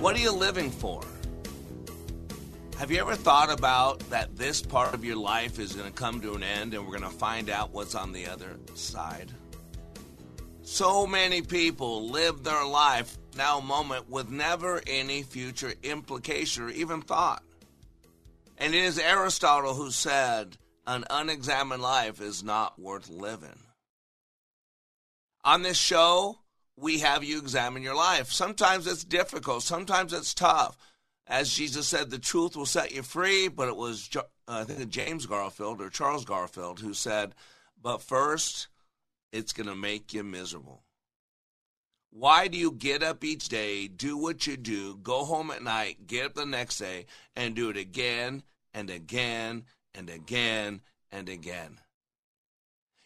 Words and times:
What 0.00 0.16
are 0.16 0.20
you 0.20 0.32
living 0.32 0.70
for? 0.70 1.02
Have 2.78 2.90
you 2.90 2.98
ever 3.00 3.14
thought 3.14 3.52
about 3.52 3.98
that 4.08 4.34
this 4.34 4.62
part 4.62 4.94
of 4.94 5.04
your 5.04 5.16
life 5.16 5.58
is 5.58 5.74
going 5.74 5.88
to 5.88 5.94
come 5.94 6.22
to 6.22 6.32
an 6.32 6.42
end 6.42 6.72
and 6.72 6.82
we're 6.86 6.98
going 6.98 7.10
to 7.10 7.18
find 7.18 7.50
out 7.50 7.72
what's 7.72 7.94
on 7.94 8.12
the 8.12 8.26
other 8.26 8.56
side? 8.74 9.30
So 10.62 11.06
many 11.06 11.42
people 11.42 12.08
live 12.08 12.42
their 12.42 12.64
life 12.64 13.18
now 13.36 13.60
moment 13.60 14.08
with 14.08 14.30
never 14.30 14.80
any 14.86 15.22
future 15.22 15.74
implication 15.82 16.64
or 16.64 16.70
even 16.70 17.02
thought. 17.02 17.42
And 18.56 18.74
it 18.74 18.82
is 18.82 18.98
Aristotle 18.98 19.74
who 19.74 19.90
said, 19.90 20.56
an 20.86 21.04
unexamined 21.10 21.82
life 21.82 22.22
is 22.22 22.42
not 22.42 22.80
worth 22.80 23.10
living. 23.10 23.60
On 25.44 25.60
this 25.60 25.76
show, 25.76 26.39
we 26.80 27.00
have 27.00 27.22
you 27.22 27.38
examine 27.38 27.82
your 27.82 27.94
life. 27.94 28.32
Sometimes 28.32 28.86
it's 28.86 29.04
difficult, 29.04 29.62
sometimes 29.62 30.12
it's 30.12 30.34
tough. 30.34 30.76
As 31.26 31.52
Jesus 31.52 31.86
said, 31.86 32.10
the 32.10 32.18
truth 32.18 32.56
will 32.56 32.66
set 32.66 32.92
you 32.92 33.02
free, 33.02 33.48
but 33.48 33.68
it 33.68 33.76
was, 33.76 34.08
uh, 34.16 34.22
I 34.48 34.64
think, 34.64 34.90
James 34.90 35.26
Garfield 35.26 35.80
or 35.80 35.88
Charles 35.88 36.24
Garfield 36.24 36.80
who 36.80 36.92
said, 36.92 37.34
but 37.80 38.02
first, 38.02 38.68
it's 39.32 39.52
going 39.52 39.68
to 39.68 39.76
make 39.76 40.12
you 40.12 40.24
miserable. 40.24 40.82
Why 42.10 42.48
do 42.48 42.58
you 42.58 42.72
get 42.72 43.04
up 43.04 43.22
each 43.22 43.48
day, 43.48 43.86
do 43.86 44.16
what 44.16 44.46
you 44.46 44.56
do, 44.56 44.96
go 44.96 45.24
home 45.24 45.52
at 45.52 45.62
night, 45.62 46.08
get 46.08 46.26
up 46.26 46.34
the 46.34 46.44
next 46.44 46.78
day, 46.78 47.06
and 47.36 47.54
do 47.54 47.70
it 47.70 47.76
again 47.76 48.42
and 48.74 48.90
again 48.90 49.64
and 49.94 50.10
again 50.10 50.80
and 51.12 51.28
again? 51.28 51.78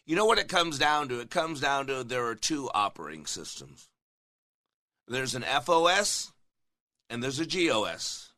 You 0.05 0.15
know 0.15 0.25
what 0.25 0.37
it 0.37 0.47
comes 0.47 0.77
down 0.77 1.09
to? 1.09 1.19
It 1.19 1.29
comes 1.29 1.59
down 1.59 1.87
to 1.87 2.03
there 2.03 2.25
are 2.25 2.35
two 2.35 2.69
operating 2.73 3.25
systems 3.25 3.87
there's 5.07 5.35
an 5.35 5.43
FOS 5.43 6.31
and 7.09 7.21
there's 7.21 7.39
a 7.39 7.45
GOS. 7.45 8.29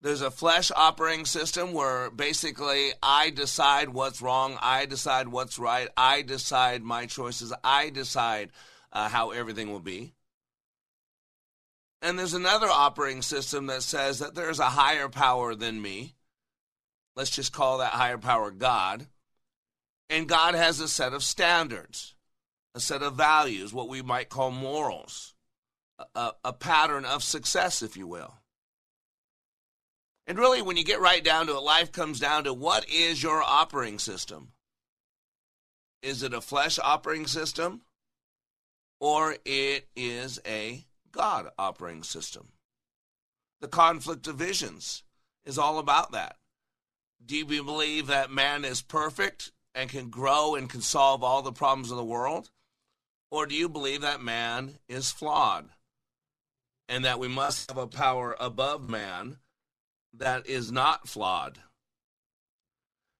There's 0.00 0.22
a 0.22 0.30
flesh 0.30 0.70
operating 0.74 1.24
system 1.24 1.72
where 1.72 2.10
basically 2.10 2.92
I 3.02 3.30
decide 3.30 3.88
what's 3.88 4.22
wrong, 4.22 4.56
I 4.60 4.86
decide 4.86 5.28
what's 5.28 5.58
right, 5.58 5.88
I 5.96 6.22
decide 6.22 6.82
my 6.82 7.06
choices, 7.06 7.52
I 7.64 7.90
decide 7.90 8.50
uh, 8.92 9.08
how 9.08 9.30
everything 9.30 9.72
will 9.72 9.80
be. 9.80 10.12
And 12.00 12.16
there's 12.16 12.34
another 12.34 12.68
operating 12.68 13.22
system 13.22 13.66
that 13.66 13.82
says 13.82 14.20
that 14.20 14.36
there's 14.36 14.60
a 14.60 14.66
higher 14.66 15.08
power 15.08 15.56
than 15.56 15.82
me. 15.82 16.14
Let's 17.16 17.30
just 17.30 17.52
call 17.52 17.78
that 17.78 17.92
higher 17.92 18.18
power 18.18 18.52
God. 18.52 19.06
And 20.10 20.28
God 20.28 20.54
has 20.54 20.80
a 20.80 20.88
set 20.88 21.12
of 21.12 21.22
standards, 21.22 22.14
a 22.74 22.80
set 22.80 23.02
of 23.02 23.14
values, 23.14 23.72
what 23.72 23.88
we 23.88 24.02
might 24.02 24.30
call 24.30 24.50
morals, 24.50 25.34
a, 26.14 26.32
a, 26.44 26.52
pattern 26.52 27.04
of 27.04 27.22
success, 27.22 27.82
if 27.82 27.96
you 27.96 28.06
will. 28.06 28.34
And 30.26 30.38
really, 30.38 30.62
when 30.62 30.76
you 30.76 30.84
get 30.84 31.00
right 31.00 31.22
down 31.22 31.46
to 31.46 31.56
it, 31.56 31.60
life 31.60 31.92
comes 31.92 32.20
down 32.20 32.44
to 32.44 32.54
what 32.54 32.88
is 32.88 33.22
your 33.22 33.42
operating 33.42 33.98
system? 33.98 34.52
Is 36.02 36.22
it 36.22 36.32
a 36.32 36.40
flesh 36.40 36.78
operating 36.78 37.26
system? 37.26 37.82
Or 39.00 39.36
it 39.44 39.88
is 39.96 40.40
a 40.46 40.84
God 41.12 41.48
operating 41.58 42.02
system? 42.02 42.48
The 43.60 43.68
conflict 43.68 44.26
of 44.26 44.36
visions 44.36 45.02
is 45.44 45.58
all 45.58 45.78
about 45.78 46.12
that. 46.12 46.36
Do 47.24 47.36
you 47.36 47.64
believe 47.64 48.06
that 48.06 48.30
man 48.30 48.64
is 48.64 48.80
perfect 48.82 49.52
and 49.74 49.90
can 49.90 50.10
grow 50.10 50.54
and 50.54 50.68
can 50.68 50.80
solve 50.80 51.22
all 51.22 51.42
the 51.42 51.52
problems 51.52 51.90
of 51.90 51.96
the 51.96 52.04
world? 52.04 52.50
Or 53.30 53.46
do 53.46 53.54
you 53.54 53.68
believe 53.68 54.00
that 54.00 54.22
man 54.22 54.78
is 54.88 55.10
flawed 55.10 55.68
and 56.88 57.04
that 57.04 57.18
we 57.18 57.28
must 57.28 57.70
have 57.70 57.78
a 57.78 57.86
power 57.86 58.34
above 58.40 58.88
man 58.88 59.38
that 60.14 60.46
is 60.46 60.72
not 60.72 61.08
flawed? 61.08 61.58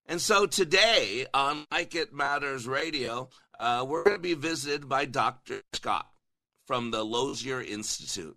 And 0.07 0.21
so 0.21 0.47
today 0.47 1.27
on 1.35 1.67
Like 1.71 1.95
It 1.95 2.15
Matters 2.15 2.67
Radio, 2.67 3.29
uh, 3.61 3.85
we're 3.87 4.05
going 4.05 4.17
to 4.17 4.23
be 4.23 4.35
visited 4.35 4.89
by 4.89 5.05
Dr. 5.05 5.61
Skop 5.75 6.07
from 6.67 6.91
the 6.91 7.05
Lozier 7.05 7.61
Institute. 7.61 8.37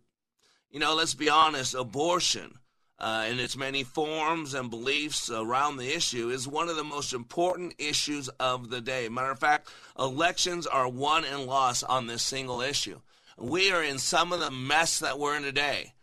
You 0.69 0.79
know, 0.79 0.95
let's 0.95 1.13
be 1.13 1.29
honest, 1.29 1.73
abortion 1.73 2.59
uh, 3.01 3.25
in 3.27 3.39
its 3.39 3.57
many 3.57 3.83
forms 3.83 4.53
and 4.53 4.69
beliefs 4.69 5.27
around 5.31 5.77
the 5.77 5.93
issue 5.93 6.29
is 6.29 6.47
one 6.47 6.69
of 6.69 6.75
the 6.75 6.83
most 6.83 7.13
important 7.13 7.73
issues 7.79 8.29
of 8.39 8.69
the 8.69 8.79
day. 8.79 9.09
Matter 9.09 9.31
of 9.31 9.39
fact, 9.39 9.69
elections 9.97 10.67
are 10.67 10.87
won 10.87 11.25
and 11.25 11.47
lost 11.47 11.83
on 11.89 12.05
this 12.05 12.21
single 12.21 12.61
issue. 12.61 13.01
We 13.39 13.71
are 13.71 13.83
in 13.83 13.97
some 13.97 14.31
of 14.31 14.39
the 14.39 14.51
mess 14.51 14.99
that 14.99 15.17
we're 15.17 15.35
in 15.35 15.41
today 15.41 15.93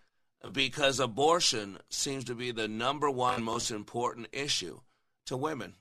because 0.52 0.98
abortion 0.98 1.78
seems 1.88 2.24
to 2.24 2.34
be 2.34 2.50
the 2.50 2.66
number 2.66 3.08
one 3.08 3.44
most 3.44 3.70
important 3.70 4.26
issue 4.32 4.80
to 5.26 5.36
women. 5.36 5.74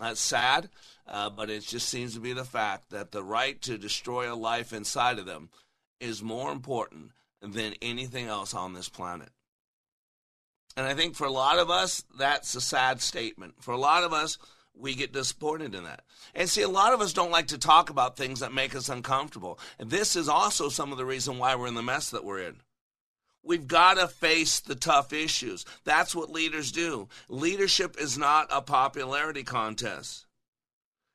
That's 0.00 0.18
sad, 0.18 0.70
uh, 1.06 1.28
but 1.28 1.50
it 1.50 1.60
just 1.60 1.90
seems 1.90 2.14
to 2.14 2.20
be 2.20 2.32
the 2.32 2.42
fact 2.42 2.88
that 2.88 3.12
the 3.12 3.22
right 3.22 3.60
to 3.62 3.76
destroy 3.76 4.32
a 4.32 4.34
life 4.34 4.72
inside 4.72 5.18
of 5.18 5.26
them 5.26 5.50
is 6.00 6.22
more 6.22 6.50
important 6.50 7.10
than 7.42 7.74
anything 7.82 8.28
else 8.28 8.54
on 8.54 8.72
this 8.72 8.88
planet. 8.88 9.28
And 10.76 10.86
I 10.86 10.94
think 10.94 11.14
for 11.14 11.26
a 11.26 11.32
lot 11.32 11.58
of 11.58 11.70
us, 11.70 12.04
that's 12.18 12.54
a 12.54 12.60
sad 12.60 13.00
statement. 13.00 13.54
For 13.60 13.72
a 13.72 13.78
lot 13.78 14.02
of 14.02 14.12
us, 14.12 14.38
we 14.76 14.94
get 14.94 15.12
disappointed 15.12 15.74
in 15.74 15.84
that. 15.84 16.02
And 16.34 16.48
see, 16.48 16.62
a 16.62 16.68
lot 16.68 16.92
of 16.92 17.00
us 17.00 17.12
don't 17.12 17.30
like 17.30 17.48
to 17.48 17.58
talk 17.58 17.90
about 17.90 18.16
things 18.16 18.40
that 18.40 18.52
make 18.52 18.74
us 18.74 18.88
uncomfortable. 18.88 19.58
And 19.78 19.90
this 19.90 20.16
is 20.16 20.28
also 20.28 20.68
some 20.68 20.90
of 20.90 20.98
the 20.98 21.04
reason 21.04 21.38
why 21.38 21.54
we're 21.54 21.68
in 21.68 21.74
the 21.74 21.82
mess 21.82 22.10
that 22.10 22.24
we're 22.24 22.40
in. 22.40 22.56
We've 23.44 23.68
got 23.68 23.98
to 23.98 24.08
face 24.08 24.60
the 24.60 24.74
tough 24.74 25.12
issues. 25.12 25.64
That's 25.84 26.14
what 26.14 26.30
leaders 26.30 26.72
do. 26.72 27.08
Leadership 27.28 27.96
is 28.00 28.18
not 28.18 28.48
a 28.50 28.62
popularity 28.62 29.44
contest. 29.44 30.26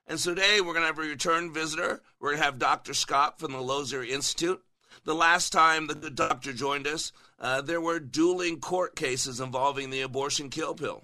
And 0.07 0.19
so 0.19 0.33
today 0.33 0.61
we're 0.61 0.73
going 0.73 0.81
to 0.81 0.87
have 0.87 0.99
a 0.99 1.01
return 1.01 1.51
visitor. 1.51 2.01
We're 2.19 2.29
going 2.29 2.39
to 2.39 2.45
have 2.45 2.59
Dr. 2.59 2.93
Skop 2.93 3.39
from 3.39 3.51
the 3.51 3.61
Lozier 3.61 4.03
Institute. 4.03 4.61
The 5.05 5.15
last 5.15 5.51
time 5.51 5.87
the 5.87 6.09
doctor 6.09 6.53
joined 6.53 6.87
us, 6.87 7.11
uh, 7.39 7.61
there 7.61 7.81
were 7.81 7.99
dueling 7.99 8.59
court 8.59 8.95
cases 8.95 9.39
involving 9.39 9.89
the 9.89 10.01
abortion 10.01 10.49
kill 10.49 10.75
pill. 10.75 11.03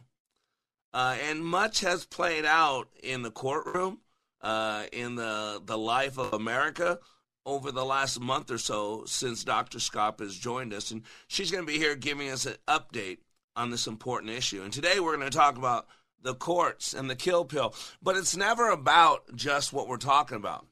Uh, 0.94 1.18
and 1.30 1.44
much 1.44 1.82
has 1.82 2.06
played 2.06 2.46
out 2.46 2.88
in 3.04 3.22
the 3.22 3.32
courtroom, 3.32 4.00
uh, 4.42 4.84
in 4.94 5.16
the, 5.16 5.62
the 5.66 5.78
life 5.78 6.18
of 6.18 6.34
America 6.34 7.00
over 7.46 7.72
the 7.72 7.86
last 7.86 8.20
month 8.20 8.50
or 8.50 8.58
so 8.58 9.04
since 9.06 9.44
Dr. 9.44 9.78
Skop 9.78 10.20
has 10.20 10.38
joined 10.38 10.74
us. 10.74 10.92
And 10.92 11.04
she's 11.28 11.52
going 11.52 11.66
to 11.66 11.72
be 11.72 11.78
here 11.78 11.96
giving 11.96 12.30
us 12.30 12.46
an 12.46 12.56
update 12.68 13.20
on 13.56 13.72
this 13.72 13.88
important 13.88 14.32
issue. 14.32 14.64
And 14.64 14.74
today 14.74 15.00
we're 15.00 15.16
going 15.18 15.30
to 15.30 15.38
talk 15.38 15.58
about 15.58 15.88
the 16.22 16.34
courts 16.34 16.94
and 16.94 17.10
the 17.10 17.16
kill 17.16 17.46
pill. 17.46 17.74
But 18.02 18.18
it's 18.18 18.36
never 18.36 18.70
about 18.70 19.36
just 19.36 19.72
what 19.72 19.88
we're 19.88 19.98
talking 19.98 20.38
about, 20.38 20.66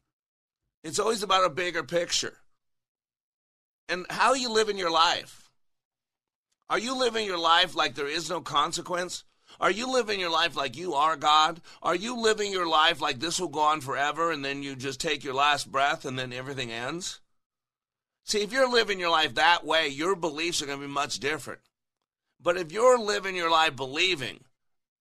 it's 0.84 1.00
always 1.00 1.24
about 1.24 1.46
a 1.46 1.50
bigger 1.50 1.84
picture. 1.84 2.38
And 3.90 4.06
how 4.10 4.34
you 4.34 4.50
live 4.50 4.70
in 4.70 4.78
your 4.78 4.92
life. 4.92 5.43
Are 6.70 6.80
you 6.80 6.98
living 6.98 7.26
your 7.26 7.38
life 7.38 7.76
like 7.76 7.96
there 7.96 8.08
is 8.08 8.30
no 8.30 8.42
consequence? 8.42 9.24
Are 9.60 9.72
you 9.72 9.92
living 9.92 10.20
your 10.20 10.32
life 10.32 10.56
like 10.56 10.76
you 10.76 10.94
are 10.94 11.16
God? 11.16 11.62
Are 11.82 11.96
you 11.96 12.20
living 12.20 12.52
your 12.52 12.68
life 12.68 13.02
like 13.02 13.20
this 13.20 13.40
will 13.40 13.50
go 13.50 13.60
on 13.60 13.82
forever 13.82 14.32
and 14.32 14.44
then 14.44 14.64
you 14.64 14.76
just 14.76 15.00
take 15.00 15.24
your 15.24 15.34
last 15.34 15.72
breath 15.72 16.06
and 16.06 16.18
then 16.18 16.34
everything 16.34 16.72
ends? 16.72 17.20
See, 18.26 18.42
if 18.42 18.52
you're 18.52 18.72
living 18.72 19.00
your 19.00 19.10
life 19.10 19.36
that 19.36 19.66
way, 19.66 19.88
your 19.88 20.16
beliefs 20.16 20.62
are 20.62 20.66
going 20.66 20.80
to 20.80 20.88
be 20.88 20.92
much 20.92 21.20
different. 21.20 21.60
But 22.42 22.58
if 22.58 22.72
you're 22.72 23.00
living 23.00 23.36
your 23.36 23.52
life 23.52 23.76
believing 23.76 24.44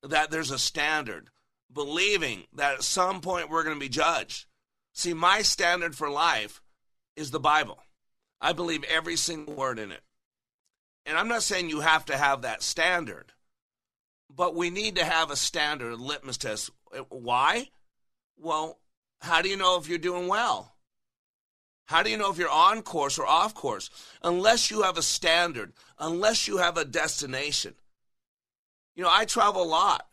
that 0.03 0.31
there's 0.31 0.51
a 0.51 0.59
standard, 0.59 1.29
believing 1.73 2.45
that 2.55 2.75
at 2.75 2.83
some 2.83 3.21
point 3.21 3.49
we're 3.49 3.65
going 3.65 3.77
to 3.77 3.81
be 3.81 3.89
judged, 3.89 4.47
see, 4.93 5.15
my 5.15 5.43
standard 5.43 5.97
for 5.97 6.11
life 6.11 6.61
is 7.17 7.31
the 7.31 7.41
Bible. 7.41 7.79
I 8.41 8.53
believe 8.53 8.85
every 8.85 9.17
single 9.17 9.55
word 9.55 9.79
in 9.79 9.93
it. 9.93 10.03
And 11.07 11.17
I'm 11.17 11.29
not 11.29 11.43
saying 11.43 11.69
you 11.69 11.81
have 11.81 12.05
to 12.07 12.17
have 12.17 12.43
that 12.43 12.63
standard, 12.63 13.33
but 14.35 14.55
we 14.55 14.71
need 14.71 14.97
to 14.97 15.05
have 15.05 15.31
a 15.31 15.37
standard, 15.37 15.93
a 15.93 15.97
litmus 15.97 16.39
test. 16.39 16.71
Why? 17.09 17.69
Well, 18.37 18.79
how 19.21 19.43
do 19.43 19.49
you 19.49 19.57
know 19.57 19.79
if 19.79 19.89
you're 19.89 19.99
doing 19.99 20.29
well? 20.29 20.77
How 21.87 22.03
do 22.03 22.11
you 22.11 22.17
know 22.17 22.31
if 22.31 22.39
you're 22.39 22.49
on 22.49 22.83
course 22.83 23.19
or 23.19 23.27
off 23.27 23.55
course? 23.55 23.91
Unless 24.23 24.71
you 24.71 24.83
have 24.83 24.97
a 24.97 25.03
standard, 25.03 25.73
unless 25.99 26.49
you 26.49 26.59
have 26.59 26.77
a 26.77 26.85
destination. 26.85 27.75
You 28.95 29.03
know, 29.03 29.11
I 29.13 29.25
travel 29.25 29.63
a 29.63 29.65
lot. 29.65 30.07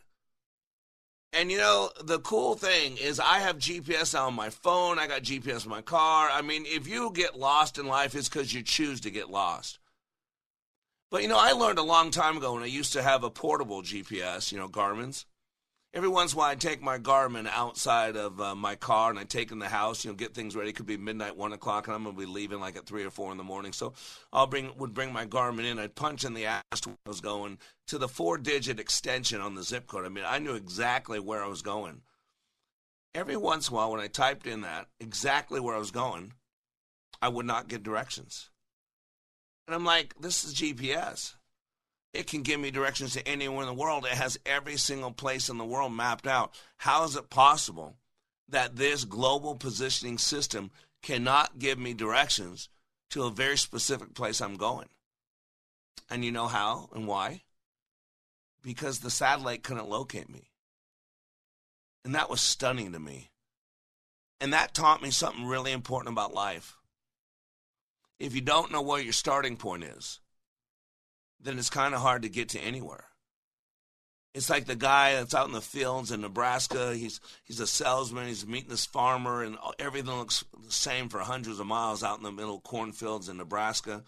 And 1.31 1.51
you 1.51 1.57
know, 1.57 1.92
the 2.03 2.19
cool 2.19 2.56
thing 2.56 2.97
is 2.97 3.19
I 3.19 3.39
have 3.39 3.59
GPS 3.59 4.19
on 4.19 4.33
my 4.33 4.50
phone, 4.50 4.97
I 4.97 5.07
got 5.07 5.21
GPS 5.21 5.63
in 5.63 5.69
my 5.69 5.81
car. 5.81 6.30
I 6.31 6.42
mean, 6.42 6.65
if 6.65 6.88
you 6.88 7.12
get 7.13 7.38
lost 7.38 7.77
in 7.77 7.88
life, 7.88 8.15
it's 8.15 8.30
because 8.30 8.53
you 8.53 8.63
choose 8.63 9.01
to 9.01 9.12
get 9.12 9.30
lost. 9.30 9.78
But 11.11 11.21
you 11.23 11.27
know, 11.27 11.39
I 11.39 11.51
learned 11.51 11.79
a 11.79 11.83
long 11.83 12.11
time 12.11 12.38
ago 12.38 12.53
when 12.53 12.63
I 12.63 12.67
used 12.67 12.94
to 12.94 13.01
have 13.01 13.23
a 13.23 13.29
portable 13.29 13.81
GPS, 13.81 14.51
you 14.51 14.57
know, 14.57 14.67
Garmin's 14.67 15.25
every 15.94 16.09
once 16.09 16.33
in 16.33 16.38
a 16.38 16.39
while 16.39 16.51
I'd 16.51 16.61
take 16.61 16.81
my 16.81 16.97
Garmin 16.97 17.47
outside 17.47 18.15
of 18.15 18.39
uh, 18.39 18.56
my 18.56 18.75
car 18.75 19.09
and 19.09 19.19
I'd 19.19 19.29
take 19.29 19.51
in 19.51 19.59
the 19.59 19.69
house, 19.69 20.03
you 20.03 20.11
know, 20.11 20.15
get 20.15 20.33
things 20.33 20.56
ready. 20.56 20.69
It 20.69 20.75
could 20.75 20.85
be 20.85 20.97
midnight, 20.97 21.35
one 21.35 21.53
o'clock, 21.53 21.88
and 21.88 21.95
I'm 21.95 22.03
gonna 22.03 22.17
be 22.17 22.25
leaving 22.25 22.59
like 22.59 22.75
at 22.75 22.85
three 22.85 23.03
or 23.03 23.09
four 23.09 23.31
in 23.31 23.38
the 23.38 23.44
morning. 23.44 23.73
So 23.73 23.94
I'll 24.31 24.47
bring 24.47 24.71
would 24.77 24.94
bring 24.94 25.11
my 25.11 25.25
Garmin 25.25 25.65
in. 25.65 25.79
I'd 25.79 25.95
punch 25.95 26.23
in 26.23 26.33
the 26.33 26.45
ass 26.45 26.85
where 26.85 26.95
I 27.06 27.09
was 27.09 27.21
going 27.21 27.57
to 27.88 27.97
the 27.97 28.07
four 28.07 28.38
digit 28.38 28.79
extension 28.79 29.41
on 29.41 29.56
the 29.56 29.63
zip 29.63 29.88
code. 29.88 30.06
I 30.06 30.09
mean, 30.09 30.25
I 30.27 30.39
knew 30.39 30.53
exactly 30.53 31.19
where 31.19 31.44
I 31.44 31.47
was 31.47 31.61
going. 31.61 32.01
Every 33.15 33.38
once 33.38 33.69
in 33.69 33.73
a 33.73 33.77
while, 33.77 33.91
when 33.91 34.01
I 34.01 34.07
typed 34.07 34.45
in 34.45 34.61
that 34.61 34.88
exactly 35.00 35.59
where 35.59 35.75
I 35.75 35.79
was 35.79 35.91
going, 35.91 36.33
I 37.21 37.29
would 37.29 37.47
not 37.47 37.67
get 37.67 37.83
directions. 37.83 38.50
And 39.69 39.75
I'm 39.75 39.86
like, 39.86 40.16
this 40.19 40.44
is 40.44 40.56
GPS. 40.56 41.36
It 42.12 42.25
can 42.25 42.42
give 42.42 42.60
me 42.60 42.71
directions 42.71 43.13
to 43.13 43.27
anywhere 43.27 43.62
in 43.62 43.68
the 43.68 43.74
world. 43.80 44.04
It 44.04 44.18
has 44.18 44.39
every 44.44 44.77
single 44.77 45.12
place 45.12 45.48
in 45.48 45.60
the 45.60 45.63
world 45.63 45.94
mapped 45.94 46.25
out. 46.25 46.60
How 46.77 47.04
is 47.04 47.16
it 47.16 47.30
possible 47.30 47.95
that 48.48 48.77
this 48.77 49.06
global 49.06 49.54
positioning 49.54 50.18
system 50.18 50.71
cannot 51.04 51.60
give 51.60 51.77
me 51.77 51.94
directions 51.94 52.68
to 53.12 53.25
a 53.25 53.30
very 53.30 53.60
specific 53.60 54.16
place 54.16 54.42
I'm 54.42 54.56
going? 54.56 54.89
And 56.10 56.25
you 56.25 56.31
know 56.31 56.48
how 56.48 56.89
and 56.95 57.06
why? 57.06 57.44
Because 58.63 59.01
the 59.01 59.12
satellite 59.12 59.62
couldn't 59.62 59.88
locate 59.88 60.31
me. 60.31 60.50
And 62.04 62.16
that 62.16 62.31
was 62.31 62.42
stunning 62.42 62.94
to 62.94 63.00
me. 63.00 63.30
And 64.42 64.51
that 64.51 64.74
taught 64.74 65.04
me 65.04 65.12
something 65.12 65.45
really 65.45 65.71
important 65.71 66.13
about 66.13 66.33
life. 66.33 66.78
If 68.19 68.36
you 68.36 68.42
don't 68.42 68.71
know 68.71 68.81
where 68.81 69.01
your 69.01 69.13
starting 69.13 69.56
point 69.56 69.86
is, 69.86 70.19
then 71.39 71.57
it's 71.57 71.69
kind 71.69 71.94
of 71.95 72.01
hard 72.01 72.24
to 72.24 72.30
get 72.30 72.50
to 72.50 72.60
anywhere. 72.60 73.06
It's 74.33 74.50
like 74.50 74.66
the 74.66 74.75
guy 74.75 75.13
that's 75.13 75.33
out 75.33 75.48
in 75.48 75.54
the 75.54 75.62
fields 75.62 76.12
in 76.12 76.21
Nebraska. 76.21 76.94
He's 76.94 77.19
he's 77.44 77.60
a 77.60 77.66
salesman. 77.66 78.27
He's 78.27 78.45
meeting 78.45 78.69
this 78.69 78.86
farmer, 78.86 79.42
and 79.42 79.57
everything 79.80 80.12
looks 80.12 80.45
the 80.66 80.71
same 80.71 81.10
for 81.10 81.19
hundreds 81.19 81.60
of 81.60 81.66
miles 81.66 82.04
out 82.04 82.18
in 82.18 82.24
the 82.24 82.31
middle 82.31 82.57
of 82.57 82.63
cornfields 82.63 83.27
in 83.27 83.38
Nebraska. 83.38 84.04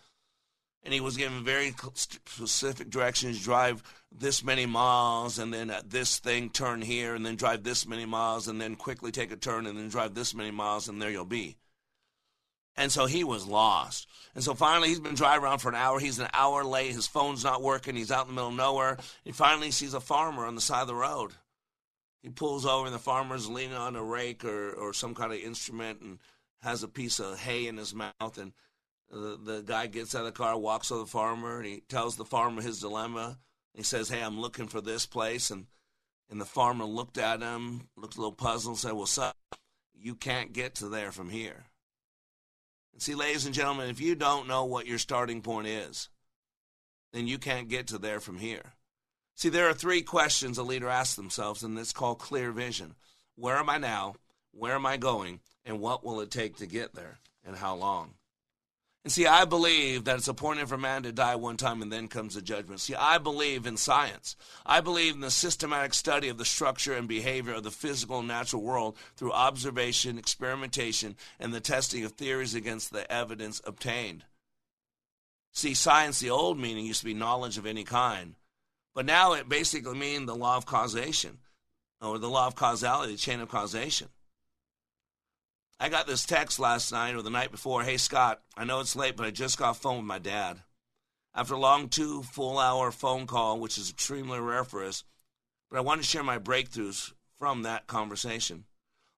And 0.83 0.93
he 0.93 0.99
was 0.99 1.17
given 1.17 1.43
very 1.43 1.73
specific 1.95 2.91
directions: 2.91 3.43
drive 3.43 3.81
this 4.11 4.43
many 4.43 4.67
miles, 4.67 5.39
and 5.39 5.51
then 5.51 5.71
at 5.71 5.89
this 5.89 6.19
thing 6.19 6.49
turn 6.51 6.83
here, 6.83 7.15
and 7.15 7.25
then 7.25 7.35
drive 7.35 7.63
this 7.63 7.87
many 7.87 8.05
miles, 8.05 8.47
and 8.47 8.61
then 8.61 8.75
quickly 8.75 9.11
take 9.11 9.31
a 9.31 9.35
turn, 9.35 9.65
and 9.65 9.77
then 9.77 9.89
drive 9.89 10.13
this 10.13 10.35
many 10.35 10.51
miles, 10.51 10.87
and 10.87 11.01
there 11.01 11.09
you'll 11.09 11.25
be. 11.25 11.57
And 12.77 12.91
so 12.91 13.05
he 13.05 13.23
was 13.23 13.45
lost. 13.45 14.07
And 14.33 14.43
so 14.43 14.53
finally, 14.53 14.87
he's 14.87 14.99
been 14.99 15.15
driving 15.15 15.43
around 15.43 15.59
for 15.59 15.69
an 15.69 15.75
hour. 15.75 15.99
He's 15.99 16.19
an 16.19 16.29
hour 16.33 16.63
late. 16.63 16.93
His 16.93 17.07
phone's 17.07 17.43
not 17.43 17.61
working. 17.61 17.95
He's 17.95 18.11
out 18.11 18.27
in 18.27 18.29
the 18.29 18.33
middle 18.33 18.49
of 18.49 18.55
nowhere. 18.55 18.97
He 19.23 19.31
finally 19.31 19.71
sees 19.71 19.93
a 19.93 19.99
farmer 19.99 20.45
on 20.45 20.55
the 20.55 20.61
side 20.61 20.81
of 20.81 20.87
the 20.87 20.95
road. 20.95 21.33
He 22.21 22.29
pulls 22.29 22.65
over, 22.65 22.85
and 22.85 22.95
the 22.95 22.99
farmer's 22.99 23.49
leaning 23.49 23.75
on 23.75 23.95
a 23.95 24.03
rake 24.03 24.45
or, 24.45 24.71
or 24.73 24.93
some 24.93 25.15
kind 25.15 25.33
of 25.33 25.39
instrument 25.39 26.01
and 26.01 26.19
has 26.61 26.83
a 26.83 26.87
piece 26.87 27.19
of 27.19 27.39
hay 27.39 27.67
in 27.67 27.77
his 27.77 27.93
mouth. 27.93 28.37
And 28.37 28.53
the, 29.09 29.39
the 29.43 29.63
guy 29.65 29.87
gets 29.87 30.15
out 30.15 30.19
of 30.19 30.25
the 30.25 30.31
car, 30.31 30.57
walks 30.57 30.89
to 30.89 30.95
the 30.95 31.05
farmer, 31.05 31.57
and 31.57 31.65
he 31.65 31.81
tells 31.89 32.15
the 32.15 32.25
farmer 32.25 32.61
his 32.61 32.79
dilemma. 32.79 33.37
He 33.73 33.83
says, 33.83 34.07
Hey, 34.07 34.21
I'm 34.21 34.39
looking 34.39 34.67
for 34.67 34.81
this 34.81 35.05
place. 35.05 35.49
And, 35.49 35.65
and 36.29 36.39
the 36.39 36.45
farmer 36.45 36.85
looked 36.85 37.17
at 37.17 37.41
him, 37.41 37.89
looked 37.97 38.15
a 38.15 38.19
little 38.19 38.31
puzzled, 38.31 38.77
said, 38.77 38.93
Well, 38.93 39.07
son, 39.07 39.33
you 39.93 40.15
can't 40.15 40.53
get 40.53 40.75
to 40.75 40.89
there 40.89 41.11
from 41.11 41.29
here. 41.29 41.65
See, 43.01 43.15
ladies 43.15 43.47
and 43.47 43.55
gentlemen, 43.55 43.89
if 43.89 43.99
you 43.99 44.13
don't 44.13 44.47
know 44.47 44.65
what 44.65 44.85
your 44.85 44.99
starting 44.99 45.41
point 45.41 45.65
is, 45.65 46.07
then 47.13 47.25
you 47.25 47.39
can't 47.39 47.67
get 47.67 47.87
to 47.87 47.97
there 47.97 48.19
from 48.19 48.37
here. 48.37 48.73
See, 49.33 49.49
there 49.49 49.67
are 49.67 49.73
three 49.73 50.03
questions 50.03 50.59
a 50.59 50.63
leader 50.63 50.87
asks 50.87 51.15
themselves, 51.15 51.63
and 51.63 51.79
it's 51.79 51.93
called 51.93 52.19
clear 52.19 52.51
vision. 52.51 52.93
Where 53.35 53.57
am 53.57 53.71
I 53.71 53.79
now? 53.79 54.17
Where 54.51 54.75
am 54.75 54.85
I 54.85 54.97
going? 54.97 55.39
And 55.65 55.79
what 55.79 56.03
will 56.05 56.21
it 56.21 56.29
take 56.29 56.57
to 56.57 56.67
get 56.67 56.93
there? 56.93 57.17
And 57.43 57.55
how 57.55 57.73
long? 57.73 58.13
And 59.03 59.11
see, 59.11 59.25
I 59.25 59.45
believe 59.45 60.03
that 60.03 60.17
it's 60.17 60.27
appointed 60.27 60.69
for 60.69 60.77
man 60.77 61.03
to 61.03 61.11
die 61.11 61.35
one 61.35 61.57
time 61.57 61.81
and 61.81 61.91
then 61.91 62.07
comes 62.07 62.35
the 62.35 62.41
judgment. 62.41 62.81
See, 62.81 62.93
I 62.93 63.17
believe 63.17 63.65
in 63.65 63.75
science. 63.75 64.35
I 64.63 64.79
believe 64.79 65.15
in 65.15 65.21
the 65.21 65.31
systematic 65.31 65.95
study 65.95 66.29
of 66.29 66.37
the 66.37 66.45
structure 66.45 66.93
and 66.93 67.07
behavior 67.07 67.53
of 67.55 67.63
the 67.63 67.71
physical 67.71 68.19
and 68.19 68.27
natural 68.27 68.61
world 68.61 68.95
through 69.17 69.31
observation, 69.31 70.19
experimentation, 70.19 71.15
and 71.39 71.51
the 71.51 71.59
testing 71.59 72.05
of 72.05 72.11
theories 72.11 72.53
against 72.53 72.91
the 72.91 73.11
evidence 73.11 73.59
obtained. 73.65 74.23
See, 75.51 75.73
science, 75.73 76.19
the 76.19 76.29
old 76.29 76.59
meaning 76.59 76.85
used 76.85 76.99
to 76.99 77.05
be 77.05 77.15
knowledge 77.15 77.57
of 77.57 77.65
any 77.65 77.83
kind, 77.83 78.35
but 78.93 79.07
now 79.07 79.33
it 79.33 79.49
basically 79.49 79.97
means 79.97 80.27
the 80.27 80.35
law 80.35 80.57
of 80.57 80.67
causation 80.67 81.39
or 82.01 82.19
the 82.19 82.29
law 82.29 82.45
of 82.45 82.55
causality, 82.55 83.13
the 83.13 83.17
chain 83.17 83.41
of 83.41 83.49
causation. 83.49 84.09
I 85.81 85.89
got 85.89 86.05
this 86.05 86.27
text 86.27 86.59
last 86.59 86.91
night 86.91 87.15
or 87.15 87.23
the 87.23 87.31
night 87.31 87.49
before. 87.49 87.81
Hey, 87.81 87.97
Scott, 87.97 88.39
I 88.55 88.65
know 88.65 88.81
it's 88.81 88.95
late, 88.95 89.17
but 89.17 89.25
I 89.25 89.31
just 89.31 89.57
got 89.57 89.77
phone 89.77 89.97
with 89.97 90.05
my 90.05 90.19
dad. 90.19 90.61
After 91.33 91.55
a 91.55 91.59
long 91.59 91.89
two 91.89 92.21
full 92.21 92.59
hour 92.59 92.91
phone 92.91 93.25
call, 93.25 93.59
which 93.59 93.79
is 93.79 93.89
extremely 93.89 94.39
rare 94.39 94.63
for 94.63 94.83
us, 94.83 95.03
but 95.71 95.77
I 95.77 95.81
want 95.81 95.99
to 95.99 96.07
share 96.07 96.21
my 96.21 96.37
breakthroughs 96.37 97.13
from 97.39 97.63
that 97.63 97.87
conversation. 97.87 98.65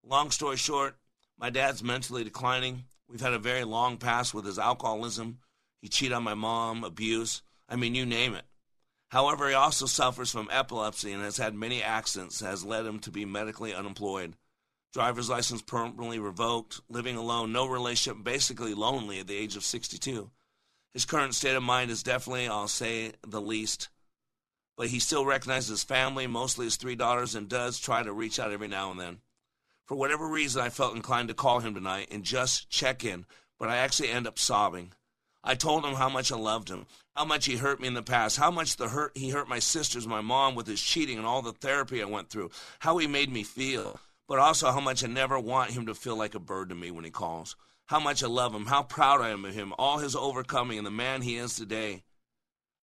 Long 0.06 0.32
story 0.32 0.56
short, 0.56 0.96
my 1.38 1.50
dad's 1.50 1.84
mentally 1.84 2.24
declining. 2.24 2.86
We've 3.10 3.20
had 3.20 3.34
a 3.34 3.40
very 3.40 3.66
long 3.66 3.98
past 3.98 4.34
with 4.34 4.46
his 4.46 4.58
alcoholism. 4.58 5.40
He 5.82 5.90
cheated 5.90 6.14
on 6.14 6.24
my 6.24 6.34
mom, 6.34 6.86
abuse. 6.86 7.42
I 7.68 7.76
mean, 7.76 7.94
you 7.94 8.06
name 8.06 8.36
it. 8.36 8.46
However, 9.10 9.50
he 9.50 9.54
also 9.54 9.86
suffers 9.86 10.32
from 10.32 10.48
epilepsy 10.50 11.12
and 11.12 11.24
has 11.24 11.36
had 11.36 11.56
many 11.56 11.84
accidents 11.84 12.40
that 12.40 12.52
has 12.52 12.64
led 12.64 12.86
him 12.86 13.00
to 13.00 13.12
be 13.12 13.26
medically 13.26 13.74
unemployed 13.74 14.38
driver's 14.94 15.30
license 15.30 15.62
permanently 15.64 16.20
revoked, 16.20 16.80
living 16.88 17.18
alone, 17.18 17.52
no 17.52 17.66
relationship, 17.66 18.24
basically 18.24 18.76
lonely 18.76 19.20
at 19.20 19.28
the 19.28 19.36
age 19.36 19.56
of 19.56 19.64
62. 19.64 20.30
His 20.94 21.06
current 21.06 21.34
state 21.34 21.56
of 21.56 21.64
mind 21.64 21.90
is 21.90 22.04
definitely, 22.04 22.48
I'll 22.48 22.68
say, 22.68 23.14
the 23.28 23.42
least. 23.42 23.90
But 24.78 24.88
he 24.88 25.00
still 25.00 25.26
recognizes 25.26 25.70
his 25.70 25.84
family, 25.84 26.28
mostly 26.28 26.66
his 26.66 26.76
three 26.76 26.96
daughters, 26.96 27.34
and 27.34 27.50
does 27.50 27.80
try 27.80 28.04
to 28.04 28.14
reach 28.14 28.40
out 28.40 28.52
every 28.52 28.68
now 28.68 28.92
and 28.92 29.00
then. 29.00 29.18
For 29.88 29.96
whatever 29.96 30.28
reason, 30.28 30.62
I 30.62 30.70
felt 30.70 30.96
inclined 30.96 31.30
to 31.30 31.34
call 31.34 31.60
him 31.60 31.74
tonight 31.74 32.10
and 32.12 32.24
just 32.24 32.70
check 32.70 33.04
in, 33.04 33.26
but 33.60 33.70
I 33.70 33.78
actually 33.78 34.10
end 34.10 34.28
up 34.28 34.38
sobbing. 34.38 34.94
I 35.44 35.56
told 35.56 35.84
him 35.84 35.96
how 35.96 36.08
much 36.08 36.32
I 36.32 36.38
loved 36.38 36.70
him, 36.70 36.86
how 37.16 37.26
much 37.26 37.48
he 37.48 37.58
hurt 37.58 37.82
me 37.82 37.88
in 37.88 37.96
the 37.96 38.04
past, 38.04 38.38
how 38.38 38.50
much 38.50 38.78
the 38.78 38.90
hurt 38.90 39.18
he 39.18 39.30
hurt 39.30 39.50
my 39.50 39.60
sisters, 39.60 40.08
my 40.08 40.22
mom 40.22 40.56
with 40.56 40.68
his 40.68 40.82
cheating 40.82 41.18
and 41.18 41.28
all 41.28 41.42
the 41.42 41.52
therapy 41.52 42.02
I 42.02 42.06
went 42.06 42.30
through, 42.30 42.52
how 42.80 42.98
he 42.98 43.08
made 43.08 43.32
me 43.32 43.44
feel 43.44 44.00
but 44.27 44.39
also 44.39 44.72
how 44.72 44.80
much 44.80 45.03
I 45.03 45.08
never 45.08 45.39
want 45.39 45.72
him 45.72 45.86
to 45.88 45.96
feel 45.96 46.15
like 46.15 46.36
a 46.36 46.39
bird 46.39 46.70
to 46.70 46.75
me 46.75 46.92
when 46.92 47.03
he 47.03 47.12
calls. 47.12 47.56
How 47.86 48.00
much 48.00 48.24
I 48.24 48.27
love 48.27 48.53
him, 48.56 48.68
how 48.68 48.84
proud 48.84 49.22
I 49.22 49.30
am 49.30 49.46
of 49.46 49.53
him, 49.53 49.74
all 49.77 49.98
his 49.98 50.15
overcoming, 50.15 50.77
and 50.77 50.88
the 50.88 50.92
man 50.92 51.22
he 51.22 51.36
is 51.36 51.56
today. 51.56 52.03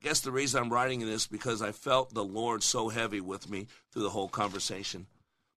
I 0.01 0.05
guess 0.09 0.21
the 0.21 0.33
reason 0.33 0.63
I'm 0.63 0.73
writing 0.73 1.01
this 1.01 1.27
because 1.27 1.63
I 1.63 1.73
felt 1.73 2.13
the 2.13 2.25
Lord 2.25 2.63
so 2.63 2.89
heavy 2.89 3.21
with 3.21 3.49
me 3.49 3.69
through 3.93 4.03
the 4.03 4.11
whole 4.11 4.29
conversation. 4.29 5.07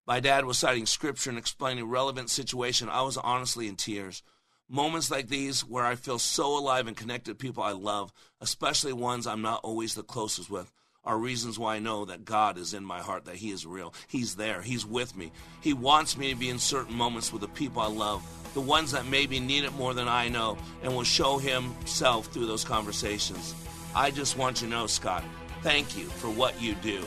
My 0.07 0.19
dad 0.19 0.45
was 0.45 0.59
citing 0.59 0.85
scripture 0.85 1.31
and 1.31 1.39
explaining 1.39 1.85
relevant 1.85 2.29
situation. 2.29 2.89
I 2.89 3.01
was 3.01 3.17
honestly 3.17 3.67
in 3.67 3.75
tears. 3.75 4.21
Moments 4.69 5.11
like 5.11 5.27
these 5.27 5.61
where 5.61 5.85
I 5.85 5.95
feel 5.95 6.19
so 6.19 6.57
alive 6.57 6.87
and 6.87 6.95
connected 6.95 7.31
to 7.31 7.35
people 7.35 7.63
I 7.63 7.71
love, 7.71 8.13
especially 8.39 8.93
ones 8.93 9.27
I'm 9.27 9.41
not 9.41 9.61
always 9.63 9.95
the 9.95 10.03
closest 10.03 10.49
with, 10.49 10.71
are 11.05 11.17
reasons 11.17 11.59
why 11.59 11.75
I 11.75 11.79
know 11.79 12.05
that 12.05 12.25
God 12.25 12.57
is 12.57 12.73
in 12.73 12.83
my 12.83 12.99
heart, 12.99 13.25
that 13.25 13.35
He 13.35 13.51
is 13.51 13.65
real. 13.65 13.93
He's 14.07 14.35
there. 14.35 14.61
He's 14.61 14.85
with 14.85 15.15
me. 15.15 15.31
He 15.61 15.73
wants 15.73 16.17
me 16.17 16.31
to 16.31 16.35
be 16.35 16.49
in 16.49 16.59
certain 16.59 16.95
moments 16.95 17.31
with 17.31 17.41
the 17.41 17.47
people 17.47 17.81
I 17.81 17.87
love, 17.87 18.23
the 18.53 18.61
ones 18.61 18.91
that 18.91 19.05
maybe 19.05 19.39
need 19.39 19.63
it 19.65 19.73
more 19.73 19.93
than 19.93 20.07
I 20.07 20.29
know, 20.29 20.57
and 20.83 20.95
will 20.95 21.03
show 21.03 21.37
Himself 21.37 22.27
through 22.27 22.47
those 22.47 22.63
conversations. 22.63 23.53
I 23.95 24.11
just 24.11 24.37
want 24.37 24.61
you 24.61 24.67
to 24.67 24.73
know, 24.73 24.87
Scott, 24.87 25.23
thank 25.61 25.97
you 25.97 26.05
for 26.05 26.29
what 26.29 26.59
you 26.61 26.73
do, 26.75 27.03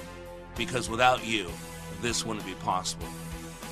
because 0.57 0.89
without 0.89 1.27
you, 1.27 1.51
this 2.01 2.25
wouldn't 2.25 2.47
be 2.47 2.55
possible. 2.55 3.09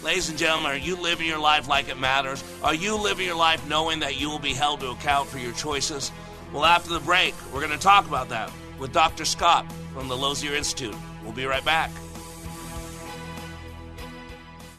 Ladies 0.03 0.29
and 0.29 0.39
gentlemen, 0.39 0.73
are 0.73 0.77
you 0.77 0.97
living 0.97 1.27
your 1.27 1.39
life 1.39 1.69
like 1.69 1.89
it 1.89 1.99
matters? 1.99 2.43
Are 2.63 2.75
you 2.75 2.97
living 2.97 3.27
your 3.27 3.37
life 3.37 3.67
knowing 3.69 4.01
that 4.01 4.21
you 4.21 4.29
will 4.29 4.39
be 4.39 4.53
held 4.53 4.81
to 4.81 4.91
account 4.91 5.29
for 5.29 5.39
your 5.39 5.53
choices? 5.53 6.13
Well, 6.53 6.65
after 6.65 6.91
the 6.91 7.01
break, 7.01 7.35
we're 7.53 7.61
going 7.61 7.73
to 7.73 7.79
talk 7.79 8.07
about 8.07 8.29
that 8.29 8.53
with 8.79 8.93
Dr. 8.93 9.25
Skop 9.25 9.71
from 9.93 10.09
the 10.09 10.17
Lozier 10.17 10.55
Institute. 10.55 10.95
We'll 11.23 11.33
be 11.33 11.47
right 11.47 11.65
back. 11.65 11.91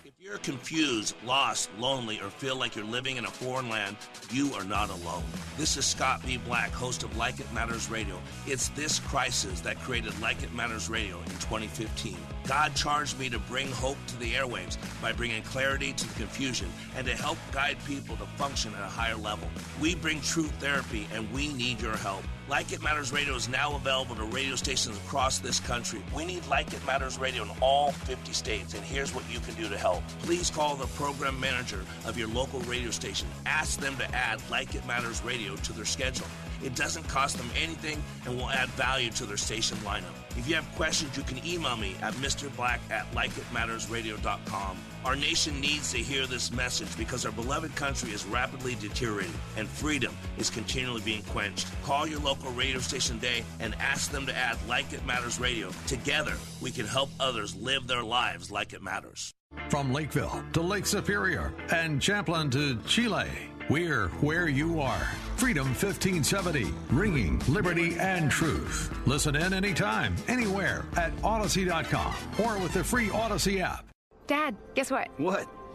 If 0.05 0.13
you're 0.19 0.37
confused, 0.37 1.15
lost, 1.25 1.69
lonely, 1.77 2.19
or 2.21 2.29
feel 2.29 2.55
like 2.55 2.75
you're 2.75 2.85
living 2.85 3.17
in 3.17 3.25
a 3.25 3.29
foreign 3.29 3.69
land, 3.69 3.97
you 4.31 4.53
are 4.53 4.63
not 4.63 4.89
alone. 4.89 5.23
This 5.57 5.77
is 5.77 5.85
Scott 5.85 6.21
V. 6.21 6.37
Black, 6.37 6.71
host 6.71 7.03
of 7.03 7.15
Like 7.17 7.39
It 7.39 7.51
Matters 7.53 7.89
Radio. 7.89 8.19
It's 8.45 8.69
this 8.69 8.99
crisis 8.99 9.61
that 9.61 9.79
created 9.79 10.19
Like 10.21 10.43
It 10.43 10.53
Matters 10.53 10.89
Radio 10.89 11.17
in 11.19 11.25
2015. 11.25 12.15
God 12.47 12.75
charged 12.75 13.19
me 13.19 13.29
to 13.29 13.39
bring 13.39 13.69
hope 13.71 13.97
to 14.07 14.17
the 14.19 14.33
airwaves 14.33 14.77
by 15.01 15.11
bringing 15.11 15.43
clarity 15.43 15.91
to 15.93 16.07
the 16.07 16.13
confusion 16.13 16.69
and 16.95 17.05
to 17.07 17.15
help 17.15 17.37
guide 17.51 17.77
people 17.85 18.15
to 18.17 18.25
function 18.37 18.73
at 18.75 18.81
a 18.81 18.87
higher 18.87 19.17
level. 19.17 19.49
We 19.81 19.95
bring 19.95 20.21
true 20.21 20.47
therapy 20.59 21.07
and 21.13 21.29
we 21.31 21.51
need 21.53 21.81
your 21.81 21.97
help. 21.97 22.23
Like 22.49 22.71
It 22.71 22.81
Matters 22.81 23.11
Radio 23.11 23.35
is 23.35 23.49
now 23.49 23.75
available 23.75 24.15
to 24.15 24.23
radio 24.23 24.55
stations 24.55 24.95
across 24.99 25.39
this 25.39 25.59
country. 25.59 26.01
We 26.15 26.23
need 26.23 26.47
Like 26.47 26.71
It 26.73 26.85
Matters 26.85 27.19
Radio 27.19 27.43
in 27.43 27.49
all 27.61 27.91
50 27.91 28.31
states, 28.31 28.73
and 28.73 28.83
here's 28.85 29.13
what 29.13 29.25
you 29.29 29.41
can 29.41 29.53
do 29.55 29.67
to 29.67 29.77
help. 29.77 30.01
Please 30.19 30.49
call 30.49 30.75
the 30.75 30.87
program 30.87 31.37
manager 31.41 31.83
of 32.05 32.17
your 32.17 32.29
local 32.29 32.61
radio 32.61 32.89
station. 32.89 33.27
Ask 33.45 33.81
them 33.81 33.97
to 33.97 34.15
add 34.15 34.41
Like 34.49 34.75
It 34.75 34.85
Matters 34.87 35.21
Radio 35.25 35.57
to 35.57 35.73
their 35.73 35.83
schedule. 35.83 36.27
It 36.63 36.73
doesn't 36.73 37.07
cost 37.09 37.37
them 37.37 37.49
anything 37.61 38.01
and 38.25 38.37
will 38.37 38.49
add 38.49 38.69
value 38.69 39.09
to 39.11 39.25
their 39.25 39.35
station 39.35 39.77
lineup. 39.79 40.26
If 40.37 40.47
you 40.47 40.55
have 40.55 40.71
questions, 40.75 41.17
you 41.17 41.23
can 41.23 41.43
email 41.45 41.75
me 41.75 41.95
at 42.01 42.13
mrblack 42.13 42.79
at 42.91 43.11
likeitmattersradio.com. 43.11 44.77
Our 45.03 45.15
nation 45.15 45.59
needs 45.59 45.91
to 45.93 45.97
hear 45.97 46.27
this 46.27 46.51
message 46.51 46.95
because 46.95 47.25
our 47.25 47.31
beloved 47.31 47.75
country 47.75 48.11
is 48.11 48.25
rapidly 48.25 48.75
deteriorating 48.75 49.33
and 49.57 49.67
freedom 49.67 50.15
is 50.37 50.49
continually 50.49 51.01
being 51.01 51.23
quenched. 51.23 51.67
Call 51.83 52.05
your 52.05 52.19
local 52.19 52.51
radio 52.51 52.79
station 52.79 53.15
today 53.15 53.43
and 53.59 53.73
ask 53.75 54.11
them 54.11 54.25
to 54.27 54.35
add 54.35 54.57
Like 54.67 54.93
It 54.93 55.05
Matters 55.05 55.39
Radio. 55.39 55.71
Together, 55.87 56.33
we 56.61 56.71
can 56.71 56.85
help 56.85 57.09
others 57.19 57.55
live 57.55 57.87
their 57.87 58.03
lives 58.03 58.51
like 58.51 58.73
it 58.73 58.83
matters. 58.83 59.33
From 59.69 59.91
Lakeville 59.91 60.43
to 60.53 60.61
Lake 60.61 60.85
Superior 60.85 61.53
and 61.73 62.03
Champlain 62.03 62.49
to 62.51 62.77
Chile. 62.83 63.27
We're 63.69 64.07
where 64.21 64.47
you 64.47 64.79
are. 64.79 65.07
Freedom 65.35 65.67
1570, 65.67 66.73
ringing 66.89 67.41
liberty 67.47 67.95
and 67.99 68.31
truth. 68.31 68.91
Listen 69.05 69.35
in 69.35 69.53
anytime, 69.53 70.15
anywhere 70.27 70.85
at 70.95 71.11
Odyssey.com 71.23 72.15
or 72.43 72.57
with 72.59 72.73
the 72.73 72.83
free 72.83 73.09
Odyssey 73.09 73.61
app. 73.61 73.85
Dad, 74.25 74.55
guess 74.73 74.89
what? 74.89 75.09
What? 75.17 75.47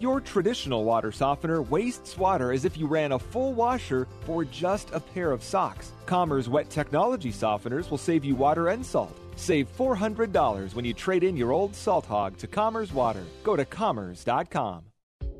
Your 0.00 0.20
traditional 0.20 0.82
water 0.82 1.12
softener 1.12 1.62
wastes 1.62 2.18
water 2.18 2.52
as 2.52 2.64
if 2.64 2.76
you 2.76 2.88
ran 2.88 3.12
a 3.12 3.18
full 3.18 3.54
washer 3.54 4.08
for 4.26 4.44
just 4.44 4.90
a 4.92 4.98
pair 4.98 5.30
of 5.30 5.40
socks. 5.40 5.92
Commerce 6.04 6.48
Wet 6.48 6.68
Technology 6.68 7.30
softeners 7.30 7.88
will 7.88 7.98
save 7.98 8.24
you 8.24 8.34
water 8.34 8.68
and 8.68 8.84
salt. 8.84 9.16
Save 9.36 9.68
$400 9.76 10.74
when 10.74 10.84
you 10.84 10.94
trade 10.94 11.22
in 11.22 11.36
your 11.36 11.52
old 11.52 11.76
salt 11.76 12.04
hog 12.06 12.36
to 12.38 12.48
Commerce 12.48 12.92
Water. 12.92 13.22
Go 13.44 13.54
to 13.54 13.64
commerce.com. 13.64 14.82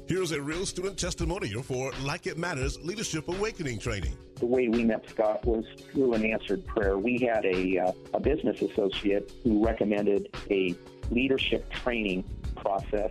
Here's 0.07 0.31
a 0.31 0.41
real 0.41 0.67
student 0.67 1.01
testimonial 1.01 1.65
for 1.65 1.91
Like 2.05 2.29
It 2.29 2.39
Matters 2.39 2.79
Leadership 2.81 3.27
Awakening 3.27 3.81
Training. 3.81 4.17
The 4.37 4.47
way 4.47 4.69
we 4.69 4.85
met 4.85 5.05
Scott 5.11 5.45
was 5.45 5.65
through 5.91 6.15
an 6.15 6.25
answered 6.25 6.65
prayer. 6.65 6.97
We 6.97 7.19
had 7.19 7.45
a, 7.45 7.79
uh, 7.79 7.93
a 8.13 8.21
business 8.21 8.63
associate 8.63 9.33
who 9.43 9.65
recommended 9.65 10.29
a 10.49 10.77
leadership 11.11 11.69
training 11.73 12.23
process 12.55 13.11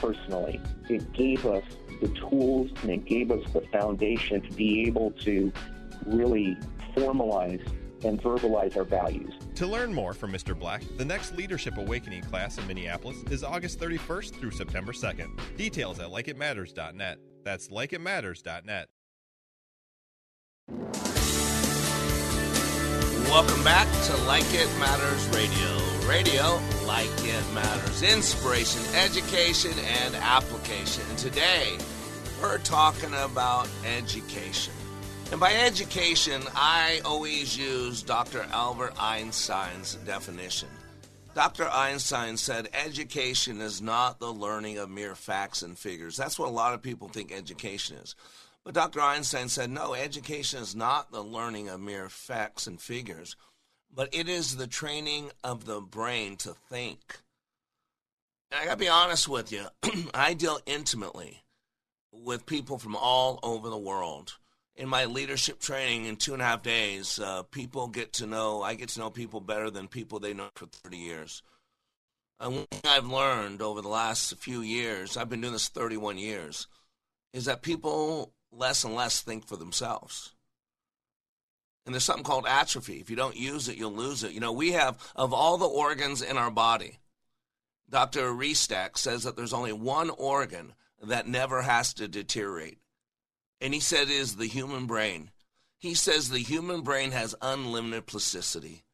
personally. 0.00 0.60
It 0.88 1.12
gave 1.12 1.44
us 1.46 1.64
the 2.00 2.08
tools 2.08 2.70
and 2.82 2.90
it 2.90 3.04
gave 3.04 3.30
us 3.30 3.44
the 3.52 3.60
foundation 3.72 4.40
to 4.40 4.52
be 4.52 4.86
able 4.86 5.10
to 5.22 5.52
really 6.06 6.56
formalize 6.96 7.62
and 8.04 8.20
verbalize 8.22 8.76
our 8.76 8.84
values. 8.84 9.34
To 9.56 9.66
learn 9.66 9.92
more 9.92 10.14
from 10.14 10.32
Mr. 10.32 10.58
Black, 10.58 10.82
the 10.96 11.04
next 11.04 11.36
Leadership 11.36 11.76
Awakening 11.76 12.22
class 12.22 12.56
in 12.58 12.66
Minneapolis 12.66 13.18
is 13.30 13.44
August 13.44 13.78
31st 13.78 14.40
through 14.40 14.52
September 14.52 14.92
2nd. 14.92 15.38
Details 15.56 15.98
at 15.98 16.08
likeitmatters.net. 16.08 17.18
That's 17.44 17.68
likeitmatters.net. 17.68 18.88
Welcome 23.28 23.62
back 23.62 23.86
to 24.06 24.16
Like 24.24 24.44
It 24.48 24.68
Matters 24.78 25.28
Radio. 25.28 25.89
Radio, 26.10 26.60
like 26.88 27.06
it 27.18 27.54
matters. 27.54 28.02
Inspiration, 28.02 28.82
education, 28.96 29.70
and 30.02 30.16
application. 30.16 31.04
And 31.08 31.16
today, 31.16 31.78
we're 32.42 32.58
talking 32.58 33.14
about 33.14 33.68
education. 33.86 34.72
And 35.30 35.38
by 35.38 35.54
education, 35.54 36.42
I 36.56 37.00
always 37.04 37.56
use 37.56 38.02
Dr. 38.02 38.44
Albert 38.50 38.94
Einstein's 39.00 39.94
definition. 40.04 40.68
Dr. 41.32 41.68
Einstein 41.68 42.36
said 42.36 42.70
education 42.74 43.60
is 43.60 43.80
not 43.80 44.18
the 44.18 44.32
learning 44.32 44.78
of 44.78 44.90
mere 44.90 45.14
facts 45.14 45.62
and 45.62 45.78
figures. 45.78 46.16
That's 46.16 46.40
what 46.40 46.48
a 46.48 46.52
lot 46.52 46.74
of 46.74 46.82
people 46.82 47.06
think 47.08 47.30
education 47.30 47.98
is. 47.98 48.16
But 48.64 48.74
Dr. 48.74 49.00
Einstein 49.00 49.48
said, 49.48 49.70
no, 49.70 49.94
education 49.94 50.60
is 50.60 50.74
not 50.74 51.12
the 51.12 51.22
learning 51.22 51.68
of 51.68 51.80
mere 51.80 52.08
facts 52.08 52.66
and 52.66 52.80
figures, 52.80 53.36
but 53.94 54.08
it 54.12 54.28
is 54.28 54.56
the 54.56 54.66
training 54.66 55.30
of 55.42 55.64
the 55.64 55.80
brain 55.80 56.36
to 56.36 56.54
think. 56.68 57.18
And 58.50 58.60
I 58.60 58.64
got 58.64 58.72
to 58.72 58.76
be 58.78 58.88
honest 58.88 59.28
with 59.28 59.52
you, 59.52 59.66
I 60.14 60.34
deal 60.34 60.60
intimately 60.66 61.42
with 62.12 62.46
people 62.46 62.78
from 62.78 62.96
all 62.96 63.38
over 63.42 63.68
the 63.68 63.78
world. 63.78 64.36
In 64.76 64.88
my 64.88 65.04
leadership 65.04 65.60
training 65.60 66.06
in 66.06 66.16
two 66.16 66.32
and 66.32 66.40
a 66.40 66.44
half 66.44 66.62
days, 66.62 67.18
uh, 67.18 67.42
people 67.44 67.88
get 67.88 68.14
to 68.14 68.26
know, 68.26 68.62
I 68.62 68.74
get 68.74 68.90
to 68.90 69.00
know 69.00 69.10
people 69.10 69.40
better 69.40 69.70
than 69.70 69.88
people 69.88 70.18
they 70.18 70.32
know 70.32 70.48
for 70.54 70.66
30 70.66 70.96
years. 70.96 71.42
And 72.38 72.54
one 72.54 72.66
thing 72.70 72.90
I've 72.90 73.06
learned 73.06 73.60
over 73.60 73.82
the 73.82 73.88
last 73.88 74.34
few 74.36 74.62
years, 74.62 75.16
I've 75.16 75.28
been 75.28 75.42
doing 75.42 75.52
this 75.52 75.68
31 75.68 76.16
years, 76.16 76.66
is 77.34 77.44
that 77.44 77.62
people 77.62 78.32
less 78.50 78.82
and 78.84 78.94
less 78.94 79.20
think 79.20 79.46
for 79.46 79.56
themselves. 79.56 80.32
And 81.84 81.94
there's 81.94 82.04
something 82.04 82.24
called 82.24 82.46
atrophy. 82.46 83.00
If 83.00 83.10
you 83.10 83.16
don't 83.16 83.36
use 83.36 83.68
it, 83.68 83.76
you'll 83.76 83.92
lose 83.92 84.22
it. 84.22 84.32
You 84.32 84.40
know, 84.40 84.52
we 84.52 84.72
have, 84.72 84.98
of 85.16 85.32
all 85.32 85.56
the 85.56 85.66
organs 85.66 86.22
in 86.22 86.36
our 86.36 86.50
body, 86.50 86.98
Dr. 87.88 88.30
Restak 88.30 88.96
says 88.96 89.24
that 89.24 89.36
there's 89.36 89.52
only 89.52 89.72
one 89.72 90.10
organ 90.10 90.74
that 91.02 91.26
never 91.26 91.62
has 91.62 91.94
to 91.94 92.06
deteriorate. 92.06 92.78
And 93.60 93.74
he 93.74 93.80
said 93.80 94.08
it 94.08 94.10
is 94.10 94.36
the 94.36 94.46
human 94.46 94.86
brain. 94.86 95.30
He 95.78 95.94
says 95.94 96.28
the 96.28 96.38
human 96.38 96.82
brain 96.82 97.10
has 97.12 97.34
unlimited 97.40 98.06
plasticity. 98.06 98.84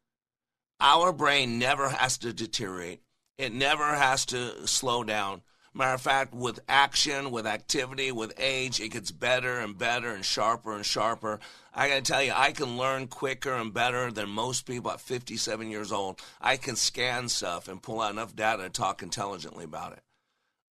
Our 0.81 1.13
brain 1.13 1.59
never 1.59 1.89
has 1.89 2.19
to 2.19 2.33
deteriorate. 2.33 3.01
It 3.39 3.53
never 3.53 3.85
has 3.95 4.25
to 4.27 4.67
slow 4.67 5.05
down. 5.05 5.43
Matter 5.77 5.93
of 5.93 6.01
fact, 6.01 6.33
with 6.33 6.59
action, 6.71 7.31
with 7.31 7.47
activity, 7.47 8.11
with 8.11 8.33
age, 8.39 8.81
it 8.81 8.93
gets 8.93 9.11
better 9.11 9.59
and 9.59 9.77
better 9.77 10.09
and 10.09 10.25
sharper 10.25 10.75
and 10.75 10.87
sharper. 10.87 11.39
I 11.75 11.91
got 11.91 11.97
to 11.97 12.01
tell 12.01 12.23
you, 12.23 12.33
I 12.35 12.53
can 12.53 12.79
learn 12.79 13.09
quicker 13.09 13.53
and 13.53 13.75
better 13.75 14.11
than 14.11 14.31
most 14.31 14.65
people 14.65 14.91
at 14.91 15.03
57 15.03 15.71
years 15.71 15.93
old. 15.93 16.19
I 16.41 16.57
can 16.57 16.77
scan 16.77 17.29
stuff 17.29 17.69
and 17.69 17.83
pull 17.83 18.01
out 18.01 18.13
enough 18.13 18.35
data 18.35 18.63
to 18.63 18.71
talk 18.71 19.03
intelligently 19.03 19.65
about 19.65 19.93
it. 19.93 20.03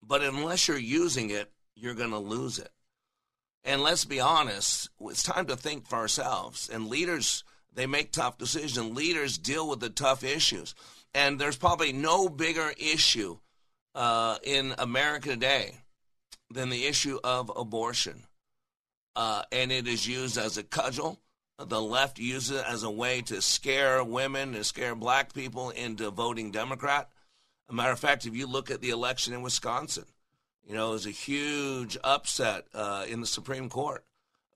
But 0.02 0.22
unless 0.22 0.68
you're 0.68 0.76
using 0.76 1.30
it, 1.30 1.50
you're 1.74 1.94
to 1.94 2.18
lose 2.18 2.58
it. 2.58 2.70
And 3.64 3.80
let's 3.80 4.04
be 4.04 4.20
honest, 4.20 4.90
it's 5.00 5.22
time 5.22 5.46
to 5.46 5.56
think 5.56 5.88
for 5.88 5.96
ourselves. 5.96 6.68
And 6.70 6.88
leaders, 6.88 7.42
they 7.72 7.86
make 7.86 8.12
tough 8.12 8.36
decisions. 8.36 8.94
Leaders 8.94 9.38
deal 9.38 9.66
with 9.66 9.80
the 9.80 9.88
tough 9.88 10.22
issues. 10.22 10.74
And 11.14 11.38
there's 11.38 11.56
probably 11.56 11.94
no 11.94 12.28
bigger 12.28 12.74
issue 12.76 13.38
uh, 13.94 14.36
in 14.42 14.74
America 14.78 15.30
today 15.30 15.74
than 16.50 16.70
the 16.70 16.86
issue 16.86 17.18
of 17.22 17.50
abortion. 17.54 18.24
Uh, 19.16 19.42
and 19.52 19.72
it 19.72 19.86
is 19.86 20.06
used 20.06 20.38
as 20.38 20.56
a 20.56 20.62
cudgel. 20.62 21.18
The 21.58 21.80
left 21.80 22.18
uses 22.18 22.58
it 22.58 22.64
as 22.66 22.82
a 22.82 22.90
way 22.90 23.20
to 23.22 23.42
scare 23.42 24.02
women 24.02 24.54
and 24.54 24.64
scare 24.64 24.94
black 24.94 25.34
people 25.34 25.70
into 25.70 26.10
voting 26.10 26.50
Democrat. 26.50 27.10
A 27.68 27.74
matter 27.74 27.92
of 27.92 28.00
fact, 28.00 28.26
if 28.26 28.34
you 28.34 28.46
look 28.46 28.70
at 28.70 28.80
the 28.80 28.90
election 28.90 29.34
in 29.34 29.42
Wisconsin, 29.42 30.06
you 30.66 30.74
know, 30.74 30.90
it 30.90 30.92
was 30.92 31.06
a 31.06 31.10
huge 31.10 31.98
upset 32.02 32.66
uh, 32.74 33.04
in 33.08 33.20
the 33.20 33.26
Supreme 33.26 33.68
Court. 33.68 34.04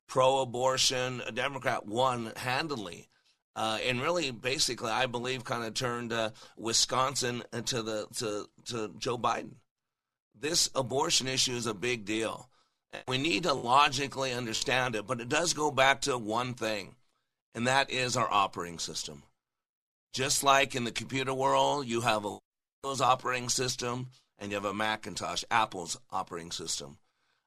Pro 0.07 0.41
abortion, 0.41 1.23
Democrat 1.35 1.87
won 1.87 2.33
handily. 2.37 3.09
Uh, 3.57 3.79
and 3.87 4.01
really, 4.01 4.31
basically, 4.31 4.91
I 4.91 5.07
believe, 5.07 5.45
kind 5.45 5.65
of 5.65 5.75
turned 5.75 6.13
uh, 6.13 6.31
Wisconsin 6.57 7.43
to 7.67 7.83
the 7.83 8.07
to 8.17 8.49
to 8.67 8.95
Joe 8.99 9.17
Biden. 9.17 9.57
This 10.39 10.69
abortion 10.75 11.29
issue 11.29 11.55
is 11.55 11.67
a 11.67 11.75
big 11.75 12.05
deal. 12.05 12.49
We 13.09 13.19
need 13.19 13.45
to 13.45 13.53
logically 13.53 14.33
understand 14.33 14.97
it, 14.97 15.07
but 15.07 15.21
it 15.21 15.29
does 15.29 15.53
go 15.53 15.71
back 15.71 16.03
to 16.03 16.19
one 16.19 16.55
thing, 16.55 16.95
and 17.55 17.67
that 17.67 17.91
is 17.91 18.17
our 18.17 18.29
operating 18.31 18.79
system. 18.79 19.23
Just 20.13 20.45
like 20.45 20.75
in 20.75 20.85
the 20.85 20.93
computer 20.93 21.35
world, 21.35 21.87
you 21.87 22.01
have 22.03 22.25
a 22.25 22.39
Windows 22.85 23.01
operating 23.01 23.49
system 23.49 24.11
and 24.39 24.51
you 24.51 24.57
have 24.57 24.65
a 24.65 24.75
Macintosh, 24.75 25.43
Apple's 25.51 25.99
operating 26.11 26.53
system. 26.53 26.99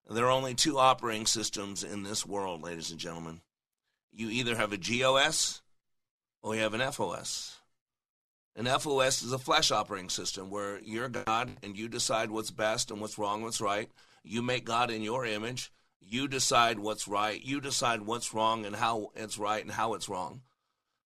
There 0.10 0.26
are 0.26 0.32
only 0.32 0.56
two 0.56 0.78
operating 0.78 1.26
systems 1.26 1.84
in 1.84 2.04
this 2.04 2.26
world, 2.26 2.64
ladies 2.64 2.92
and 2.92 3.00
gentlemen. 3.00 3.42
You 4.12 4.30
either 4.30 4.56
have 4.56 4.74
a 4.74 4.78
GOS 4.78 5.62
you 6.44 6.62
have 6.62 6.74
an 6.74 6.92
FOS. 6.92 7.58
An 8.56 8.66
FOS 8.66 9.22
is 9.22 9.32
a 9.32 9.38
flesh 9.38 9.70
operating 9.70 10.10
system 10.10 10.50
where 10.50 10.80
you're 10.80 11.10
God 11.10 11.52
and 11.62 11.78
you 11.78 11.88
decide 11.88 12.32
what's 12.32 12.50
best 12.50 12.90
and 12.90 13.00
what's 13.00 13.18
wrong, 13.18 13.36
and 13.36 13.44
what's 13.44 13.62
right. 13.62 13.90
You 14.24 14.42
make 14.42 14.66
God 14.66 14.90
in 14.90 15.04
your 15.04 15.26
image. 15.26 15.72
You 16.00 16.28
decide 16.28 16.80
what's 16.80 17.08
right. 17.08 17.40
You 17.44 17.62
decide 17.62 18.02
what's 18.02 18.34
wrong 18.34 18.66
and 18.66 18.76
how 18.76 19.12
it's 19.16 19.38
right 19.38 19.62
and 19.62 19.72
how 19.72 19.94
it's 19.94 20.10
wrong. 20.10 20.42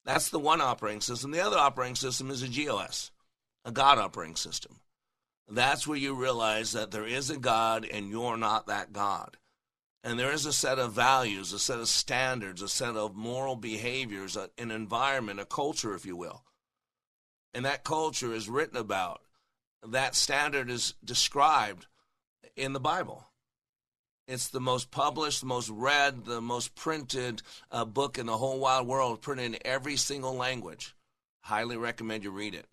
That's 0.06 0.30
the 0.30 0.40
one 0.40 0.62
operating 0.62 1.02
system. 1.02 1.32
The 1.32 1.46
other 1.46 1.58
operating 1.58 1.96
system 1.96 2.32
is 2.32 2.42
a 2.42 2.48
GOS, 2.48 3.12
a 3.66 3.72
God 3.72 3.98
operating 3.98 4.36
system. 4.36 4.80
That's 5.50 5.86
where 5.86 5.98
you 5.98 6.14
realize 6.14 6.72
that 6.72 6.92
there 6.92 7.06
is 7.06 7.30
a 7.30 7.38
God 7.38 7.86
and 7.86 8.10
you're 8.10 8.38
not 8.38 8.68
that 8.68 8.94
God. 8.94 9.38
And 10.04 10.18
there 10.18 10.32
is 10.32 10.46
a 10.48 10.54
set 10.54 10.80
of 10.80 10.94
values, 10.94 11.54
a 11.54 11.60
set 11.60 11.80
of 11.80 11.88
standards, 11.88 12.62
a 12.62 12.68
set 12.68 12.96
of 12.96 13.16
moral 13.16 13.56
behaviors, 13.56 14.36
an 14.36 14.72
environment, 14.72 15.40
a 15.40 15.46
culture, 15.46 15.94
if 15.94 16.06
you 16.06 16.16
will. 16.16 16.44
And 17.54 17.66
that 17.66 17.84
culture 17.84 18.34
is 18.34 18.50
written 18.50 18.78
about. 18.78 19.22
That 19.88 20.16
standard 20.16 20.70
is 20.70 20.96
described 21.04 21.86
in 22.56 22.74
the 22.74 22.80
Bible. 22.80 23.28
It's 24.28 24.48
the 24.48 24.62
most 24.62 24.92
published, 24.92 25.42
the 25.42 25.48
most 25.48 25.70
read, 25.70 26.26
the 26.26 26.42
most 26.42 26.74
printed 26.76 27.42
uh, 27.70 27.86
book 27.86 28.18
in 28.18 28.28
the 28.28 28.38
whole 28.38 28.60
wide 28.60 28.88
world, 28.88 29.22
printed 29.22 29.46
in 29.46 29.58
every 29.66 29.98
single 29.98 30.34
language. 30.34 30.96
Highly 31.42 31.78
recommend 31.78 32.24
you 32.24 32.32
read 32.32 32.56
it. 32.56 32.66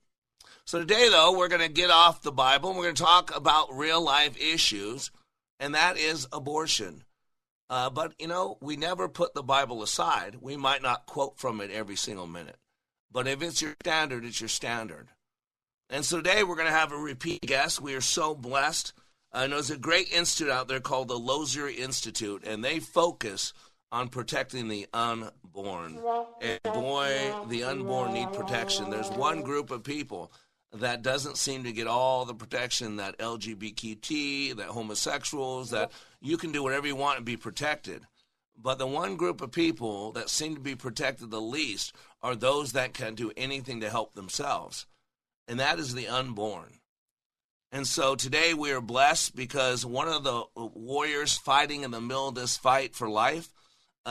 So 0.65 0.79
today, 0.79 1.09
though, 1.09 1.37
we're 1.37 1.49
going 1.49 1.63
to 1.63 1.69
get 1.69 1.91
off 1.91 2.23
the 2.23 2.31
Bible. 2.31 2.71
and 2.71 2.79
We're 2.79 2.85
going 2.85 2.95
to 2.95 3.03
talk 3.03 3.35
about 3.35 3.73
real 3.73 4.03
life 4.03 4.39
issues, 4.39 5.11
and 5.59 5.75
that 5.75 5.97
is 5.97 6.29
abortion. 6.31 7.05
Uh, 7.71 7.91
but, 7.91 8.15
you 8.19 8.27
know, 8.27 8.57
we 8.61 8.77
never 8.77 9.09
put 9.09 9.35
the 9.35 9.43
Bible 9.43 9.83
aside. 9.83 10.37
We 10.41 10.57
might 10.57 10.83
not 10.83 11.07
quote 11.07 11.39
from 11.39 11.61
it 11.61 11.71
every 11.71 11.97
single 11.97 12.27
minute. 12.27 12.57
But 13.13 13.27
if 13.27 13.43
it's 13.43 13.61
your 13.61 13.75
standard, 13.83 14.25
it's 14.25 14.41
your 14.41 14.49
standard. 14.49 15.09
And 15.91 16.05
so 16.05 16.19
today 16.19 16.45
we're 16.45 16.57
going 16.57 16.69
to 16.69 16.73
have 16.73 16.93
a 16.93 16.97
repeat 16.97 17.43
guest. 17.43 17.81
We 17.81 17.95
are 17.95 18.01
so 18.01 18.35
blessed 18.35 18.93
uh, 19.33 19.41
and 19.43 19.53
there's 19.53 19.71
a 19.71 19.77
great 19.77 20.13
institute 20.13 20.51
out 20.51 20.69
there 20.69 20.81
called 20.81 21.09
the 21.09 21.19
Lozier 21.19 21.69
Institute, 21.69 22.45
and 22.47 22.65
they 22.65 22.81
focus 22.81 23.53
on 23.93 24.09
protecting 24.09 24.69
the 24.69 24.87
unborn. 24.93 25.99
And 26.41 26.61
boy, 26.63 27.35
the 27.49 27.65
unborn 27.65 28.15
need 28.15 28.33
protection. 28.33 28.91
There's 28.91 29.11
one 29.11 29.43
group 29.43 29.71
of 29.71 29.83
people 29.83 30.33
that 30.73 31.03
doesn't 31.03 31.39
seem 31.39 31.65
to 31.65 31.73
get 31.73 31.87
all 31.87 32.25
the 32.25 32.35
protection 32.35 32.97
that 32.97 33.19
LGBTQ, 33.19 34.57
that 34.57 34.67
homosexuals, 34.67 35.71
that 35.71 35.91
you 36.21 36.37
can 36.37 36.53
do 36.53 36.63
whatever 36.63 36.87
you 36.87 36.97
want 36.97 37.17
and 37.17 37.27
be 37.27 37.37
protected. 37.37 38.07
But 38.61 38.79
the 38.79 38.87
one 38.87 39.17
group 39.17 39.41
of 39.41 39.53
people 39.53 40.13
that 40.13 40.29
seem 40.29 40.55
to 40.55 40.61
be 40.61 40.75
protected 40.75 41.31
the 41.31 41.41
least 41.41 41.95
are 42.23 42.35
those 42.35 42.73
that 42.73 42.93
can 42.93 43.15
do 43.15 43.33
anything 43.37 43.81
to 43.81 43.91
help 43.91 44.15
themselves. 44.15 44.87
And 45.47 45.61
that 45.61 45.79
is 45.79 45.95
the 45.95 46.09
unborn. 46.09 46.81
And 47.71 47.87
so 47.87 48.15
today 48.15 48.55
we 48.55 48.73
are 48.73 48.81
blessed 48.81 49.37
because 49.37 49.87
one 49.87 50.09
of 50.09 50.25
the 50.25 50.43
warriors 50.57 51.37
fighting 51.37 51.83
in 51.83 51.91
the 51.91 52.01
middle 52.01 52.29
of 52.29 52.35
this 52.35 52.57
fight 52.57 52.95
for 52.95 53.09
life 53.09 53.49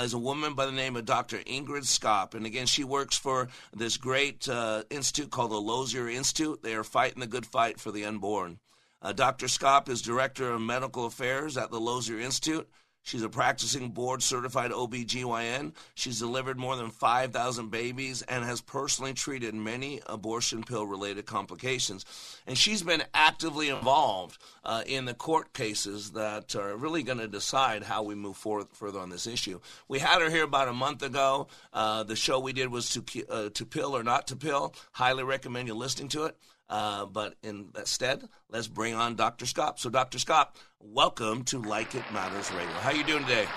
is 0.03 0.13
a 0.13 0.17
woman 0.17 0.53
by 0.53 0.65
the 0.65 0.71
name 0.71 0.95
of 0.95 1.05
Dr. 1.05 1.37
Ingrid 1.39 1.85
Skop. 1.85 2.33
And 2.33 2.45
again, 2.45 2.65
she 2.65 2.83
works 2.83 3.17
for 3.17 3.47
this 3.73 3.97
great 3.97 4.47
uh, 4.47 4.83
institute 4.89 5.31
called 5.31 5.51
the 5.51 5.61
Lozier 5.61 6.07
Institute. 6.07 6.61
They 6.63 6.75
are 6.75 6.83
fighting 6.83 7.19
the 7.19 7.27
good 7.27 7.45
fight 7.45 7.79
for 7.79 7.91
the 7.91 8.05
unborn. 8.05 8.59
Uh, 9.01 9.13
Dr. 9.13 9.47
Skop 9.47 9.89
is 9.89 10.01
Director 10.01 10.51
of 10.51 10.61
Medical 10.61 11.05
Affairs 11.05 11.57
at 11.57 11.71
the 11.71 11.79
Lozier 11.79 12.19
Institute. 12.19 12.67
She's 13.07 13.23
a 13.23 13.29
practicing 13.29 13.91
board 13.91 14.21
certified 14.21 14.71
OBGYN. 14.71 15.71
She's 15.95 16.19
delivered 16.19 16.59
more 16.59 16.75
than 16.75 16.89
5,000 16.89 17.71
babies 17.71 18.21
and 18.23 18.43
has 18.43 18.59
personally 18.59 19.13
treated 19.13 19.55
many 19.55 20.01
abortion 20.07 20.61
pill 20.61 20.85
related 20.85 21.25
complications. 21.25 22.03
And 22.45 22.57
she's 22.57 22.83
been 22.83 23.03
actively 23.13 23.69
involved 23.69 24.41
uh, 24.65 24.83
in 24.85 25.05
the 25.05 25.13
court 25.13 25.53
cases 25.53 26.11
that 26.11 26.53
are 26.57 26.75
really 26.75 27.01
going 27.01 27.19
to 27.19 27.29
decide 27.29 27.83
how 27.83 28.03
we 28.03 28.13
move 28.13 28.35
forward 28.35 28.67
further 28.73 28.99
on 28.99 29.09
this 29.09 29.25
issue. 29.25 29.61
We 29.87 29.99
had 29.99 30.21
her 30.21 30.29
here 30.29 30.43
about 30.43 30.67
a 30.67 30.73
month 30.73 31.01
ago. 31.01 31.47
Uh, 31.71 32.03
the 32.03 32.17
show 32.17 32.41
we 32.41 32.51
did 32.51 32.69
was 32.69 32.89
to, 32.89 33.27
uh, 33.29 33.49
to 33.53 33.65
pill 33.65 33.95
or 33.95 34.03
not 34.03 34.27
to 34.27 34.35
pill. 34.35 34.75
Highly 34.91 35.23
recommend 35.23 35.69
you 35.69 35.75
listening 35.75 36.09
to 36.09 36.25
it. 36.25 36.35
Uh, 36.69 37.05
but 37.05 37.35
instead, 37.43 38.27
let's 38.49 38.67
bring 38.67 38.93
on 38.93 39.15
Dr. 39.15 39.45
Skop. 39.45 39.79
So, 39.79 39.89
Dr. 39.89 40.17
Skop, 40.17 40.55
welcome 40.79 41.43
to 41.45 41.61
Like 41.61 41.95
It 41.95 42.03
Matters 42.13 42.51
Radio. 42.51 42.73
How 42.75 42.89
are 42.89 42.95
you 42.95 43.03
doing 43.03 43.23
today? 43.23 43.47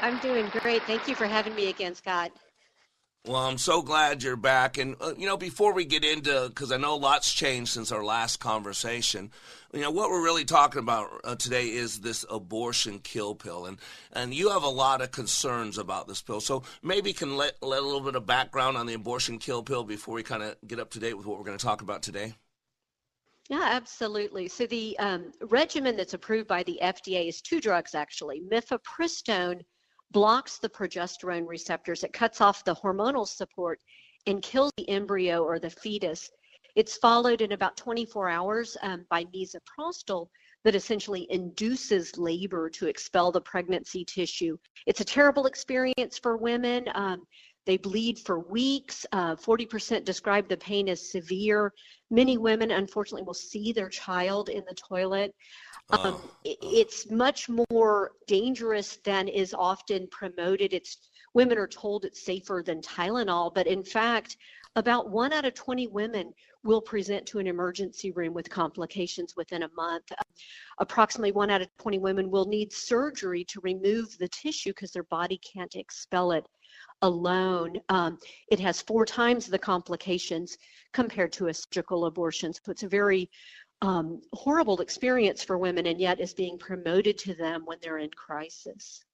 I'm 0.00 0.18
doing 0.18 0.48
great. 0.48 0.82
Thank 0.84 1.08
you 1.08 1.14
for 1.14 1.26
having 1.26 1.54
me 1.54 1.68
again, 1.68 1.94
Scott. 1.94 2.30
Well, 3.26 3.36
I'm 3.36 3.56
so 3.56 3.80
glad 3.80 4.22
you're 4.22 4.36
back. 4.36 4.76
And, 4.76 4.96
uh, 5.00 5.14
you 5.16 5.26
know, 5.26 5.38
before 5.38 5.72
we 5.72 5.86
get 5.86 6.04
into, 6.04 6.44
because 6.48 6.70
I 6.70 6.76
know 6.76 6.96
lots 6.96 7.32
changed 7.32 7.72
since 7.72 7.90
our 7.90 8.04
last 8.04 8.36
conversation, 8.36 9.30
you 9.72 9.80
know, 9.80 9.90
what 9.90 10.10
we're 10.10 10.22
really 10.22 10.44
talking 10.44 10.80
about 10.80 11.08
uh, 11.24 11.34
today 11.34 11.68
is 11.68 12.00
this 12.00 12.26
abortion 12.28 12.98
kill 12.98 13.34
pill. 13.34 13.64
And, 13.64 13.78
and 14.12 14.34
you 14.34 14.50
have 14.50 14.62
a 14.62 14.68
lot 14.68 15.00
of 15.00 15.10
concerns 15.10 15.78
about 15.78 16.06
this 16.06 16.20
pill. 16.20 16.42
So 16.42 16.64
maybe 16.82 17.14
can 17.14 17.38
let, 17.38 17.54
let 17.62 17.80
a 17.80 17.86
little 17.86 18.02
bit 18.02 18.14
of 18.14 18.26
background 18.26 18.76
on 18.76 18.84
the 18.84 18.92
abortion 18.92 19.38
kill 19.38 19.62
pill 19.62 19.84
before 19.84 20.14
we 20.14 20.22
kind 20.22 20.42
of 20.42 20.56
get 20.66 20.78
up 20.78 20.90
to 20.90 20.98
date 20.98 21.14
with 21.14 21.24
what 21.24 21.38
we're 21.38 21.46
going 21.46 21.56
to 21.56 21.64
talk 21.64 21.80
about 21.80 22.02
today. 22.02 22.34
Yeah, 23.48 23.68
absolutely. 23.72 24.48
So 24.48 24.66
the 24.66 24.98
um, 24.98 25.32
regimen 25.40 25.96
that's 25.96 26.12
approved 26.12 26.48
by 26.48 26.62
the 26.62 26.78
FDA 26.82 27.26
is 27.26 27.40
two 27.40 27.62
drugs, 27.62 27.94
actually. 27.94 28.42
Mifepristone 28.52 29.62
blocks 30.10 30.58
the 30.58 30.68
progesterone 30.68 31.46
receptors. 31.46 32.04
It 32.04 32.12
cuts 32.12 32.40
off 32.40 32.64
the 32.64 32.74
hormonal 32.74 33.26
support 33.26 33.80
and 34.26 34.42
kills 34.42 34.72
the 34.76 34.88
embryo 34.88 35.42
or 35.42 35.58
the 35.58 35.70
fetus. 35.70 36.30
It's 36.76 36.96
followed 36.96 37.40
in 37.40 37.52
about 37.52 37.76
24 37.76 38.28
hours 38.28 38.76
um, 38.82 39.06
by 39.08 39.24
misoprostol 39.26 40.28
that 40.64 40.74
essentially 40.74 41.26
induces 41.30 42.16
labor 42.16 42.70
to 42.70 42.86
expel 42.86 43.30
the 43.30 43.40
pregnancy 43.40 44.04
tissue. 44.04 44.56
It's 44.86 45.00
a 45.00 45.04
terrible 45.04 45.46
experience 45.46 46.18
for 46.18 46.36
women. 46.36 46.86
Um, 46.94 47.26
they 47.66 47.76
bleed 47.76 48.18
for 48.18 48.38
weeks. 48.38 49.06
Uh, 49.12 49.36
40% 49.36 50.04
describe 50.04 50.48
the 50.48 50.56
pain 50.56 50.88
as 50.88 51.10
severe. 51.10 51.72
Many 52.10 52.36
women, 52.36 52.70
unfortunately, 52.70 53.24
will 53.24 53.34
see 53.34 53.72
their 53.72 53.88
child 53.88 54.48
in 54.48 54.64
the 54.68 54.74
toilet. 54.74 55.34
Um, 55.90 56.00
uh, 56.00 56.18
it's 56.44 57.10
much 57.10 57.48
more 57.70 58.12
dangerous 58.26 58.96
than 59.04 59.28
is 59.28 59.54
often 59.54 60.06
promoted. 60.08 60.72
It's 60.72 61.10
women 61.34 61.58
are 61.58 61.66
told 61.66 62.04
it's 62.04 62.24
safer 62.24 62.62
than 62.64 62.80
Tylenol, 62.80 63.54
but 63.54 63.66
in 63.66 63.82
fact, 63.82 64.36
about 64.76 65.10
one 65.10 65.32
out 65.32 65.44
of 65.44 65.54
20 65.54 65.86
women 65.88 66.32
will 66.64 66.80
present 66.80 67.24
to 67.26 67.38
an 67.38 67.46
emergency 67.46 68.10
room 68.10 68.34
with 68.34 68.50
complications 68.50 69.34
within 69.36 69.62
a 69.62 69.70
month. 69.76 70.10
approximately 70.80 71.30
one 71.30 71.50
out 71.50 71.62
of 71.62 71.68
20 71.78 71.98
women 71.98 72.30
will 72.30 72.46
need 72.46 72.72
surgery 72.72 73.44
to 73.44 73.60
remove 73.60 74.16
the 74.18 74.28
tissue 74.28 74.70
because 74.70 74.90
their 74.90 75.04
body 75.04 75.38
can't 75.38 75.76
expel 75.76 76.32
it 76.32 76.44
alone. 77.04 77.80
Um, 77.90 78.18
it 78.50 78.58
has 78.60 78.80
four 78.80 79.04
times 79.04 79.46
the 79.46 79.58
complications 79.58 80.56
compared 80.92 81.32
to 81.34 81.48
a 81.48 81.54
surgical 81.54 82.06
abortion. 82.06 82.52
So 82.52 82.72
it's 82.72 82.82
a 82.82 82.88
very 82.88 83.30
um, 83.82 84.22
horrible 84.32 84.80
experience 84.80 85.44
for 85.44 85.58
women, 85.58 85.86
and 85.86 86.00
yet 86.00 86.18
is 86.18 86.32
being 86.32 86.58
promoted 86.58 87.18
to 87.18 87.34
them 87.34 87.62
when 87.66 87.78
they're 87.82 87.98
in 87.98 88.10
crisis. 88.10 89.04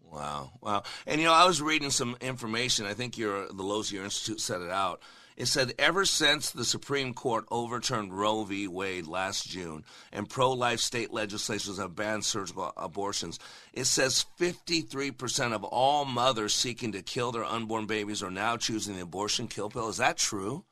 Wow, 0.00 0.52
wow. 0.60 0.82
And 1.06 1.20
you 1.20 1.26
know, 1.26 1.32
I 1.32 1.46
was 1.46 1.62
reading 1.62 1.90
some 1.90 2.16
information. 2.20 2.86
I 2.86 2.94
think 2.94 3.16
your 3.16 3.46
the 3.46 3.62
Lozier 3.62 4.04
Institute 4.04 4.40
set 4.40 4.60
it 4.60 4.70
out. 4.70 5.00
It 5.36 5.46
said 5.46 5.74
ever 5.78 6.06
since 6.06 6.50
the 6.50 6.64
Supreme 6.64 7.12
Court 7.12 7.44
overturned 7.50 8.18
Roe 8.18 8.44
v. 8.44 8.68
Wade 8.68 9.06
last 9.06 9.46
June 9.46 9.84
and 10.10 10.30
pro 10.30 10.52
life 10.52 10.80
state 10.80 11.12
legislatures 11.12 11.78
have 11.78 11.94
banned 11.94 12.24
surgical 12.24 12.72
abortions, 12.76 13.38
it 13.74 13.84
says 13.84 14.24
53% 14.40 15.52
of 15.52 15.62
all 15.62 16.06
mothers 16.06 16.54
seeking 16.54 16.92
to 16.92 17.02
kill 17.02 17.32
their 17.32 17.44
unborn 17.44 17.84
babies 17.84 18.22
are 18.22 18.30
now 18.30 18.56
choosing 18.56 18.96
the 18.96 19.02
abortion 19.02 19.46
kill 19.46 19.68
pill. 19.68 19.90
Is 19.90 19.98
that 19.98 20.16
true? 20.16 20.64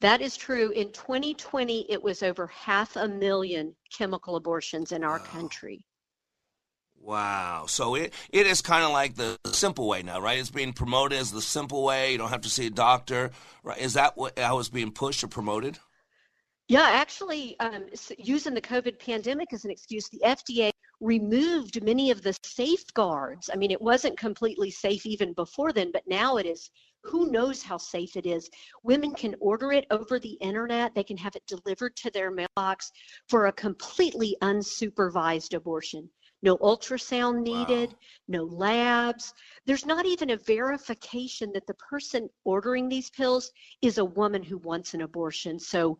That 0.00 0.22
is 0.22 0.36
true. 0.36 0.70
In 0.70 0.90
2020, 0.92 1.90
it 1.90 2.02
was 2.02 2.22
over 2.22 2.46
half 2.46 2.96
a 2.96 3.08
million 3.08 3.74
chemical 3.90 4.36
abortions 4.36 4.90
in 4.92 5.04
our 5.04 5.18
wow. 5.18 5.24
country. 5.24 5.84
Wow. 7.04 7.66
So 7.68 7.96
it, 7.96 8.14
it 8.30 8.46
is 8.46 8.62
kind 8.62 8.82
of 8.82 8.90
like 8.90 9.14
the 9.14 9.38
simple 9.52 9.86
way 9.86 10.02
now, 10.02 10.20
right? 10.20 10.38
It's 10.38 10.48
being 10.48 10.72
promoted 10.72 11.18
as 11.18 11.30
the 11.30 11.42
simple 11.42 11.84
way. 11.84 12.12
You 12.12 12.18
don't 12.18 12.30
have 12.30 12.40
to 12.42 12.48
see 12.48 12.66
a 12.66 12.70
doctor. 12.70 13.30
Right? 13.62 13.78
Is 13.78 13.92
that 13.92 14.16
what, 14.16 14.38
how 14.38 14.58
it's 14.58 14.70
being 14.70 14.90
pushed 14.90 15.22
or 15.22 15.28
promoted? 15.28 15.78
Yeah, 16.66 16.88
actually, 16.88 17.60
um, 17.60 17.84
using 18.16 18.54
the 18.54 18.60
COVID 18.62 18.98
pandemic 18.98 19.52
as 19.52 19.66
an 19.66 19.70
excuse, 19.70 20.08
the 20.08 20.22
FDA 20.24 20.70
removed 20.98 21.84
many 21.84 22.10
of 22.10 22.22
the 22.22 22.34
safeguards. 22.42 23.50
I 23.52 23.56
mean, 23.56 23.70
it 23.70 23.82
wasn't 23.82 24.16
completely 24.16 24.70
safe 24.70 25.04
even 25.04 25.34
before 25.34 25.74
then, 25.74 25.92
but 25.92 26.04
now 26.06 26.38
it 26.38 26.46
is. 26.46 26.70
Who 27.02 27.30
knows 27.30 27.62
how 27.62 27.76
safe 27.76 28.16
it 28.16 28.24
is? 28.24 28.48
Women 28.82 29.12
can 29.12 29.34
order 29.40 29.72
it 29.72 29.84
over 29.90 30.18
the 30.18 30.38
internet. 30.40 30.94
They 30.94 31.04
can 31.04 31.18
have 31.18 31.36
it 31.36 31.42
delivered 31.46 31.96
to 31.96 32.10
their 32.10 32.30
mailbox 32.30 32.90
for 33.28 33.44
a 33.44 33.52
completely 33.52 34.38
unsupervised 34.40 35.52
abortion 35.52 36.08
no 36.44 36.58
ultrasound 36.58 37.42
needed, 37.42 37.88
wow. 37.88 37.96
no 38.28 38.44
labs. 38.44 39.32
There's 39.64 39.86
not 39.86 40.04
even 40.04 40.30
a 40.30 40.36
verification 40.36 41.50
that 41.54 41.66
the 41.66 41.74
person 41.74 42.28
ordering 42.44 42.88
these 42.88 43.10
pills 43.10 43.50
is 43.80 43.96
a 43.96 44.04
woman 44.04 44.42
who 44.42 44.58
wants 44.58 44.92
an 44.92 45.00
abortion. 45.00 45.58
So, 45.58 45.98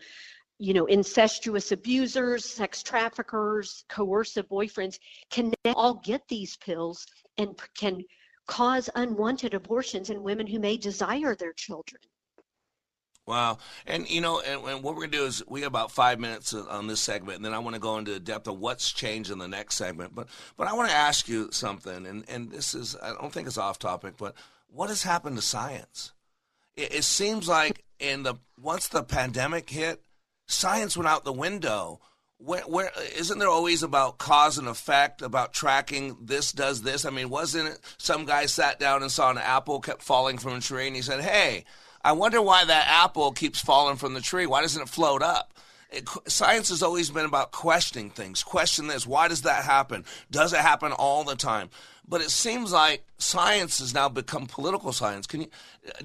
you 0.59 0.75
know, 0.75 0.85
incestuous 0.85 1.73
abusers, 1.73 2.45
sex 2.45 2.83
traffickers, 2.83 3.85
coercive 3.89 4.47
boyfriends 4.49 4.99
can 5.31 5.53
all 5.75 5.95
get 5.95 6.21
these 6.29 6.59
pills 6.59 7.07
and 7.39 7.59
can 7.75 8.03
cause 8.47 8.91
unwanted 8.95 9.55
abortions 9.55 10.11
in 10.11 10.23
women 10.23 10.47
who 10.47 10.59
may 10.59 10.77
desire 10.77 11.35
their 11.35 11.55
children. 11.55 12.01
Wow. 13.27 13.59
And, 13.87 14.09
you 14.09 14.21
know, 14.21 14.41
and, 14.41 14.63
and 14.65 14.83
what 14.83 14.95
we're 14.95 15.03
going 15.03 15.13
to 15.13 15.19
do 15.19 15.25
is 15.25 15.43
we 15.49 15.61
have 15.61 15.69
about 15.69 15.91
five 15.91 16.21
minutes 16.21 16.53
on 16.53 16.87
this 16.87 17.01
segment, 17.01 17.37
and 17.37 17.45
then 17.45 17.55
I 17.55 17.59
want 17.59 17.75
to 17.75 17.81
go 17.81 17.97
into 17.97 18.21
depth 18.21 18.47
of 18.49 18.59
what's 18.59 18.93
changed 18.93 19.31
in 19.31 19.39
the 19.39 19.49
next 19.49 19.77
segment. 19.77 20.15
But, 20.15 20.29
but 20.57 20.69
I 20.69 20.75
want 20.75 20.91
to 20.91 20.97
ask 20.97 21.27
you 21.27 21.51
something, 21.51 22.07
and, 22.07 22.25
and 22.29 22.51
this 22.51 22.75
is, 22.75 22.97
I 23.03 23.13
don't 23.15 23.33
think 23.33 23.47
it's 23.47 23.59
off 23.59 23.79
topic, 23.79 24.15
but 24.19 24.35
what 24.69 24.91
has 24.91 25.05
happened 25.05 25.37
to 25.37 25.43
science? 25.43 26.13
It, 26.77 26.97
it 26.97 27.05
seems 27.05 27.49
like 27.49 27.85
in 27.99 28.25
the, 28.25 28.35
once 28.61 28.89
the 28.89 29.03
pandemic 29.03 29.71
hit, 29.71 30.03
science 30.47 30.97
went 30.97 31.09
out 31.09 31.25
the 31.25 31.33
window. 31.33 32.01
Where, 32.37 32.63
where 32.63 32.91
isn't 33.17 33.39
there 33.39 33.49
always 33.49 33.83
about 33.83 34.19
cause 34.19 34.59
and 34.59 34.69
effect 34.69 35.23
about 35.23 35.55
tracking 35.55 36.17
this 36.21 36.53
does 36.53 36.83
this 36.83 37.05
i 37.07 37.11
mean 37.11 37.31
wasn't 37.31 37.69
it 37.69 37.79
some 37.97 38.27
guy 38.27 38.47
sat 38.47 38.81
down 38.81 39.03
and 39.03 39.11
saw 39.11 39.31
an 39.31 39.39
apple 39.39 39.81
kept 39.81 40.03
falling 40.03 40.37
from 40.37 40.55
a 40.55 40.61
tree 40.61 40.89
and 40.89 40.97
he 40.97 41.01
said 41.01 41.21
hey 41.21 41.65
I 42.05 42.13
wonder 42.13 42.43
why 42.43 42.65
that 42.65 42.87
apple 42.87 43.33
keeps 43.33 43.61
falling 43.61 43.97
from 43.97 44.13
the 44.13 44.21
tree. 44.21 44.47
Why 44.47 44.61
doesn't 44.61 44.83
it 44.83 44.89
float 44.89 45.23
up? 45.23 45.55
It, 45.91 46.09
science 46.27 46.69
has 46.69 46.83
always 46.83 47.11
been 47.11 47.25
about 47.25 47.51
questioning 47.51 48.11
things. 48.11 48.43
Question 48.43 48.89
this: 48.89 49.07
Why 49.07 49.27
does 49.29 49.43
that 49.43 49.65
happen? 49.65 50.05
Does 50.31 50.53
it 50.53 50.61
happen 50.61 50.93
all 50.93 51.25
the 51.25 51.37
time? 51.37 51.71
But 52.07 52.21
it 52.21 52.31
seems 52.31 52.73
like 52.73 53.05
science 53.17 53.79
has 53.79 53.95
now 53.95 54.11
become 54.11 54.47
political 54.47 54.93
science. 54.93 55.27
Can 55.27 55.43
you 55.43 55.49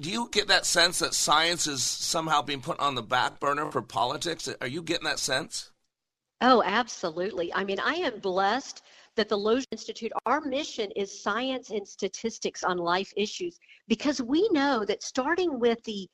do 0.00 0.10
you 0.10 0.28
get 0.32 0.48
that 0.48 0.64
sense 0.64 1.00
that 1.00 1.12
science 1.12 1.66
is 1.66 1.82
somehow 1.82 2.40
being 2.40 2.62
put 2.62 2.80
on 2.80 2.94
the 2.94 3.02
back 3.02 3.38
burner 3.38 3.70
for 3.70 3.82
politics? 3.82 4.48
Are 4.60 4.66
you 4.66 4.82
getting 4.82 5.04
that 5.04 5.18
sense? 5.18 5.70
Oh, 6.40 6.62
absolutely. 6.64 7.52
I 7.52 7.64
mean, 7.64 7.78
I 7.78 7.96
am 7.96 8.20
blessed 8.20 8.82
that 9.16 9.28
the 9.28 9.36
Lozier 9.36 9.66
Institute, 9.72 10.12
our 10.26 10.40
mission 10.40 10.90
is 10.96 11.22
science 11.22 11.70
and 11.70 11.86
statistics 11.86 12.62
on 12.62 12.78
life 12.78 13.12
issues 13.16 13.58
because 13.88 14.20
we 14.20 14.48
know 14.52 14.84
that 14.84 15.02
starting 15.02 15.58
with 15.58 15.82
the 15.84 16.08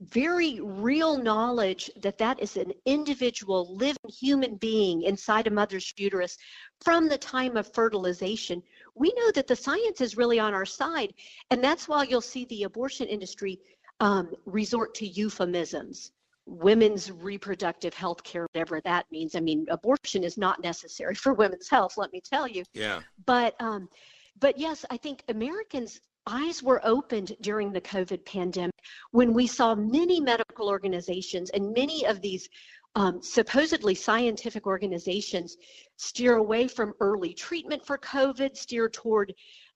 very 0.00 0.60
real 0.60 1.16
knowledge 1.16 1.90
that 2.02 2.18
that 2.18 2.40
is 2.40 2.56
an 2.56 2.72
individual 2.84 3.76
living 3.76 3.96
human 4.08 4.56
being 4.56 5.02
inside 5.02 5.46
a 5.46 5.50
mother's 5.50 5.94
uterus 5.96 6.36
from 6.82 7.08
the 7.08 7.16
time 7.16 7.56
of 7.56 7.72
fertilization 7.72 8.60
we 8.94 9.12
know 9.16 9.30
that 9.32 9.46
the 9.46 9.56
science 9.56 10.00
is 10.00 10.16
really 10.16 10.38
on 10.38 10.54
our 10.54 10.64
side. 10.64 11.14
And 11.50 11.62
that's 11.62 11.88
why 11.88 12.04
you'll 12.04 12.20
see 12.20 12.44
the 12.46 12.64
abortion 12.64 13.08
industry 13.08 13.58
um, 14.00 14.32
resort 14.46 14.94
to 14.96 15.06
euphemisms 15.06 16.12
women's 16.46 17.10
reproductive 17.10 17.94
health 17.94 18.22
care, 18.22 18.46
whatever 18.52 18.80
that 18.82 19.06
means. 19.10 19.34
I 19.34 19.40
mean, 19.40 19.66
abortion 19.70 20.24
is 20.24 20.36
not 20.36 20.62
necessary 20.62 21.14
for 21.22 21.34
women's 21.34 21.68
health, 21.68 21.96
let 21.96 22.12
me 22.12 22.20
tell 22.20 22.46
you. 22.46 22.64
Yeah. 22.72 23.00
But 23.26 23.54
um, 23.60 23.88
but 24.40 24.58
yes, 24.58 24.84
I 24.90 24.96
think 24.96 25.22
Americans' 25.28 26.00
eyes 26.26 26.62
were 26.62 26.80
opened 26.84 27.36
during 27.40 27.72
the 27.72 27.80
COVID 27.80 28.24
pandemic 28.24 28.74
when 29.12 29.32
we 29.32 29.46
saw 29.46 29.74
many 29.74 30.20
medical 30.20 30.68
organizations 30.68 31.50
and 31.50 31.72
many 31.72 32.04
of 32.06 32.20
these 32.20 32.48
um, 32.96 33.22
supposedly 33.22 33.94
scientific 33.94 34.66
organizations 34.66 35.56
steer 35.96 36.36
away 36.36 36.68
from 36.68 36.94
early 37.00 37.34
treatment 37.34 37.84
for 37.84 37.98
COVID, 37.98 38.56
steer 38.56 38.88
toward 38.88 39.34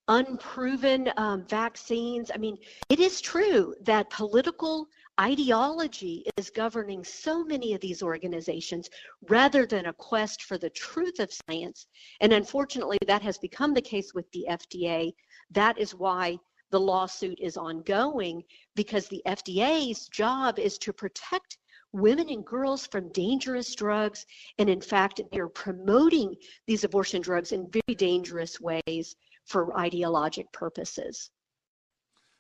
unproven 0.09 1.11
um, 1.17 1.45
vaccines. 1.47 2.31
I 2.33 2.39
mean, 2.39 2.57
it 2.89 2.99
is 3.01 3.21
true 3.21 3.75
that 3.83 4.11
political 4.11 4.89
ideology 5.21 6.25
is 6.37 6.51
governing 6.51 7.03
so 7.03 7.45
many 7.45 7.75
of 7.75 7.81
these 7.81 8.03
organizations 8.03 8.89
rather 9.29 9.67
than 9.67 9.87
a 9.87 9.93
quest 9.93 10.43
for 10.43 10.59
the 10.59 10.71
truth 10.71 11.19
of 11.19 11.33
science. 11.49 11.87
And 12.21 12.33
unfortunately, 12.33 12.99
that 13.07 13.23
has 13.23 13.39
become 13.39 13.75
the 13.75 13.83
case 13.83 14.15
with 14.15 14.31
the 14.33 14.47
FDA. 14.49 15.13
That 15.51 15.79
is 15.79 15.95
why 15.95 16.39
the 16.71 16.81
lawsuit 16.81 17.39
is 17.41 17.57
ongoing 17.57 18.43
because 18.77 19.09
the 19.09 19.23
FDA's 19.27 20.09
job 20.09 20.59
is 20.59 20.79
to 20.79 20.93
protect 20.93 21.59
women 21.93 22.29
and 22.29 22.45
girls 22.45 22.87
from 22.87 23.11
dangerous 23.13 23.75
drugs. 23.75 24.27
And 24.59 24.69
in 24.69 24.81
fact, 24.81 25.21
they're 25.33 25.49
promoting 25.49 26.37
these 26.67 26.85
abortion 26.85 27.23
drugs 27.23 27.53
in 27.53 27.71
very 27.71 27.97
dangerous 27.97 28.61
ways 28.61 29.17
for 29.47 29.79
ideologic 29.79 30.53
purposes. 30.53 31.31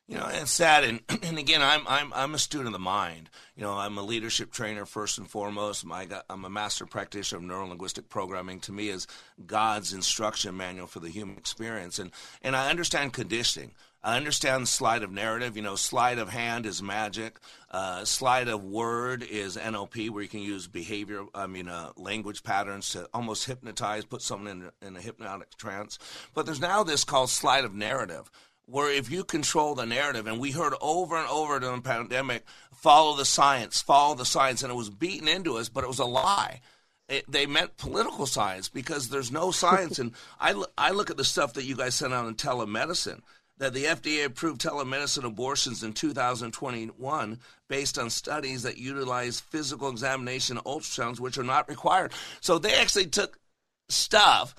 You 0.08 0.16
know, 0.16 0.26
it's 0.26 0.50
sad, 0.50 0.84
and 0.84 1.00
and 1.22 1.38
again, 1.38 1.60
I'm 1.60 1.82
I'm 1.86 2.12
I'm 2.14 2.34
a 2.34 2.38
student 2.38 2.68
of 2.68 2.72
the 2.72 2.78
mind. 2.78 3.28
You 3.54 3.62
know, 3.62 3.74
I'm 3.74 3.98
a 3.98 4.02
leadership 4.02 4.50
trainer 4.50 4.86
first 4.86 5.18
and 5.18 5.28
foremost. 5.28 5.84
My, 5.84 6.08
I'm 6.30 6.46
a 6.46 6.50
master 6.50 6.86
practitioner 6.86 7.38
of 7.38 7.44
neuro 7.44 7.66
linguistic 7.66 8.08
programming. 8.08 8.60
To 8.60 8.72
me, 8.72 8.88
is 8.88 9.06
God's 9.46 9.92
instruction 9.92 10.56
manual 10.56 10.86
for 10.86 11.00
the 11.00 11.10
human 11.10 11.36
experience, 11.36 11.98
and 11.98 12.10
and 12.40 12.56
I 12.56 12.70
understand 12.70 13.12
conditioning. 13.12 13.72
I 14.02 14.16
understand 14.16 14.68
sleight 14.68 15.02
of 15.02 15.10
narrative. 15.10 15.56
You 15.56 15.62
know, 15.62 15.76
sleight 15.76 16.18
of 16.18 16.28
hand 16.28 16.66
is 16.66 16.82
magic. 16.82 17.38
Uh, 17.70 18.04
sleight 18.04 18.48
of 18.48 18.62
word 18.62 19.22
is 19.22 19.56
NLP, 19.56 20.08
where 20.08 20.22
you 20.22 20.28
can 20.28 20.40
use 20.40 20.68
behavior, 20.68 21.24
I 21.34 21.46
mean, 21.48 21.68
uh, 21.68 21.90
language 21.96 22.42
patterns 22.42 22.90
to 22.90 23.08
almost 23.12 23.44
hypnotize, 23.44 24.04
put 24.04 24.22
someone 24.22 24.70
in, 24.80 24.86
in 24.86 24.96
a 24.96 25.00
hypnotic 25.00 25.56
trance. 25.56 25.98
But 26.32 26.46
there's 26.46 26.60
now 26.60 26.84
this 26.84 27.04
called 27.04 27.28
sleight 27.28 27.64
of 27.64 27.74
narrative, 27.74 28.30
where 28.68 28.92
if 28.92 29.10
you 29.10 29.24
control 29.24 29.74
the 29.74 29.86
narrative, 29.86 30.26
and 30.26 30.38
we 30.38 30.50
heard 30.50 30.74
over 30.80 31.16
and 31.16 31.28
over 31.28 31.58
during 31.58 31.76
the 31.76 31.88
pandemic, 31.88 32.44
follow 32.74 33.16
the 33.16 33.24
science, 33.24 33.80
follow 33.80 34.14
the 34.14 34.26
science, 34.26 34.62
and 34.62 34.70
it 34.70 34.76
was 34.76 34.90
beaten 34.90 35.26
into 35.26 35.56
us, 35.56 35.70
but 35.70 35.84
it 35.84 35.88
was 35.88 35.98
a 35.98 36.04
lie. 36.04 36.60
It, 37.08 37.24
they 37.30 37.46
meant 37.46 37.78
political 37.78 38.26
science 38.26 38.68
because 38.68 39.08
there's 39.08 39.32
no 39.32 39.50
science. 39.50 39.98
and 39.98 40.12
I, 40.38 40.62
I 40.76 40.90
look 40.90 41.08
at 41.10 41.16
the 41.16 41.24
stuff 41.24 41.54
that 41.54 41.64
you 41.64 41.76
guys 41.76 41.94
sent 41.94 42.12
out 42.12 42.28
in 42.28 42.34
telemedicine, 42.34 43.22
that 43.56 43.72
the 43.72 43.84
FDA 43.84 44.26
approved 44.26 44.60
telemedicine 44.60 45.24
abortions 45.24 45.82
in 45.82 45.94
2021 45.94 47.38
based 47.68 47.98
on 47.98 48.10
studies 48.10 48.64
that 48.64 48.76
utilize 48.76 49.40
physical 49.40 49.88
examination 49.88 50.58
ultrasounds, 50.58 51.18
which 51.18 51.38
are 51.38 51.42
not 51.42 51.68
required. 51.70 52.12
So 52.40 52.58
they 52.58 52.74
actually 52.74 53.06
took 53.06 53.38
stuff 53.88 54.54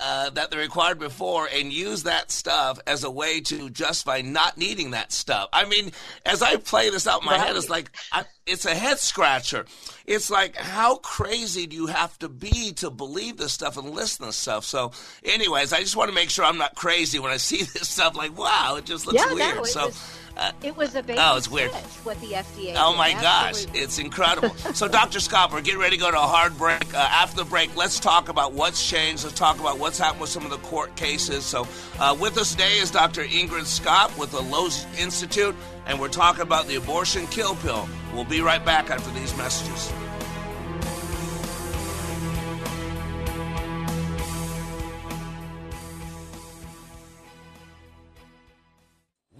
uh, 0.00 0.30
that 0.30 0.50
they 0.50 0.56
required 0.56 0.98
before 0.98 1.48
and 1.52 1.72
use 1.72 2.02
that 2.02 2.30
stuff 2.30 2.80
as 2.86 3.04
a 3.04 3.10
way 3.10 3.40
to 3.40 3.70
justify 3.70 4.20
not 4.22 4.58
needing 4.58 4.90
that 4.90 5.12
stuff. 5.12 5.48
I 5.52 5.66
mean, 5.66 5.92
as 6.26 6.42
I 6.42 6.56
play 6.56 6.90
this 6.90 7.06
out 7.06 7.22
in 7.22 7.26
my 7.26 7.36
right. 7.36 7.46
head, 7.46 7.56
it's 7.56 7.70
like 7.70 7.92
I, 8.10 8.24
it's 8.44 8.64
a 8.64 8.74
head 8.74 8.98
scratcher. 8.98 9.66
It's 10.04 10.30
like 10.30 10.56
how 10.56 10.96
crazy 10.96 11.66
do 11.66 11.76
you 11.76 11.86
have 11.86 12.18
to 12.18 12.28
be 12.28 12.72
to 12.74 12.90
believe 12.90 13.36
this 13.36 13.52
stuff 13.52 13.76
and 13.76 13.90
listen 13.90 14.26
to 14.26 14.32
stuff? 14.32 14.64
So, 14.64 14.90
anyways, 15.24 15.72
I 15.72 15.80
just 15.80 15.96
want 15.96 16.08
to 16.08 16.14
make 16.14 16.30
sure 16.30 16.44
I'm 16.44 16.58
not 16.58 16.74
crazy 16.74 17.20
when 17.20 17.30
I 17.30 17.36
see 17.38 17.58
this 17.58 17.88
stuff. 17.88 18.16
Like, 18.16 18.36
wow, 18.36 18.76
it 18.76 18.86
just 18.86 19.06
looks 19.06 19.18
yeah, 19.18 19.32
weird. 19.32 19.56
No, 19.56 19.64
so. 19.64 19.86
Was- 19.86 20.20
uh, 20.36 20.52
it 20.62 20.76
was 20.76 20.94
a 20.94 21.02
baby 21.02 21.18
oh, 21.20 21.36
it's 21.36 21.50
weird. 21.50 21.70
what 22.02 22.20
the 22.20 22.28
FDA. 22.28 22.74
Oh 22.76 22.96
my 22.96 23.12
Absolutely. 23.12 23.22
gosh, 23.22 23.82
it's 23.82 23.98
incredible. 23.98 24.54
so, 24.74 24.88
Dr. 24.88 25.18
Skop, 25.18 25.52
we're 25.52 25.60
getting 25.60 25.80
ready 25.80 25.96
to 25.96 26.02
go 26.02 26.10
to 26.10 26.16
a 26.16 26.20
hard 26.20 26.56
break. 26.58 26.94
Uh, 26.94 26.98
after 26.98 27.36
the 27.36 27.44
break, 27.44 27.74
let's 27.76 28.00
talk 28.00 28.28
about 28.28 28.52
what's 28.52 28.88
changed. 28.88 29.24
Let's 29.24 29.38
talk 29.38 29.60
about 29.60 29.78
what's 29.78 29.98
happened 29.98 30.22
with 30.22 30.30
some 30.30 30.44
of 30.44 30.50
the 30.50 30.58
court 30.58 30.94
cases. 30.96 31.44
So, 31.44 31.68
uh, 32.00 32.16
with 32.18 32.36
us 32.36 32.52
today 32.52 32.78
is 32.78 32.90
Dr. 32.90 33.24
Ingrid 33.24 33.66
Skop 33.66 34.18
with 34.18 34.32
the 34.32 34.40
Lozier 34.40 34.88
Institute, 34.98 35.54
and 35.86 36.00
we're 36.00 36.08
talking 36.08 36.42
about 36.42 36.66
the 36.66 36.76
abortion 36.76 37.26
kill 37.28 37.54
pill. 37.56 37.88
We'll 38.12 38.24
be 38.24 38.40
right 38.40 38.64
back 38.64 38.90
after 38.90 39.10
these 39.12 39.36
messages. 39.36 39.92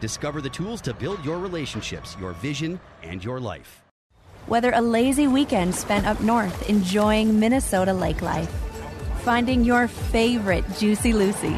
Discover 0.00 0.42
the 0.42 0.50
tools 0.50 0.80
to 0.82 0.92
build 0.92 1.24
your 1.24 1.38
relationships, 1.38 2.16
your 2.20 2.32
vision, 2.34 2.78
and 3.02 3.24
your 3.24 3.40
life. 3.40 3.82
Whether 4.46 4.72
a 4.72 4.80
lazy 4.80 5.26
weekend 5.26 5.74
spent 5.74 6.06
up 6.06 6.20
north 6.20 6.68
enjoying 6.68 7.40
Minnesota 7.40 7.92
lake 7.92 8.20
life, 8.20 8.50
finding 9.22 9.64
your 9.64 9.88
favorite 9.88 10.64
Juicy 10.78 11.14
Lucy, 11.14 11.56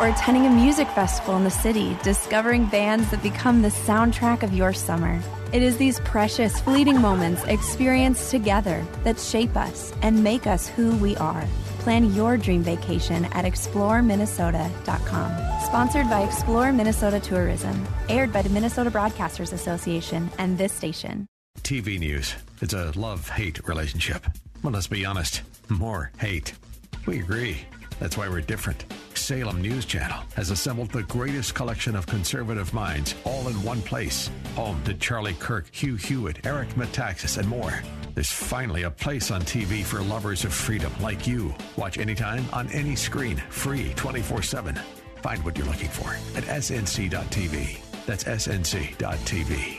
or 0.00 0.08
attending 0.08 0.46
a 0.46 0.50
music 0.50 0.88
festival 0.88 1.36
in 1.36 1.44
the 1.44 1.50
city, 1.50 1.96
discovering 2.02 2.66
bands 2.66 3.10
that 3.10 3.22
become 3.22 3.62
the 3.62 3.68
soundtrack 3.68 4.42
of 4.42 4.52
your 4.52 4.72
summer. 4.72 5.20
It 5.52 5.62
is 5.62 5.76
these 5.76 6.00
precious, 6.00 6.58
fleeting 6.60 7.00
moments 7.00 7.44
experienced 7.44 8.30
together 8.30 8.84
that 9.04 9.20
shape 9.20 9.56
us 9.56 9.92
and 10.00 10.24
make 10.24 10.46
us 10.46 10.66
who 10.66 10.96
we 10.96 11.14
are. 11.18 11.46
Plan 11.82 12.14
your 12.14 12.36
dream 12.36 12.62
vacation 12.62 13.24
at 13.32 13.44
exploreminnesota.com. 13.44 15.62
Sponsored 15.64 16.08
by 16.08 16.22
Explore 16.22 16.72
Minnesota 16.72 17.18
Tourism. 17.18 17.84
Aired 18.08 18.32
by 18.32 18.40
the 18.40 18.50
Minnesota 18.50 18.88
Broadcasters 18.88 19.52
Association 19.52 20.30
and 20.38 20.56
this 20.56 20.72
station. 20.72 21.26
TV 21.62 21.98
news. 21.98 22.36
It's 22.60 22.72
a 22.72 22.92
love 22.94 23.28
hate 23.28 23.66
relationship. 23.66 24.24
Well, 24.62 24.72
let's 24.72 24.86
be 24.86 25.04
honest, 25.04 25.42
more 25.68 26.12
hate. 26.18 26.52
We 27.06 27.18
agree. 27.18 27.58
That's 27.98 28.16
why 28.16 28.28
we're 28.28 28.42
different. 28.42 28.84
Salem 29.22 29.62
News 29.62 29.84
Channel 29.84 30.18
has 30.34 30.50
assembled 30.50 30.90
the 30.90 31.04
greatest 31.04 31.54
collection 31.54 31.94
of 31.94 32.06
conservative 32.06 32.74
minds 32.74 33.14
all 33.22 33.46
in 33.46 33.54
one 33.62 33.80
place. 33.80 34.28
Home 34.56 34.82
to 34.82 34.94
Charlie 34.94 35.34
Kirk, 35.34 35.72
Hugh 35.72 35.94
Hewitt, 35.94 36.44
Eric 36.44 36.70
Metaxas, 36.70 37.38
and 37.38 37.48
more. 37.48 37.84
There's 38.14 38.32
finally 38.32 38.82
a 38.82 38.90
place 38.90 39.30
on 39.30 39.42
TV 39.42 39.84
for 39.84 40.00
lovers 40.02 40.44
of 40.44 40.52
freedom 40.52 40.92
like 41.00 41.24
you. 41.24 41.54
Watch 41.76 41.98
anytime 41.98 42.44
on 42.52 42.68
any 42.72 42.96
screen, 42.96 43.36
free 43.48 43.92
24 43.94 44.42
7. 44.42 44.80
Find 45.22 45.44
what 45.44 45.56
you're 45.56 45.68
looking 45.68 45.88
for 45.88 46.16
at 46.36 46.42
snc.tv. 46.42 47.78
That's 48.06 48.24
snc.tv. 48.24 49.78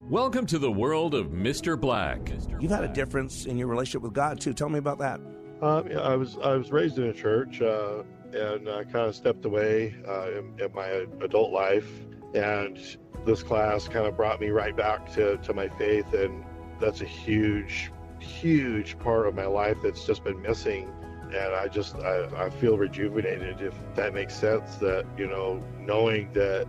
Welcome 0.00 0.46
to 0.46 0.58
the 0.58 0.72
world 0.72 1.14
of 1.14 1.26
Mr. 1.32 1.78
Black. 1.78 2.32
You've 2.60 2.70
had 2.70 2.84
a 2.84 2.88
difference 2.88 3.44
in 3.44 3.58
your 3.58 3.66
relationship 3.66 4.00
with 4.00 4.14
God 4.14 4.40
too. 4.40 4.54
Tell 4.54 4.70
me 4.70 4.78
about 4.78 4.98
that. 5.00 5.20
Uh, 5.62 5.82
I 6.02 6.16
was 6.16 6.36
I 6.42 6.54
was 6.54 6.70
raised 6.70 6.98
in 6.98 7.04
a 7.04 7.14
church 7.14 7.62
uh, 7.62 8.02
and 8.34 8.68
uh, 8.68 8.84
kind 8.84 9.08
of 9.08 9.16
stepped 9.16 9.44
away 9.46 9.94
uh, 10.06 10.30
in, 10.32 10.60
in, 10.60 10.72
my 10.74 11.06
adult 11.22 11.50
life, 11.50 11.88
and 12.34 12.78
this 13.24 13.42
class 13.42 13.88
kind 13.88 14.06
of 14.06 14.16
brought 14.16 14.38
me 14.38 14.50
right 14.50 14.76
back 14.76 15.10
to, 15.14 15.38
to 15.38 15.54
my 15.54 15.68
faith, 15.68 16.12
and 16.12 16.44
that's 16.78 17.00
a 17.00 17.06
huge, 17.06 17.90
huge 18.18 18.98
part 18.98 19.26
of 19.26 19.34
my 19.34 19.46
life 19.46 19.78
that's 19.82 20.04
just 20.04 20.24
been 20.24 20.40
missing. 20.42 20.92
And 21.24 21.54
I 21.54 21.68
just 21.68 21.96
I, 21.96 22.26
I 22.36 22.50
feel 22.50 22.76
rejuvenated 22.76 23.62
if 23.62 23.74
that 23.94 24.12
makes 24.12 24.34
sense. 24.34 24.76
That 24.76 25.06
you 25.16 25.26
know 25.26 25.62
knowing 25.80 26.30
that 26.34 26.68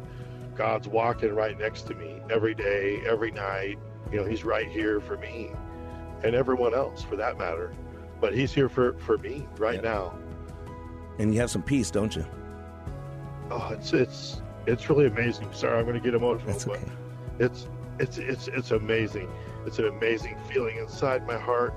God's 0.56 0.88
walking 0.88 1.36
right 1.36 1.60
next 1.60 1.82
to 1.88 1.94
me 1.94 2.22
every 2.30 2.56
day, 2.56 3.02
every 3.06 3.32
night. 3.32 3.80
You 4.14 4.20
know 4.20 4.26
He's 4.26 4.46
right 4.46 4.70
here 4.70 5.02
for 5.02 5.18
me, 5.18 5.52
and 6.24 6.34
everyone 6.34 6.74
else 6.74 7.04
for 7.04 7.18
that 7.18 7.38
matter 7.38 7.74
but 8.20 8.34
he's 8.34 8.54
here 8.54 8.70
for 8.70 8.94
for 9.00 9.18
me 9.18 9.48
right 9.58 9.84
yeah. 9.84 9.90
now. 9.90 10.14
And 11.20 11.34
you 11.34 11.40
have 11.40 11.50
some 11.50 11.64
peace, 11.64 11.90
don't 11.92 12.16
you? 12.16 12.26
Oh, 13.50 13.70
it's 13.72 13.94
it's 13.94 14.42
it's 14.66 14.90
really 14.90 15.08
amazing. 15.08 15.50
Sorry, 15.54 15.78
I'm 15.78 15.86
going 15.86 15.96
to 15.96 16.02
get 16.02 16.14
emotional, 16.14 16.52
That's 16.52 16.68
okay. 16.68 16.82
but 17.38 17.46
it's 17.46 17.68
it's 18.00 18.18
it's 18.18 18.48
it's 18.48 18.72
amazing. 18.72 19.30
It's 19.66 19.80
an 19.80 19.88
amazing 19.88 20.38
feeling 20.50 20.78
inside 20.78 21.26
my 21.28 21.38
heart. 21.38 21.74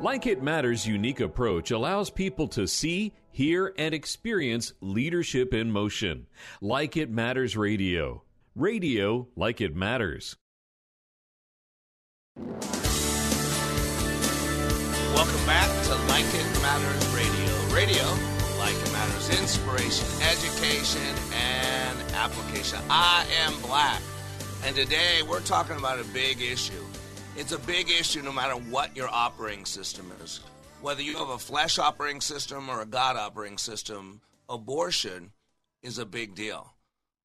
Like 0.00 0.26
It 0.26 0.42
Matters' 0.42 0.86
unique 0.86 1.20
approach 1.20 1.70
allows 1.70 2.10
people 2.10 2.48
to 2.48 2.66
see, 2.66 3.12
hear, 3.30 3.72
and 3.78 3.94
experience 3.94 4.72
leadership 4.80 5.54
in 5.54 5.70
motion. 5.70 6.26
Like 6.60 6.96
It 6.96 7.10
Matters 7.10 7.56
Radio. 7.56 8.24
Radio 8.54 9.28
like 9.34 9.62
it 9.62 9.74
matters. 9.74 10.36
Like 16.12 16.26
It 16.34 16.60
Matters 16.60 17.06
Radio. 17.14 17.74
Radio, 17.74 18.04
like 18.58 18.74
it 18.74 18.92
matters, 18.92 19.40
inspiration, 19.40 20.06
education, 20.20 21.16
and 21.32 21.98
application. 22.12 22.80
I 22.90 23.24
am 23.40 23.58
black. 23.62 24.02
And 24.62 24.76
today 24.76 25.22
we're 25.26 25.40
talking 25.40 25.76
about 25.76 25.98
a 25.98 26.04
big 26.04 26.42
issue. 26.42 26.84
It's 27.34 27.52
a 27.52 27.58
big 27.60 27.88
issue 27.88 28.20
no 28.20 28.30
matter 28.30 28.56
what 28.56 28.94
your 28.94 29.08
operating 29.08 29.64
system 29.64 30.12
is. 30.22 30.40
Whether 30.82 31.00
you 31.00 31.16
have 31.16 31.30
a 31.30 31.38
flesh 31.38 31.78
operating 31.78 32.20
system 32.20 32.68
or 32.68 32.82
a 32.82 32.86
God 32.86 33.16
operating 33.16 33.56
system, 33.56 34.20
abortion 34.50 35.32
is 35.82 35.96
a 35.96 36.04
big 36.04 36.34
deal. 36.34 36.74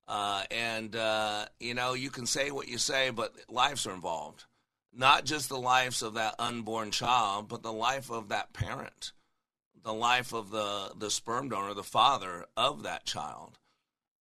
Uh, 0.08 0.44
and, 0.50 0.96
uh, 0.96 1.48
you 1.60 1.74
know, 1.74 1.94
you 1.94 2.10
can 2.10 2.26
say 2.26 2.52
what 2.52 2.70
you 2.70 2.78
say, 2.78 3.10
but 3.10 3.34
lives 3.50 3.86
are 3.86 3.94
involved 3.94 4.46
not 4.98 5.26
just 5.26 5.48
the 5.48 5.58
lives 5.58 6.02
of 6.02 6.16
that 6.16 6.36
unborn 6.40 6.90
child, 6.90 7.48
but 7.48 7.62
the 7.62 7.72
life 7.72 8.10
of 8.10 8.30
that 8.30 8.52
parent, 8.52 9.14
the 9.84 9.94
life 9.94 10.34
of 10.34 10.50
the, 10.50 10.92
the 10.98 11.12
sperm 11.12 11.50
donor, 11.50 11.76
the 11.76 11.84
father 11.84 12.46
of 12.58 12.84
that 12.84 13.06
child. 13.06 13.60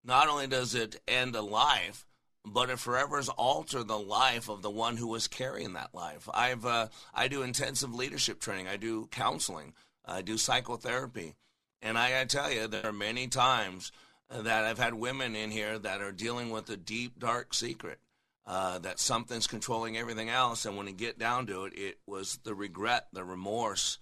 Not 0.04 0.28
only 0.28 0.46
does 0.46 0.74
it 0.74 1.00
end 1.08 1.34
a 1.34 1.40
life, 1.40 2.06
but 2.44 2.70
it 2.70 2.78
forever 2.78 3.20
alter 3.36 3.82
the 3.82 3.98
life 3.98 4.48
of 4.48 4.62
the 4.62 4.70
one 4.70 4.98
who 4.98 5.08
was 5.08 5.26
carrying 5.26 5.72
that 5.72 5.94
life. 5.94 6.28
I've 6.32 6.64
uh, 6.64 6.88
I 7.12 7.26
do 7.26 7.42
intensive 7.42 7.92
leadership 7.92 8.38
training. 8.38 8.68
I 8.68 8.76
do 8.76 9.08
counseling. 9.10 9.72
I 10.04 10.22
do 10.22 10.38
psychotherapy, 10.38 11.34
and 11.82 11.98
I 11.98 12.10
gotta 12.10 12.26
tell 12.26 12.52
you, 12.52 12.68
there 12.68 12.86
are 12.86 12.92
many 12.92 13.26
times 13.26 13.90
that 14.30 14.64
I've 14.64 14.78
had 14.78 14.94
women 14.94 15.34
in 15.34 15.50
here 15.50 15.76
that 15.76 16.00
are 16.00 16.12
dealing 16.12 16.50
with 16.50 16.70
a 16.70 16.76
deep, 16.76 17.18
dark 17.18 17.52
secret 17.52 17.98
uh, 18.46 18.78
that 18.78 19.00
something's 19.00 19.46
controlling 19.46 19.96
everything 19.96 20.28
else. 20.28 20.64
And 20.64 20.76
when 20.76 20.86
you 20.86 20.92
get 20.92 21.18
down 21.18 21.46
to 21.46 21.64
it, 21.64 21.72
it 21.76 21.98
was 22.06 22.38
the 22.44 22.54
regret, 22.54 23.08
the 23.12 23.24
remorse, 23.24 23.98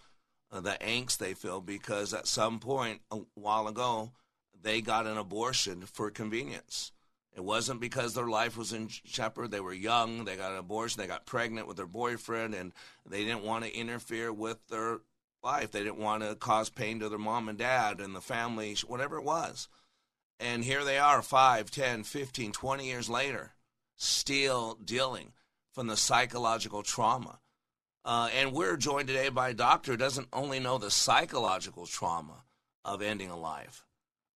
uh, 0.52 0.60
the 0.60 0.76
angst 0.80 1.18
they 1.18 1.34
feel 1.34 1.60
because 1.60 2.12
at 2.12 2.26
some 2.26 2.58
point 2.58 3.00
a 3.10 3.20
while 3.34 3.68
ago, 3.68 4.12
they 4.62 4.80
got 4.80 5.06
an 5.06 5.16
abortion 5.16 5.82
for 5.82 6.10
convenience. 6.10 6.92
It 7.34 7.44
wasn't 7.44 7.80
because 7.80 8.14
their 8.14 8.28
life 8.28 8.56
was 8.56 8.72
in 8.72 8.88
jeopardy. 8.88 9.48
They 9.48 9.60
were 9.60 9.72
young. 9.72 10.24
They 10.24 10.36
got 10.36 10.52
an 10.52 10.58
abortion. 10.58 11.00
They 11.00 11.08
got 11.08 11.26
pregnant 11.26 11.66
with 11.66 11.76
their 11.76 11.86
boyfriend, 11.86 12.54
and 12.54 12.72
they 13.08 13.24
didn't 13.24 13.42
want 13.42 13.64
to 13.64 13.76
interfere 13.76 14.32
with 14.32 14.58
their 14.68 15.00
life. 15.42 15.72
They 15.72 15.80
didn't 15.80 15.98
want 15.98 16.22
to 16.22 16.36
cause 16.36 16.70
pain 16.70 17.00
to 17.00 17.08
their 17.08 17.18
mom 17.18 17.48
and 17.48 17.58
dad 17.58 18.00
and 18.00 18.14
the 18.14 18.20
family, 18.20 18.76
whatever 18.86 19.16
it 19.16 19.24
was. 19.24 19.68
And 20.38 20.64
here 20.64 20.84
they 20.84 20.98
are, 20.98 21.22
5, 21.22 21.70
10, 21.70 22.04
15, 22.04 22.52
20 22.52 22.86
years 22.86 23.10
later, 23.10 23.52
still 23.96 24.78
dealing 24.84 25.32
from 25.72 25.86
the 25.86 25.96
psychological 25.96 26.82
trauma. 26.82 27.38
Uh, 28.04 28.28
and 28.36 28.52
we're 28.52 28.76
joined 28.76 29.08
today 29.08 29.28
by 29.28 29.50
a 29.50 29.54
doctor 29.54 29.92
who 29.92 29.96
doesn't 29.96 30.28
only 30.32 30.60
know 30.60 30.78
the 30.78 30.90
psychological 30.90 31.86
trauma 31.86 32.44
of 32.84 33.00
ending 33.00 33.30
a 33.30 33.36
life, 33.36 33.84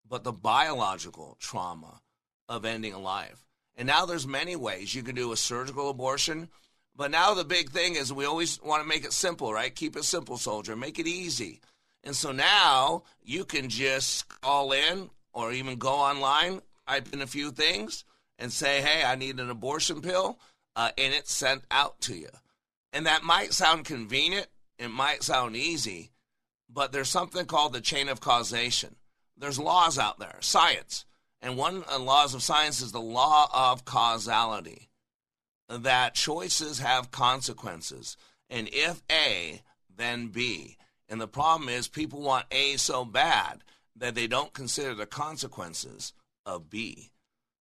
but 0.07 0.23
the 0.23 0.31
biological 0.31 1.37
trauma 1.39 2.01
of 2.47 2.65
ending 2.65 2.93
a 2.93 2.99
life. 2.99 3.45
And 3.75 3.87
now 3.87 4.05
there's 4.05 4.27
many 4.27 4.55
ways 4.55 4.93
you 4.93 5.03
can 5.03 5.15
do 5.15 5.31
a 5.31 5.37
surgical 5.37 5.89
abortion, 5.89 6.49
but 6.95 7.11
now 7.11 7.33
the 7.33 7.45
big 7.45 7.69
thing 7.69 7.95
is 7.95 8.11
we 8.11 8.25
always 8.25 8.61
want 8.61 8.81
to 8.81 8.89
make 8.89 9.05
it 9.05 9.13
simple, 9.13 9.53
right? 9.53 9.73
Keep 9.73 9.95
it 9.95 10.03
simple, 10.03 10.37
soldier. 10.37 10.75
Make 10.75 10.99
it 10.99 11.07
easy. 11.07 11.61
And 12.03 12.15
so 12.15 12.31
now 12.31 13.03
you 13.21 13.45
can 13.45 13.69
just 13.69 14.27
call 14.41 14.71
in 14.71 15.09
or 15.31 15.53
even 15.53 15.77
go 15.77 15.93
online, 15.93 16.61
type 16.87 17.13
in 17.13 17.21
a 17.21 17.27
few 17.27 17.51
things, 17.51 18.03
and 18.39 18.51
say, 18.51 18.81
hey, 18.81 19.03
I 19.03 19.15
need 19.15 19.39
an 19.39 19.49
abortion 19.49 20.01
pill, 20.01 20.39
uh, 20.75 20.89
and 20.97 21.13
it's 21.13 21.31
sent 21.31 21.63
out 21.69 22.01
to 22.01 22.15
you. 22.15 22.29
And 22.91 23.05
that 23.05 23.23
might 23.23 23.53
sound 23.53 23.85
convenient, 23.85 24.47
it 24.79 24.89
might 24.89 25.21
sound 25.21 25.55
easy, 25.55 26.09
but 26.67 26.91
there's 26.91 27.09
something 27.09 27.45
called 27.45 27.73
the 27.73 27.81
chain 27.81 28.09
of 28.09 28.21
causation. 28.21 28.95
There's 29.37 29.59
laws 29.59 29.99
out 29.99 30.19
there, 30.19 30.37
science. 30.39 31.05
And 31.41 31.57
one 31.57 31.77
of 31.83 31.89
the 31.89 31.99
laws 31.99 32.33
of 32.33 32.41
science 32.41 32.81
is 32.81 32.91
the 32.91 32.99
law 32.99 33.47
of 33.53 33.85
causality 33.85 34.89
that 35.69 36.15
choices 36.15 36.79
have 36.79 37.11
consequences. 37.11 38.17
And 38.49 38.67
if 38.71 39.01
A, 39.11 39.61
then 39.95 40.27
B. 40.27 40.77
And 41.07 41.21
the 41.21 41.27
problem 41.27 41.69
is 41.69 41.87
people 41.87 42.21
want 42.21 42.45
A 42.51 42.77
so 42.77 43.05
bad 43.05 43.63
that 43.95 44.15
they 44.15 44.27
don't 44.27 44.53
consider 44.53 44.93
the 44.95 45.05
consequences 45.05 46.13
of 46.45 46.69
B. 46.69 47.11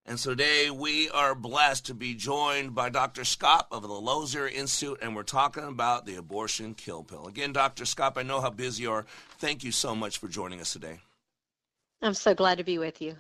And 0.09 0.19
so 0.19 0.31
today 0.31 0.71
we 0.71 1.11
are 1.11 1.35
blessed 1.35 1.85
to 1.87 1.95
be 1.95 2.15
joined 2.15 2.75
by 2.75 2.89
Dr. 2.89 3.25
Skop 3.25 3.67
of 3.71 3.83
the 3.83 3.89
Lozier 3.89 4.49
Institute, 4.49 5.01
and 5.03 5.15
we're 5.15 5.23
talking 5.23 5.65
about 5.65 6.07
the 6.07 6.15
abortion 6.15 6.73
kill 6.73 7.03
pill. 7.03 7.27
Again, 7.27 7.53
Dr. 7.53 7.85
Skop, 7.85 8.17
I 8.17 8.23
know 8.23 8.41
how 8.41 8.49
busy 8.49 8.85
you 8.85 8.91
are. 8.91 9.05
Thank 9.37 9.63
you 9.63 9.71
so 9.71 9.95
much 9.95 10.17
for 10.17 10.27
joining 10.27 10.63
us 10.63 10.73
today. 10.73 11.01
I'm 12.01 12.15
so 12.15 12.35
glad 12.35 12.57
to 12.57 12.65
be 12.65 12.79
with 12.79 13.03
you. 13.03 13.17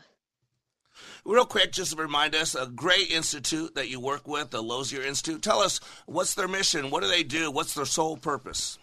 Real 1.26 1.44
quick, 1.44 1.72
just 1.72 1.94
to 1.94 2.02
remind 2.02 2.34
us, 2.34 2.54
a 2.54 2.64
great 2.64 3.10
institute 3.10 3.74
that 3.74 3.90
you 3.90 4.00
work 4.00 4.26
with, 4.26 4.48
the 4.48 4.62
Lozier 4.62 5.02
Institute. 5.02 5.42
Tell 5.42 5.60
us 5.60 5.80
what's 6.06 6.32
their 6.32 6.48
mission? 6.48 6.88
What 6.88 7.02
do 7.02 7.08
they 7.10 7.22
do? 7.22 7.50
What's 7.50 7.74
their 7.74 7.84
sole 7.84 8.16
purpose? 8.16 8.78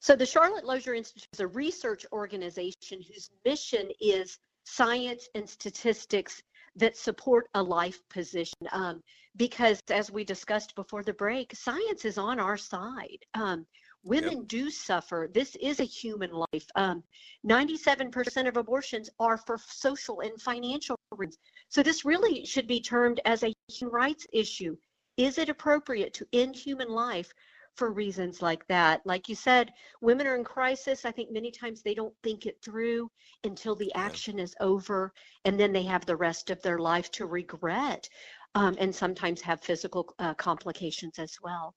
So, 0.00 0.16
the 0.16 0.26
Charlotte 0.26 0.64
Lozier 0.64 0.94
Institute 0.94 1.28
is 1.32 1.40
a 1.40 1.46
research 1.46 2.04
organization 2.12 3.00
whose 3.00 3.30
mission 3.44 3.90
is 4.00 4.40
science 4.68 5.28
and 5.34 5.48
statistics 5.48 6.42
that 6.78 6.96
support 6.96 7.48
a 7.54 7.62
life 7.62 8.00
position. 8.08 8.56
Um, 8.72 9.02
because, 9.36 9.80
as 9.90 10.10
we 10.10 10.24
discussed 10.24 10.74
before 10.74 11.02
the 11.02 11.12
break, 11.12 11.54
science 11.54 12.04
is 12.04 12.18
on 12.18 12.40
our 12.40 12.56
side. 12.56 13.18
Um, 13.34 13.66
women 14.02 14.38
yep. 14.38 14.48
do 14.48 14.70
suffer. 14.70 15.28
This 15.32 15.54
is 15.56 15.80
a 15.80 15.84
human 15.84 16.30
life. 16.32 16.66
Um, 16.74 17.04
97% 17.46 18.48
of 18.48 18.56
abortions 18.56 19.10
are 19.20 19.36
for 19.36 19.58
social 19.68 20.20
and 20.20 20.40
financial 20.40 20.96
reasons. 21.12 21.38
So, 21.68 21.82
this 21.82 22.04
really 22.04 22.44
should 22.44 22.66
be 22.66 22.80
termed 22.80 23.20
as 23.24 23.44
a 23.44 23.52
human 23.68 23.94
rights 23.94 24.26
issue. 24.32 24.76
Is 25.16 25.38
it 25.38 25.48
appropriate 25.48 26.14
to 26.14 26.26
end 26.32 26.56
human 26.56 26.88
life 26.88 27.32
for 27.78 27.92
reasons 27.92 28.42
like 28.42 28.66
that. 28.66 29.00
Like 29.06 29.28
you 29.28 29.36
said, 29.36 29.72
women 30.00 30.26
are 30.26 30.34
in 30.34 30.42
crisis. 30.42 31.04
I 31.04 31.12
think 31.12 31.30
many 31.30 31.52
times 31.52 31.80
they 31.80 31.94
don't 31.94 32.14
think 32.24 32.44
it 32.44 32.58
through 32.60 33.08
until 33.44 33.76
the 33.76 33.94
action 33.94 34.40
is 34.40 34.56
over, 34.60 35.12
and 35.44 35.58
then 35.58 35.72
they 35.72 35.84
have 35.84 36.04
the 36.04 36.16
rest 36.16 36.50
of 36.50 36.60
their 36.60 36.80
life 36.80 37.10
to 37.12 37.26
regret, 37.26 38.08
um, 38.56 38.76
and 38.80 38.92
sometimes 38.92 39.40
have 39.40 39.62
physical 39.62 40.12
uh, 40.18 40.34
complications 40.34 41.20
as 41.20 41.38
well. 41.40 41.74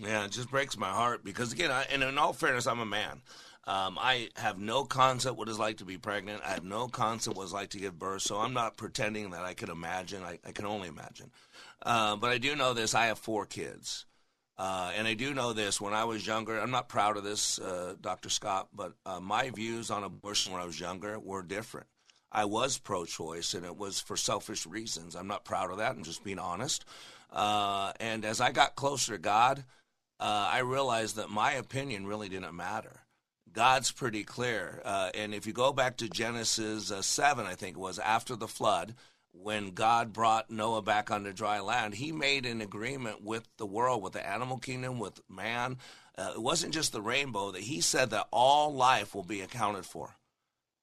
Yeah, 0.00 0.24
it 0.24 0.32
just 0.32 0.50
breaks 0.50 0.76
my 0.76 0.90
heart 0.90 1.24
because, 1.24 1.52
again, 1.52 1.70
I, 1.70 1.84
and 1.92 2.02
in 2.02 2.18
all 2.18 2.32
fairness, 2.32 2.66
I'm 2.66 2.80
a 2.80 2.86
man. 2.86 3.22
Um, 3.66 3.98
I 4.00 4.30
have 4.36 4.58
no 4.58 4.84
concept 4.84 5.36
what 5.36 5.48
it's 5.48 5.58
like 5.58 5.76
to 5.76 5.84
be 5.84 5.98
pregnant. 5.98 6.42
I 6.44 6.50
have 6.50 6.64
no 6.64 6.88
concept 6.88 7.36
what 7.36 7.44
it's 7.44 7.52
like 7.52 7.70
to 7.70 7.78
give 7.78 7.98
birth. 7.98 8.22
So 8.22 8.38
I'm 8.38 8.54
not 8.54 8.76
pretending 8.76 9.30
that 9.30 9.44
I 9.44 9.54
can 9.54 9.70
imagine. 9.70 10.24
I, 10.24 10.38
I 10.44 10.52
can 10.52 10.64
only 10.66 10.88
imagine. 10.88 11.30
Uh, 11.82 12.16
but 12.16 12.30
I 12.30 12.38
do 12.38 12.56
know 12.56 12.72
this. 12.72 12.94
I 12.94 13.06
have 13.06 13.18
four 13.18 13.46
kids. 13.46 14.06
Uh, 14.60 14.92
and 14.94 15.08
I 15.08 15.14
do 15.14 15.32
know 15.32 15.54
this 15.54 15.80
when 15.80 15.94
I 15.94 16.04
was 16.04 16.26
younger, 16.26 16.60
I'm 16.60 16.70
not 16.70 16.90
proud 16.90 17.16
of 17.16 17.24
this, 17.24 17.58
uh, 17.58 17.94
Dr. 17.98 18.28
Skop, 18.28 18.66
but 18.74 18.92
uh, 19.06 19.18
my 19.18 19.48
views 19.48 19.90
on 19.90 20.04
abortion 20.04 20.52
when 20.52 20.60
I 20.60 20.66
was 20.66 20.78
younger 20.78 21.18
were 21.18 21.40
different. 21.40 21.86
I 22.30 22.44
was 22.44 22.76
pro 22.76 23.06
choice, 23.06 23.54
and 23.54 23.64
it 23.64 23.78
was 23.78 24.00
for 24.00 24.18
selfish 24.18 24.66
reasons. 24.66 25.16
I'm 25.16 25.28
not 25.28 25.46
proud 25.46 25.70
of 25.70 25.78
that. 25.78 25.92
I'm 25.92 26.04
just 26.04 26.22
being 26.22 26.38
honest. 26.38 26.84
Uh, 27.32 27.94
and 28.00 28.22
as 28.22 28.42
I 28.42 28.52
got 28.52 28.76
closer 28.76 29.12
to 29.12 29.18
God, 29.18 29.64
uh, 30.20 30.50
I 30.52 30.58
realized 30.58 31.16
that 31.16 31.30
my 31.30 31.52
opinion 31.52 32.06
really 32.06 32.28
didn't 32.28 32.54
matter. 32.54 33.00
God's 33.50 33.90
pretty 33.90 34.24
clear. 34.24 34.82
Uh, 34.84 35.08
and 35.14 35.32
if 35.34 35.46
you 35.46 35.54
go 35.54 35.72
back 35.72 35.96
to 35.96 36.08
Genesis 36.10 36.92
7, 37.00 37.46
I 37.46 37.54
think 37.54 37.78
it 37.78 37.80
was, 37.80 37.98
after 37.98 38.36
the 38.36 38.46
flood, 38.46 38.94
when 39.32 39.70
God 39.70 40.12
brought 40.12 40.50
Noah 40.50 40.82
back 40.82 41.10
onto 41.10 41.32
dry 41.32 41.60
land, 41.60 41.94
he 41.94 42.12
made 42.12 42.46
an 42.46 42.60
agreement 42.60 43.22
with 43.22 43.48
the 43.56 43.66
world, 43.66 44.02
with 44.02 44.12
the 44.12 44.26
animal 44.26 44.58
kingdom, 44.58 44.98
with 44.98 45.20
man. 45.28 45.78
Uh, 46.18 46.32
it 46.34 46.42
wasn't 46.42 46.74
just 46.74 46.92
the 46.92 47.00
rainbow, 47.00 47.52
that 47.52 47.62
he 47.62 47.80
said 47.80 48.10
that 48.10 48.26
all 48.30 48.74
life 48.74 49.14
will 49.14 49.24
be 49.24 49.40
accounted 49.40 49.86
for. 49.86 50.16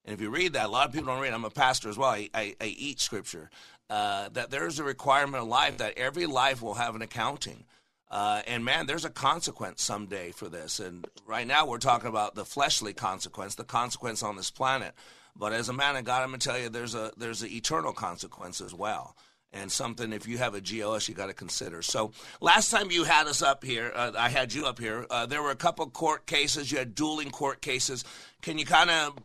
And 0.06 0.14
if 0.14 0.22
you 0.22 0.30
read 0.30 0.54
that, 0.54 0.68
a 0.68 0.70
lot 0.70 0.88
of 0.88 0.94
people 0.94 1.14
don't 1.14 1.22
read. 1.22 1.34
I'm 1.34 1.44
a 1.44 1.50
pastor 1.50 1.90
as 1.90 1.98
well. 1.98 2.10
I, 2.10 2.30
I, 2.34 2.56
I 2.62 2.66
eat 2.66 3.02
scripture. 3.02 3.50
Uh, 3.90 4.30
that 4.30 4.50
there's 4.50 4.80
a 4.80 4.84
requirement 4.84 5.44
of 5.44 5.50
life 5.50 5.78
that 5.78 5.98
every 5.98 6.26
life 6.26 6.62
will 6.62 6.76
have 6.76 6.96
an 6.96 7.02
accounting. 7.02 7.66
Uh, 8.10 8.42
and 8.48 8.64
man, 8.64 8.86
there's 8.86 9.06
a 9.06 9.10
consequence 9.10 9.82
someday 9.82 10.32
for 10.32 10.48
this. 10.48 10.80
And 10.80 11.06
right 11.26 11.46
now, 11.46 11.66
we're 11.66 11.78
talking 11.78 12.10
about 12.10 12.36
the 12.36 12.46
fleshly 12.46 12.94
consequence, 12.94 13.56
the 13.56 13.66
consequence 13.66 14.24
on 14.24 14.38
this 14.38 14.50
planet. 14.50 14.94
But 15.38 15.54
as 15.54 15.70
a 15.70 15.74
man 15.74 15.96
of 15.96 16.04
God, 16.04 16.24
I'm 16.24 16.30
gonna 16.30 16.40
tell 16.40 16.58
you 16.58 16.70
there's 16.70 16.96
a 16.96 17.12
there's 17.18 17.44
an 17.44 17.52
eternal 17.52 17.94
consequence 17.94 18.60
as 18.60 18.74
well, 18.74 19.16
and 19.52 19.72
something 19.72 20.12
if 20.12 20.28
you 20.28 20.38
have 20.40 20.56
a 20.56 20.62
GOS 20.62 21.08
you 21.08 21.16
got 21.16 21.28
to 21.28 21.34
consider. 21.34 21.82
So 21.82 22.12
last 22.42 22.72
time 22.72 22.90
you 22.90 23.04
had 23.04 23.28
us 23.28 23.42
up 23.42 23.64
here, 23.64 23.92
uh, 23.96 24.14
I 24.18 24.30
had 24.30 24.54
you 24.54 24.66
up 24.66 24.80
here. 24.80 25.06
Uh, 25.10 25.26
there 25.26 25.44
were 25.44 25.52
a 25.52 25.56
couple 25.56 25.88
court 25.90 26.26
cases. 26.26 26.72
You 26.72 26.80
had 26.80 26.96
dueling 26.96 27.30
court 27.30 27.62
cases. 27.62 28.04
Can 28.42 28.58
you 28.58 28.66
kind 28.66 28.90
of 28.90 29.18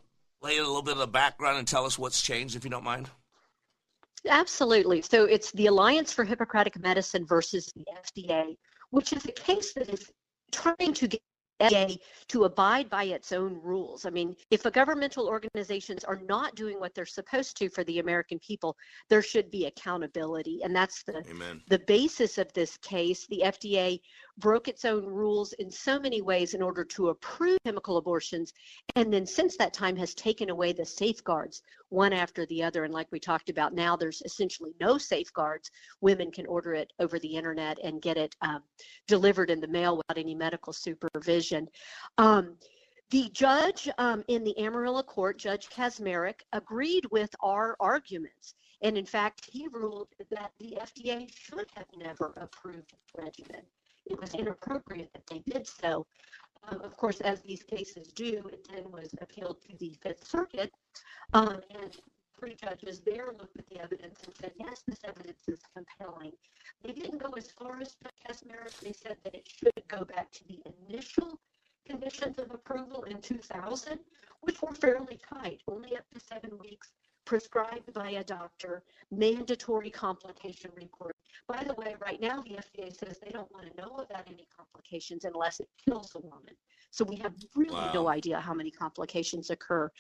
lay 0.43 0.59
a 0.59 0.63
little 0.63 0.83
bit 0.83 0.93
of 0.93 0.99
the 0.99 1.07
background 1.07 1.59
and 1.59 1.67
tell 1.67 1.87
us 1.87 1.99
what's 1.99 2.21
changed, 2.21 2.57
if 2.57 2.65
you 2.65 2.71
don't 2.71 2.85
mind? 2.85 3.09
Absolutely. 4.29 5.03
So 5.03 5.25
it's 5.25 5.51
the 5.53 5.67
Alliance 5.67 6.13
for 6.13 6.25
Hippocratic 6.25 6.79
Medicine 6.79 7.27
versus 7.27 7.73
the 7.75 7.85
FDA, 8.07 8.57
which 8.91 9.13
is 9.13 9.25
a 9.25 9.33
case 9.33 9.73
that 9.75 9.89
is 9.89 10.11
trying 10.53 10.95
to 10.95 11.09
get 11.09 11.23
FDA 11.63 11.99
to 12.29 12.45
abide 12.45 12.89
by 12.89 13.05
its 13.05 13.33
own 13.33 13.61
rules. 13.63 14.07
I 14.07 14.11
mean, 14.11 14.37
if 14.51 14.65
a 14.67 14.71
governmental 14.71 15.27
organizations 15.27 16.05
are 16.05 16.21
not 16.29 16.55
doing 16.55 16.81
what 16.81 16.95
they're 16.95 17.07
supposed 17.07 17.57
to 17.59 17.69
for 17.69 17.85
the 17.85 17.99
American 17.99 18.39
people, 18.39 18.77
there 19.09 19.23
should 19.23 19.51
be 19.51 19.67
accountability. 19.67 20.61
And 20.63 20.75
that's 20.75 21.03
the 21.03 21.25
Amen. 21.31 21.63
the 21.69 21.79
basis 21.81 22.39
of 22.39 22.53
this 22.53 22.77
case. 22.79 23.27
The 23.27 23.43
FDA 23.45 24.01
broke 24.39 24.69
its 24.69 24.85
own 24.85 25.05
rules 25.05 25.53
in 25.55 25.71
so 25.71 25.99
many 25.99 26.23
ways 26.23 26.55
in 26.55 26.63
order 26.63 26.85
to 26.85 27.11
approve 27.11 27.59
chemical 27.65 27.99
abortions. 27.99 28.53
And 28.97 29.13
then 29.13 29.27
since 29.27 29.57
that 29.57 29.75
time 29.75 29.97
has 29.97 30.15
taken 30.15 30.51
away 30.51 30.73
the 30.73 30.85
safeguards 30.85 31.63
one 31.91 32.13
after 32.13 32.47
the 32.47 32.63
other. 32.63 32.85
And 32.85 32.95
like 32.95 33.09
we 33.11 33.21
talked 33.21 33.51
about 33.51 33.75
now 33.75 33.97
there's 33.97 34.23
essentially 34.23 34.73
no 34.81 34.99
safeguards. 34.99 35.71
Women 36.01 36.31
can 36.31 36.47
order 36.47 36.75
it 36.75 36.93
over 36.99 37.19
the 37.19 37.37
internet 37.37 37.79
and 37.83 38.01
get 38.01 38.17
it 38.17 38.35
um, 38.41 38.63
delivered 39.07 39.51
in 39.51 39.61
the 39.61 39.69
mail 39.69 39.99
without 39.99 40.19
any 40.19 40.35
medical 40.35 40.73
supervision. 40.73 41.69
Um, 42.19 42.57
the 43.11 43.29
judge 43.35 43.91
um, 43.99 44.25
in 44.29 44.43
the 44.43 44.59
Amarillo 44.59 45.03
court, 45.03 45.37
Judge 45.37 45.69
Kacsmaryk, 45.69 46.41
agreed 46.55 47.05
with 47.11 47.29
our 47.41 47.77
arguments. 47.79 48.55
And 48.81 48.97
in 48.97 49.05
fact, 49.05 49.45
he 49.53 49.69
ruled 49.69 50.09
that 50.31 50.53
the 50.59 50.79
FDA 50.81 51.31
should 51.37 51.67
have 51.75 51.87
never 51.99 52.33
approved 52.39 52.95
the 53.15 53.23
regimen 53.23 53.63
it 54.07 54.21
was 54.21 54.35
inappropriate 54.35 55.13
that 55.13 55.27
they 55.27 55.41
did 55.51 55.67
so. 55.67 56.07
Um, 56.69 56.81
of 56.83 56.97
course, 56.97 57.21
as 57.21 57.41
these 57.41 57.63
cases 57.63 58.09
do, 58.09 58.49
it 58.53 58.69
then 58.73 58.91
was 58.91 59.15
appealed 59.21 59.61
to 59.63 59.77
the 59.79 59.97
Fifth 60.03 60.27
Circuit, 60.27 60.73
um, 61.33 61.61
and 61.71 61.97
three 62.39 62.55
judges 62.55 63.01
there 63.01 63.29
looked 63.39 63.57
at 63.59 63.69
the 63.69 63.81
evidence 63.81 64.21
and 64.25 64.35
said, 64.35 64.53
yes, 64.59 64.83
this 64.87 64.99
evidence 65.05 65.43
is 65.49 65.61
compelling. 65.75 66.33
They 66.85 66.93
didn't 66.93 67.19
go 67.19 67.31
as 67.37 67.51
far 67.51 67.81
as 67.81 67.97
Kacsmaryk. 68.27 68.79
They 68.81 68.93
said 68.93 69.17
that 69.25 69.35
it 69.35 69.49
should 69.49 69.83
go 69.89 70.05
back 70.05 70.31
to 70.33 70.45
the 70.49 70.61
initial 70.89 71.39
conditions 71.87 72.39
of 72.39 72.51
approval 72.51 73.05
in 73.05 73.21
2000, 73.21 73.99
which 74.41 74.61
were 74.63 74.75
fairly 74.75 75.19
tight, 75.33 75.61
only 75.69 75.97
up 75.97 76.05
to 76.13 76.21
seven 76.21 76.59
weeks 76.59 76.93
prescribed 77.25 77.93
by 77.93 78.11
a 78.11 78.25
doctor, 78.25 78.83
mandatory 79.11 79.91
complication 79.91 80.71
report. 80.77 81.12
By 81.53 81.65
the 81.65 81.75
way, 81.75 81.97
right 82.01 82.19
now 82.19 82.43
the 82.43 82.53
FDA 82.53 82.97
says 82.97 83.19
they 83.19 83.31
don't 83.31 83.53
want 83.53 83.67
to 83.67 83.77
know 83.77 83.97
about 83.97 84.27
any 84.27 84.47
complications 84.57 85.27
unless 85.27 85.61
it 85.61 85.69
kills 85.85 86.11
a 86.15 86.21
woman. 86.21 86.55
So 86.91 87.05
we 87.05 87.17
have 87.17 87.35
really 87.55 87.75
wow. 87.75 87.93
no 87.93 88.09
idea 88.09 88.41
how 88.41 88.55
many 88.55 88.71
complications 88.71 89.51
occur. 89.51 89.91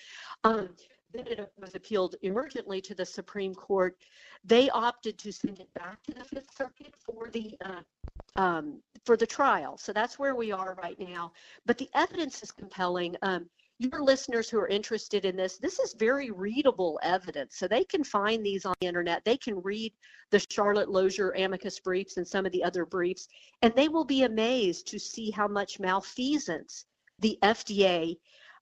Um, 0.45 0.71
then 1.13 1.27
it 1.27 1.53
was 1.61 1.75
appealed 1.75 2.17
emergently 2.25 2.83
to 2.85 2.95
the 2.95 3.05
Supreme 3.05 3.55
Court. 3.55 3.99
They 4.45 4.71
opted 4.71 5.19
to 5.19 5.31
send 5.31 5.61
it 5.61 5.69
back 5.75 6.03
to 6.05 6.15
the 6.15 6.25
Fifth 6.25 6.57
Circuit 6.57 6.95
for 6.99 7.29
the 7.31 7.55
uh, 7.63 8.41
um, 8.41 8.81
for 9.05 9.19
the 9.19 9.27
trial. 9.27 9.77
So 9.77 9.93
that's 9.93 10.19
where 10.19 10.35
we 10.35 10.53
are 10.53 10.75
right 10.83 10.99
now. 10.99 11.33
But 11.67 11.77
the 11.77 11.91
evidence 11.95 12.43
is 12.43 12.51
compelling. 12.51 13.15
Um, 13.21 13.51
your 13.83 14.03
listeners 14.03 14.49
who 14.49 14.59
are 14.59 14.69
interested 14.69 15.25
in 15.25 15.37
this, 15.37 15.59
this 15.59 15.79
is 15.81 15.95
very 15.95 16.31
readable 16.31 17.01
evidence. 17.03 17.57
So 17.57 17.67
they 17.67 17.85
can 17.85 18.05
find 18.05 18.45
these 18.45 18.65
on 18.65 18.75
the 18.81 18.87
internet. 18.87 19.25
They 19.25 19.37
can 19.37 19.61
read 19.63 19.93
the 20.31 20.45
Charlotte 20.51 20.89
Lozier 20.89 21.33
amicus 21.33 21.81
briefs 21.81 22.17
and 22.17 22.27
some 22.27 22.47
of 22.47 22.53
the 22.53 22.63
other 22.63 22.87
briefs, 22.87 23.29
and 23.63 23.75
they 23.75 23.89
will 23.89 24.05
be 24.05 24.23
amazed 24.23 24.87
to 24.89 24.99
see 24.99 25.31
how 25.31 25.49
much 25.49 25.81
malfeasance 25.81 26.87
the 27.19 27.39
FDA 27.43 28.17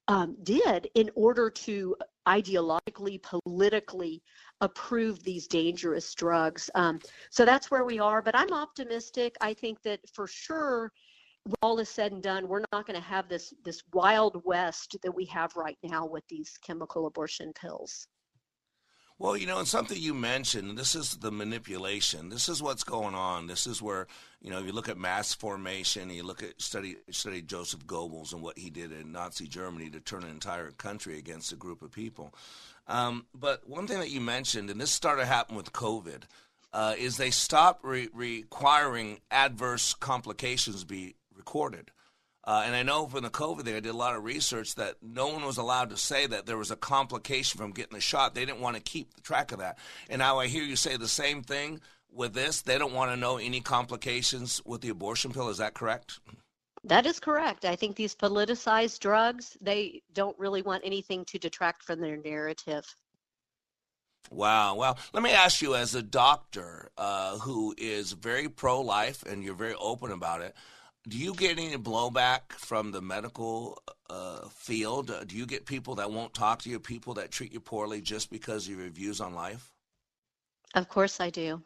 um, 0.07 0.35
did 0.43 0.89
in 0.95 1.11
order 1.15 1.49
to 1.49 1.95
ideologically, 2.27 3.21
politically 3.21 4.21
approve 4.61 5.23
these 5.23 5.47
dangerous 5.47 6.13
drugs. 6.15 6.69
Um, 6.75 6.99
so 7.29 7.45
that's 7.45 7.69
where 7.69 7.85
we 7.85 7.99
are. 7.99 8.21
But 8.21 8.35
I'm 8.35 8.53
optimistic. 8.53 9.35
I 9.41 9.53
think 9.53 9.81
that 9.83 9.99
for 10.13 10.27
sure, 10.27 10.91
all 11.61 11.79
is 11.79 11.89
said 11.89 12.11
and 12.11 12.21
done, 12.21 12.47
we're 12.47 12.63
not 12.71 12.85
going 12.85 12.99
to 12.99 13.05
have 13.05 13.27
this 13.27 13.53
this 13.63 13.83
wild 13.93 14.41
west 14.45 14.95
that 15.03 15.15
we 15.15 15.25
have 15.25 15.55
right 15.55 15.77
now 15.83 16.05
with 16.05 16.27
these 16.27 16.57
chemical 16.61 17.07
abortion 17.07 17.53
pills. 17.53 18.07
Well, 19.21 19.37
you 19.37 19.45
know, 19.45 19.59
and 19.59 19.67
something 19.67 19.99
you 19.99 20.15
mentioned, 20.15 20.79
this 20.79 20.95
is 20.95 21.17
the 21.17 21.31
manipulation. 21.31 22.29
This 22.29 22.49
is 22.49 22.59
what's 22.59 22.83
going 22.83 23.13
on. 23.13 23.45
This 23.45 23.67
is 23.67 23.79
where, 23.79 24.07
you 24.41 24.49
know, 24.49 24.57
if 24.57 24.65
you 24.65 24.71
look 24.71 24.89
at 24.89 24.97
mass 24.97 25.31
formation, 25.31 26.09
you 26.09 26.23
look 26.23 26.41
at 26.41 26.59
study 26.59 26.95
study 27.11 27.43
Joseph 27.43 27.85
Goebbels 27.85 28.33
and 28.33 28.41
what 28.41 28.57
he 28.57 28.71
did 28.71 28.91
in 28.91 29.11
Nazi 29.11 29.47
Germany 29.47 29.91
to 29.91 29.99
turn 29.99 30.23
an 30.23 30.31
entire 30.31 30.71
country 30.71 31.19
against 31.19 31.51
a 31.51 31.55
group 31.55 31.83
of 31.83 31.91
people. 31.91 32.33
Um, 32.87 33.27
but 33.35 33.67
one 33.69 33.85
thing 33.85 33.99
that 33.99 34.09
you 34.09 34.21
mentioned, 34.21 34.71
and 34.71 34.81
this 34.81 34.89
started 34.89 35.25
happening 35.25 35.57
with 35.57 35.71
COVID, 35.71 36.23
uh, 36.73 36.95
is 36.97 37.17
they 37.17 37.29
stopped 37.29 37.83
re- 37.83 38.09
requiring 38.13 39.19
adverse 39.29 39.93
complications 39.93 40.83
be 40.83 41.15
recorded. 41.41 41.89
Uh, 42.43 42.63
and 42.65 42.75
I 42.75 42.83
know 42.83 43.07
from 43.07 43.23
the 43.23 43.29
COVID 43.29 43.63
thing, 43.63 43.75
I 43.75 43.79
did 43.79 43.89
a 43.89 43.97
lot 43.97 44.15
of 44.15 44.23
research 44.23 44.75
that 44.75 44.95
no 45.01 45.27
one 45.27 45.45
was 45.45 45.57
allowed 45.57 45.89
to 45.91 45.97
say 45.97 46.25
that 46.27 46.45
there 46.45 46.57
was 46.57 46.71
a 46.71 46.75
complication 46.75 47.59
from 47.59 47.71
getting 47.71 47.95
the 47.95 48.01
shot. 48.01 48.33
They 48.33 48.45
didn't 48.45 48.61
want 48.61 48.75
to 48.75 48.81
keep 48.81 49.13
the 49.13 49.21
track 49.21 49.51
of 49.51 49.59
that. 49.59 49.77
And 50.09 50.19
now 50.19 50.39
I 50.39 50.47
hear 50.47 50.63
you 50.63 50.75
say 50.75 50.97
the 50.97 51.07
same 51.07 51.43
thing 51.43 51.81
with 52.11 52.33
this. 52.33 52.61
They 52.61 52.77
don't 52.77 52.93
want 52.93 53.11
to 53.11 53.17
know 53.17 53.37
any 53.37 53.61
complications 53.61 54.61
with 54.65 54.81
the 54.81 54.89
abortion 54.89 55.31
pill. 55.31 55.49
Is 55.49 55.57
that 55.57 55.75
correct? 55.75 56.19
That 56.83 57.05
is 57.05 57.19
correct. 57.19 57.63
I 57.63 57.75
think 57.75 57.95
these 57.95 58.15
politicized 58.15 58.99
drugs, 58.99 59.55
they 59.61 60.01
don't 60.13 60.37
really 60.39 60.63
want 60.63 60.83
anything 60.83 61.25
to 61.25 61.37
detract 61.37 61.83
from 61.83 62.01
their 62.01 62.17
narrative. 62.17 62.85
Wow. 64.31 64.75
Well, 64.75 64.97
let 65.13 65.21
me 65.21 65.31
ask 65.31 65.61
you, 65.61 65.75
as 65.75 65.93
a 65.93 66.01
doctor 66.01 66.89
uh, 66.97 67.37
who 67.37 67.75
is 67.77 68.13
very 68.13 68.49
pro 68.49 68.81
life 68.81 69.23
and 69.23 69.43
you're 69.43 69.53
very 69.53 69.75
open 69.75 70.11
about 70.11 70.41
it, 70.41 70.55
do 71.07 71.17
you 71.17 71.33
get 71.33 71.57
any 71.57 71.75
blowback 71.77 72.51
from 72.51 72.91
the 72.91 73.01
medical 73.01 73.81
uh, 74.09 74.47
field? 74.49 75.09
Uh, 75.09 75.23
do 75.23 75.35
you 75.35 75.45
get 75.45 75.65
people 75.65 75.95
that 75.95 76.11
won't 76.11 76.33
talk 76.33 76.61
to 76.61 76.69
you, 76.69 76.79
people 76.79 77.13
that 77.15 77.31
treat 77.31 77.51
you 77.51 77.59
poorly 77.59 78.01
just 78.01 78.29
because 78.29 78.67
of 78.67 78.77
your 78.77 78.89
views 78.89 79.19
on 79.19 79.33
life? 79.33 79.71
Of 80.75 80.87
course, 80.87 81.19
I 81.19 81.29
do. 81.29 81.61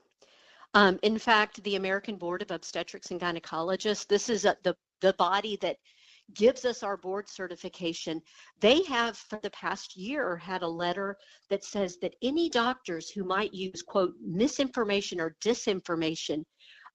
Um, 0.73 0.99
in 1.03 1.17
fact, 1.17 1.63
the 1.63 1.75
American 1.75 2.17
Board 2.17 2.41
of 2.41 2.51
Obstetrics 2.51 3.11
and 3.11 3.19
Gynecologists, 3.19 4.07
this 4.07 4.29
is 4.29 4.45
a, 4.45 4.57
the, 4.63 4.75
the 5.01 5.13
body 5.13 5.57
that 5.61 5.77
gives 6.33 6.65
us 6.65 6.81
our 6.81 6.97
board 6.97 7.29
certification. 7.29 8.21
They 8.59 8.83
have, 8.83 9.15
for 9.17 9.39
the 9.43 9.51
past 9.51 9.95
year, 9.95 10.35
had 10.37 10.63
a 10.63 10.67
letter 10.67 11.17
that 11.49 11.63
says 11.63 11.97
that 12.01 12.15
any 12.21 12.49
doctors 12.49 13.09
who 13.09 13.23
might 13.23 13.53
use, 13.53 13.81
quote, 13.81 14.13
misinformation 14.21 15.19
or 15.19 15.35
disinformation 15.43 16.43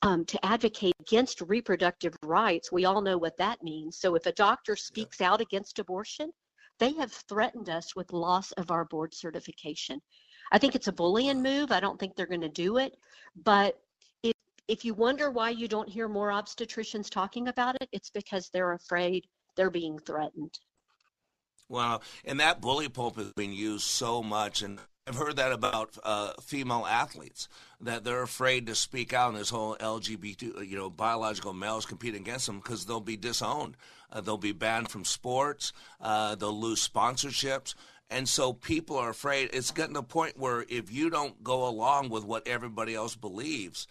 um, 0.03 0.25
to 0.27 0.45
advocate 0.45 0.95
against 1.01 1.41
reproductive 1.43 2.15
rights, 2.23 2.73
we 2.73 2.85
all 2.85 3.03
know 3.03 3.19
what 3.19 3.37
that 3.39 3.63
means. 3.63 3.99
So 3.99 4.15
if 4.15 4.27
a 4.27 4.33
doctor 4.33 4.77
speaks 4.77 5.21
yeah. 5.21 5.33
out 5.33 5.41
against 5.41 5.79
abortion, 5.79 6.33
they 6.79 6.93
have 6.95 7.13
threatened 7.13 7.69
us 7.69 7.95
with 7.95 8.13
loss 8.13 8.53
of 8.53 8.71
our 8.71 8.87
board 8.87 9.15
certification. 9.15 10.01
I 10.53 10.59
think 10.59 10.75
it's 10.75 10.89
a 10.89 10.93
bullying 10.93 11.43
move. 11.43 11.71
I 11.71 11.81
don't 11.81 12.01
think 12.01 12.17
they're 12.17 12.27
going 12.27 12.41
to 12.41 12.49
do 12.49 12.79
it. 12.79 12.97
But 13.45 13.79
if, 14.23 14.33
if 14.67 14.85
you 14.85 14.95
wonder 14.95 15.31
why 15.31 15.51
you 15.51 15.69
don't 15.69 15.89
hear 15.89 16.09
more 16.09 16.31
obstetricians 16.31 17.11
talking 17.11 17.49
about 17.49 17.77
it, 17.81 17.89
it's 17.93 18.11
because 18.11 18.49
they're 18.49 18.73
afraid 18.73 19.27
they're 19.57 19.71
being 19.71 19.99
threatened. 19.99 20.59
Well, 21.69 22.03
and 22.25 22.41
that 22.41 22.61
bully 22.61 22.89
pulpit 22.89 23.25
has 23.25 23.33
been 23.35 23.53
used 23.53 23.85
so 23.85 24.23
much, 24.23 24.63
and 24.63 24.81
I've 25.11 25.17
heard 25.17 25.39
that 25.39 25.51
about 25.51 25.99
uh, 26.05 26.35
female 26.41 26.87
athletes 26.89 27.49
that 27.81 28.05
they're 28.05 28.23
afraid 28.23 28.69
to 28.69 28.77
speak 28.77 29.13
out 29.13 29.33
in 29.33 29.35
this 29.35 29.51
whole 29.51 29.75
LGBT, 29.75 30.65
you 30.69 30.77
know, 30.77 30.89
biological 30.89 31.53
males 31.53 31.85
competing 31.85 32.21
against 32.21 32.47
them 32.47 32.61
because 32.61 32.87
they'll 32.87 33.01
be 33.01 33.17
disowned. 33.17 33.77
Uh, 34.13 34.21
they'll 34.21 34.39
be 34.39 34.53
banned 34.53 34.89
from 34.89 35.05
sports. 35.05 35.73
Uh, 36.01 36.37
they'll 36.37 36.57
lose 36.57 36.89
sponsorships. 36.89 37.75
And 38.09 38.29
so 38.29 38.53
people 38.53 38.99
are 38.99 39.11
afraid. 39.11 39.51
It's 39.53 39.73
getting 39.73 39.95
to 39.95 40.01
the 40.03 40.07
point 40.07 40.39
where 40.39 40.65
if 40.69 40.93
you 40.93 41.11
don't 41.11 41.43
go 41.43 41.67
along 41.67 42.11
with 42.11 42.25
what 42.25 42.47
everybody 42.47 42.95
else 42.95 43.17
believes, 43.17 43.89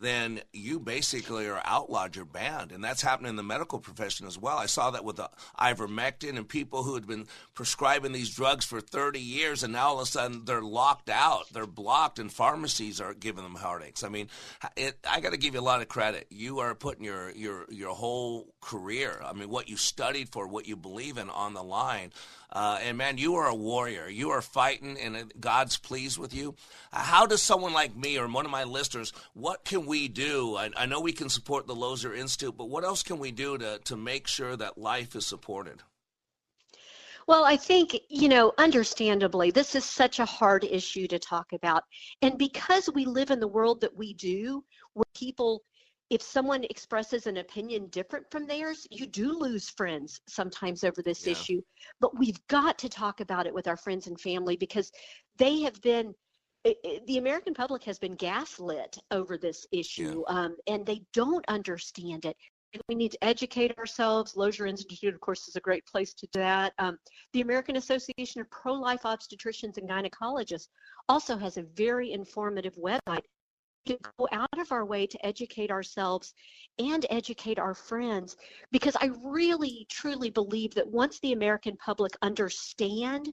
then 0.00 0.40
you 0.52 0.78
basically 0.78 1.46
are 1.46 1.62
outlawed, 1.64 2.16
you're 2.16 2.24
banned. 2.24 2.72
And 2.72 2.82
that's 2.82 3.02
happening 3.02 3.30
in 3.30 3.36
the 3.36 3.42
medical 3.42 3.78
profession 3.78 4.26
as 4.26 4.38
well. 4.38 4.58
I 4.58 4.66
saw 4.66 4.90
that 4.90 5.04
with 5.04 5.16
the 5.16 5.30
ivermectin 5.58 6.36
and 6.36 6.48
people 6.48 6.82
who 6.82 6.94
had 6.94 7.06
been 7.06 7.26
prescribing 7.54 8.12
these 8.12 8.34
drugs 8.34 8.64
for 8.64 8.80
30 8.80 9.20
years, 9.20 9.62
and 9.62 9.72
now 9.72 9.88
all 9.88 10.00
of 10.00 10.02
a 10.02 10.06
sudden 10.06 10.44
they're 10.44 10.62
locked 10.62 11.10
out, 11.10 11.52
they're 11.52 11.66
blocked, 11.66 12.18
and 12.18 12.32
pharmacies 12.32 13.00
are 13.00 13.14
giving 13.14 13.42
them 13.42 13.54
heartaches. 13.54 14.04
I 14.04 14.08
mean, 14.08 14.28
it, 14.76 14.98
I 15.08 15.20
got 15.20 15.32
to 15.32 15.38
give 15.38 15.54
you 15.54 15.60
a 15.60 15.62
lot 15.62 15.82
of 15.82 15.88
credit. 15.88 16.26
You 16.30 16.60
are 16.60 16.74
putting 16.74 17.04
your, 17.04 17.30
your, 17.30 17.66
your 17.70 17.94
whole 17.94 18.54
career, 18.60 19.20
I 19.24 19.32
mean, 19.32 19.48
what 19.48 19.68
you 19.68 19.76
studied 19.76 20.30
for, 20.30 20.46
what 20.46 20.66
you 20.66 20.76
believe 20.76 21.18
in 21.18 21.30
on 21.30 21.54
the 21.54 21.62
line. 21.62 22.12
Uh, 22.50 22.78
and 22.82 22.96
man, 22.96 23.18
you 23.18 23.34
are 23.34 23.48
a 23.48 23.54
warrior. 23.54 24.08
You 24.08 24.30
are 24.30 24.40
fighting, 24.40 24.98
and 24.98 25.32
God's 25.38 25.76
pleased 25.76 26.18
with 26.18 26.34
you. 26.34 26.54
Uh, 26.92 27.00
how 27.00 27.26
does 27.26 27.42
someone 27.42 27.72
like 27.72 27.94
me 27.94 28.18
or 28.18 28.26
one 28.26 28.46
of 28.46 28.50
my 28.50 28.64
listeners, 28.64 29.12
what 29.34 29.64
can 29.64 29.84
we 29.84 30.08
do? 30.08 30.56
I, 30.56 30.70
I 30.76 30.86
know 30.86 31.00
we 31.00 31.12
can 31.12 31.28
support 31.28 31.66
the 31.66 31.74
Lozier 31.74 32.14
Institute, 32.14 32.54
but 32.56 32.70
what 32.70 32.84
else 32.84 33.02
can 33.02 33.18
we 33.18 33.32
do 33.32 33.58
to, 33.58 33.78
to 33.84 33.96
make 33.96 34.26
sure 34.26 34.56
that 34.56 34.78
life 34.78 35.14
is 35.14 35.26
supported? 35.26 35.82
Well, 37.26 37.44
I 37.44 37.58
think, 37.58 37.94
you 38.08 38.30
know, 38.30 38.54
understandably, 38.56 39.50
this 39.50 39.74
is 39.74 39.84
such 39.84 40.18
a 40.18 40.24
hard 40.24 40.64
issue 40.64 41.06
to 41.08 41.18
talk 41.18 41.52
about. 41.52 41.84
And 42.22 42.38
because 42.38 42.88
we 42.94 43.04
live 43.04 43.30
in 43.30 43.38
the 43.38 43.46
world 43.46 43.82
that 43.82 43.94
we 43.94 44.14
do, 44.14 44.64
where 44.94 45.04
people 45.14 45.62
if 46.10 46.22
someone 46.22 46.64
expresses 46.64 47.26
an 47.26 47.36
opinion 47.36 47.86
different 47.88 48.30
from 48.30 48.46
theirs, 48.46 48.86
you 48.90 49.06
do 49.06 49.38
lose 49.38 49.68
friends 49.68 50.20
sometimes 50.26 50.82
over 50.82 51.02
this 51.02 51.26
yeah. 51.26 51.32
issue. 51.32 51.60
But 52.00 52.18
we've 52.18 52.40
got 52.48 52.78
to 52.78 52.88
talk 52.88 53.20
about 53.20 53.46
it 53.46 53.52
with 53.52 53.68
our 53.68 53.76
friends 53.76 54.06
and 54.06 54.18
family 54.18 54.56
because 54.56 54.90
they 55.36 55.60
have 55.60 55.80
been, 55.82 56.14
it, 56.64 56.78
it, 56.82 57.06
the 57.06 57.18
American 57.18 57.52
public 57.52 57.84
has 57.84 57.98
been 57.98 58.14
gaslit 58.14 58.98
over 59.10 59.36
this 59.36 59.66
issue 59.70 60.24
yeah. 60.28 60.44
um, 60.44 60.56
and 60.66 60.86
they 60.86 61.02
don't 61.12 61.44
understand 61.48 62.24
it. 62.24 62.36
We 62.88 62.94
need 62.94 63.12
to 63.12 63.24
educate 63.24 63.76
ourselves. 63.78 64.36
Lozier 64.36 64.66
Institute, 64.66 65.14
of 65.14 65.20
course, 65.20 65.48
is 65.48 65.56
a 65.56 65.60
great 65.60 65.86
place 65.86 66.12
to 66.14 66.26
do 66.32 66.40
that. 66.40 66.74
Um, 66.78 66.98
the 67.32 67.40
American 67.40 67.76
Association 67.76 68.42
of 68.42 68.50
Pro 68.50 68.74
Life 68.74 69.02
Obstetricians 69.04 69.78
and 69.78 69.88
Gynecologists 69.88 70.68
also 71.08 71.38
has 71.38 71.56
a 71.56 71.62
very 71.62 72.12
informative 72.12 72.74
website 72.76 73.22
go 73.86 74.28
out 74.32 74.58
of 74.58 74.72
our 74.72 74.84
way 74.84 75.06
to 75.06 75.26
educate 75.26 75.70
ourselves 75.70 76.34
and 76.78 77.06
educate 77.10 77.58
our 77.58 77.74
friends 77.74 78.36
because 78.70 78.96
I 79.00 79.10
really 79.22 79.86
truly 79.88 80.30
believe 80.30 80.74
that 80.74 80.86
once 80.86 81.18
the 81.20 81.32
American 81.32 81.76
public 81.76 82.12
understand 82.22 83.32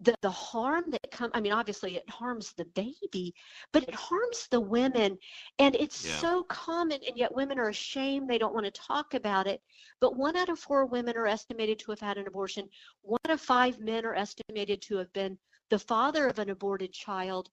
the, 0.00 0.14
the 0.20 0.30
harm 0.30 0.84
that 0.88 1.10
come 1.12 1.30
I 1.32 1.40
mean 1.40 1.52
obviously 1.52 1.96
it 1.96 2.08
harms 2.10 2.52
the 2.56 2.64
baby 2.74 3.34
but 3.72 3.84
it 3.84 3.94
harms 3.94 4.48
the 4.50 4.60
women. 4.60 5.16
And 5.58 5.76
it's 5.76 6.04
yeah. 6.04 6.16
so 6.16 6.42
common 6.44 6.98
and 7.06 7.16
yet 7.16 7.34
women 7.34 7.58
are 7.58 7.68
ashamed 7.68 8.28
they 8.28 8.38
don't 8.38 8.54
want 8.54 8.66
to 8.66 8.72
talk 8.72 9.14
about 9.14 9.46
it. 9.46 9.60
But 10.00 10.16
one 10.16 10.36
out 10.36 10.48
of 10.48 10.58
four 10.58 10.86
women 10.86 11.16
are 11.16 11.26
estimated 11.26 11.78
to 11.80 11.92
have 11.92 12.00
had 12.00 12.18
an 12.18 12.26
abortion. 12.26 12.68
One 13.02 13.20
out 13.26 13.32
of 13.32 13.40
five 13.40 13.78
men 13.78 14.04
are 14.04 14.14
estimated 14.14 14.82
to 14.82 14.96
have 14.96 15.12
been 15.12 15.38
the 15.70 15.78
father 15.78 16.26
of 16.26 16.38
an 16.38 16.50
aborted 16.50 16.92
child 16.92 17.48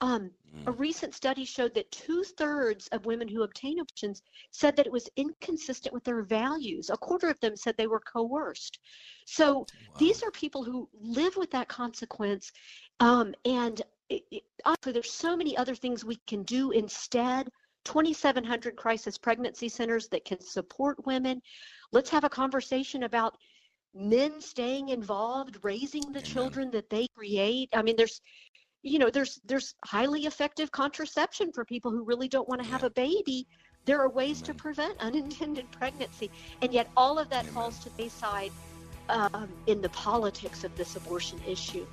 Um, 0.00 0.30
A 0.66 0.72
recent 0.72 1.14
study 1.14 1.44
showed 1.44 1.74
that 1.74 1.90
two 1.90 2.22
thirds 2.22 2.88
of 2.88 3.06
women 3.06 3.28
who 3.28 3.42
obtained 3.42 3.80
abortions 3.80 4.22
said 4.50 4.76
that 4.76 4.86
it 4.86 4.92
was 4.92 5.08
inconsistent 5.16 5.92
with 5.94 6.04
their 6.04 6.22
values. 6.22 6.90
A 6.90 6.96
quarter 6.96 7.28
of 7.28 7.40
them 7.40 7.56
said 7.56 7.76
they 7.76 7.86
were 7.86 8.00
coerced. 8.00 8.78
So 9.26 9.66
these 9.98 10.22
are 10.22 10.30
people 10.30 10.64
who 10.64 10.88
live 11.00 11.36
with 11.36 11.50
that 11.52 11.68
consequence. 11.68 12.52
Um, 12.98 13.34
and 13.44 13.80
it, 14.08 14.22
it, 14.30 14.42
honestly, 14.64 14.92
there's 14.92 15.12
so 15.12 15.36
many 15.36 15.56
other 15.56 15.74
things 15.74 16.04
we 16.04 16.18
can 16.26 16.42
do 16.42 16.72
instead. 16.72 17.48
2,700 17.84 18.76
crisis 18.76 19.16
pregnancy 19.16 19.68
centers 19.68 20.08
that 20.08 20.24
can 20.24 20.40
support 20.40 21.06
women. 21.06 21.40
Let's 21.92 22.10
have 22.10 22.24
a 22.24 22.28
conversation 22.28 23.04
about 23.04 23.36
men 23.94 24.40
staying 24.40 24.90
involved, 24.90 25.58
raising 25.62 26.12
the 26.12 26.22
children 26.22 26.70
that 26.70 26.90
they 26.90 27.06
create. 27.16 27.70
I 27.72 27.82
mean, 27.82 27.96
there's 27.96 28.20
you 28.82 28.98
know 28.98 29.10
there's 29.10 29.40
there's 29.44 29.74
highly 29.84 30.26
effective 30.26 30.70
contraception 30.72 31.52
for 31.52 31.64
people 31.64 31.90
who 31.90 32.02
really 32.04 32.28
don't 32.28 32.48
want 32.48 32.62
to 32.62 32.68
have 32.68 32.84
a 32.84 32.90
baby 32.90 33.46
there 33.84 34.00
are 34.00 34.08
ways 34.08 34.40
to 34.42 34.54
prevent 34.54 34.98
unintended 35.00 35.70
pregnancy 35.70 36.30
and 36.62 36.72
yet 36.72 36.88
all 36.96 37.18
of 37.18 37.28
that 37.30 37.44
falls 37.46 37.78
to 37.78 37.94
the 37.96 38.04
wayside 38.04 38.52
um, 39.08 39.48
in 39.66 39.80
the 39.80 39.88
politics 39.90 40.64
of 40.64 40.74
this 40.76 40.96
abortion 40.96 41.40
issue 41.46 41.86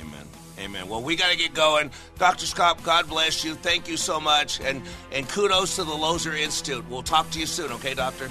Amen. 0.00 0.26
Amen. 0.58 0.88
Well, 0.88 1.02
we 1.02 1.16
got 1.16 1.30
to 1.30 1.36
get 1.36 1.52
going. 1.52 1.90
Dr. 2.18 2.46
Skop, 2.46 2.82
God 2.82 3.08
bless 3.08 3.44
you. 3.44 3.54
Thank 3.54 3.88
you 3.88 3.98
so 3.98 4.18
much. 4.18 4.58
And, 4.60 4.82
and 5.12 5.28
kudos 5.28 5.76
to 5.76 5.84
the 5.84 5.92
Lozier 5.92 6.32
Institute. 6.34 6.82
We'll 6.88 7.02
talk 7.02 7.30
to 7.32 7.38
you 7.38 7.44
soon, 7.44 7.72
okay, 7.72 7.92
Doctor? 7.92 8.30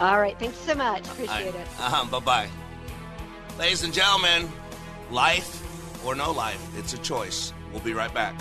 all 0.00 0.20
right 0.20 0.38
thanks 0.38 0.58
so 0.58 0.74
much 0.74 1.06
appreciate 1.06 1.54
it 1.54 1.68
Uh-huh, 1.78 2.04
bye 2.10 2.18
bye. 2.18 2.48
Ladies 3.58 3.84
and 3.84 3.94
gentlemen, 3.94 4.50
life 5.10 5.62
or 6.04 6.14
no 6.14 6.30
life, 6.32 6.60
it's 6.78 6.94
a 6.94 6.98
choice. 6.98 7.52
We'll 7.72 7.82
be 7.82 7.94
right 7.94 8.12
back. 8.12 8.34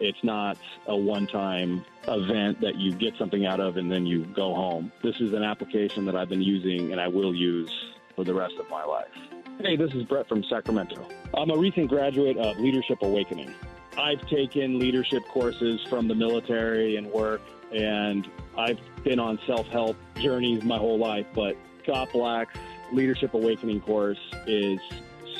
It's 0.00 0.24
not 0.24 0.56
a 0.86 0.96
one 0.96 1.26
time 1.26 1.84
event 2.08 2.60
that 2.62 2.76
you 2.76 2.92
get 2.92 3.14
something 3.18 3.44
out 3.44 3.60
of 3.60 3.76
and 3.76 3.92
then 3.92 4.06
you 4.06 4.24
go 4.24 4.54
home. 4.54 4.90
This 5.02 5.20
is 5.20 5.34
an 5.34 5.42
application 5.42 6.06
that 6.06 6.16
I've 6.16 6.30
been 6.30 6.40
using 6.40 6.92
and 6.92 7.00
I 7.00 7.08
will 7.08 7.34
use 7.34 7.70
for 8.16 8.24
the 8.24 8.32
rest 8.32 8.54
of 8.58 8.68
my 8.70 8.82
life. 8.82 9.08
Hey, 9.60 9.76
this 9.76 9.92
is 9.92 10.04
Brett 10.04 10.26
from 10.26 10.42
Sacramento. 10.44 11.06
I'm 11.34 11.50
a 11.50 11.56
recent 11.56 11.88
graduate 11.88 12.38
of 12.38 12.58
Leadership 12.58 12.98
Awakening. 13.02 13.54
I've 13.98 14.26
taken 14.28 14.78
leadership 14.78 15.22
courses 15.28 15.80
from 15.90 16.08
the 16.08 16.14
military 16.14 16.96
and 16.96 17.06
work, 17.08 17.42
and 17.70 18.26
I've 18.56 18.80
been 19.04 19.18
on 19.18 19.38
self 19.46 19.66
help 19.66 19.96
journeys 20.16 20.64
my 20.64 20.78
whole 20.78 20.98
life, 20.98 21.26
but 21.34 21.56
Scott 21.90 22.12
Black's 22.12 22.54
Leadership 22.92 23.34
Awakening 23.34 23.80
course 23.80 24.20
is 24.46 24.78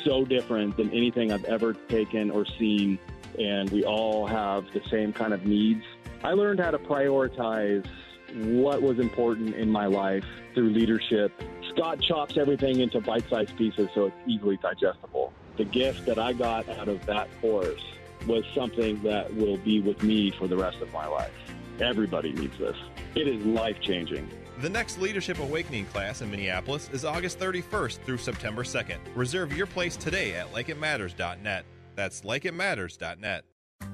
so 0.02 0.24
different 0.24 0.76
than 0.76 0.90
anything 0.90 1.30
I've 1.30 1.44
ever 1.44 1.74
taken 1.74 2.28
or 2.28 2.44
seen, 2.44 2.98
and 3.38 3.70
we 3.70 3.84
all 3.84 4.26
have 4.26 4.64
the 4.72 4.82
same 4.90 5.12
kind 5.12 5.32
of 5.32 5.46
needs. 5.46 5.84
I 6.24 6.32
learned 6.32 6.58
how 6.58 6.72
to 6.72 6.78
prioritize 6.78 7.86
what 8.34 8.82
was 8.82 8.98
important 8.98 9.54
in 9.54 9.70
my 9.70 9.86
life 9.86 10.24
through 10.52 10.70
leadership. 10.70 11.32
Scott 11.72 12.00
chops 12.00 12.36
everything 12.36 12.80
into 12.80 13.00
bite 13.00 13.28
sized 13.30 13.56
pieces 13.56 13.88
so 13.94 14.06
it's 14.06 14.16
easily 14.26 14.56
digestible. 14.56 15.32
The 15.56 15.64
gift 15.66 16.04
that 16.06 16.18
I 16.18 16.32
got 16.32 16.68
out 16.68 16.88
of 16.88 17.06
that 17.06 17.28
course 17.40 17.84
was 18.26 18.44
something 18.56 19.00
that 19.04 19.32
will 19.36 19.58
be 19.58 19.80
with 19.80 20.02
me 20.02 20.32
for 20.32 20.48
the 20.48 20.56
rest 20.56 20.80
of 20.80 20.92
my 20.92 21.06
life. 21.06 21.30
Everybody 21.78 22.32
needs 22.32 22.58
this. 22.58 22.76
It 23.14 23.28
is 23.28 23.46
life 23.46 23.80
changing. 23.80 24.28
The 24.60 24.68
next 24.68 24.98
Leadership 24.98 25.38
Awakening 25.38 25.86
class 25.86 26.20
in 26.20 26.30
Minneapolis 26.30 26.90
is 26.92 27.06
August 27.06 27.38
31st 27.38 28.00
through 28.04 28.18
September 28.18 28.62
2nd. 28.62 28.98
Reserve 29.14 29.56
your 29.56 29.66
place 29.66 29.96
today 29.96 30.34
at 30.34 30.52
likeitmatters.net. 30.52 31.64
That's 31.96 32.20
likeitmatters.net. 32.20 33.44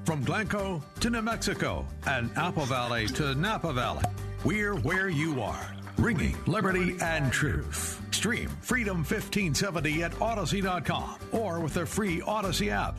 From 0.05 0.25
Glencoe 0.25 0.83
to 0.99 1.11
New 1.11 1.23
Mexico 1.23 1.87
and 2.07 2.37
Apple 2.37 2.65
Valley 2.65 3.07
to 3.09 3.37
Napa 3.37 3.73
Valley, 3.73 4.05
we're 4.45 4.75
where 4.75 5.09
you 5.09 5.41
are. 5.41 5.73
Ringing 5.99 6.37
liberty 6.47 6.97
and 7.01 7.33
truth. 7.33 8.03
Stream 8.11 8.49
Freedom 8.61 8.99
1570 8.99 10.03
at 10.03 10.21
Odyssey.com 10.21 11.19
or 11.31 11.61
with 11.61 11.75
the 11.75 11.87
free 11.87 12.21
Odyssey 12.23 12.71
app. 12.71 12.99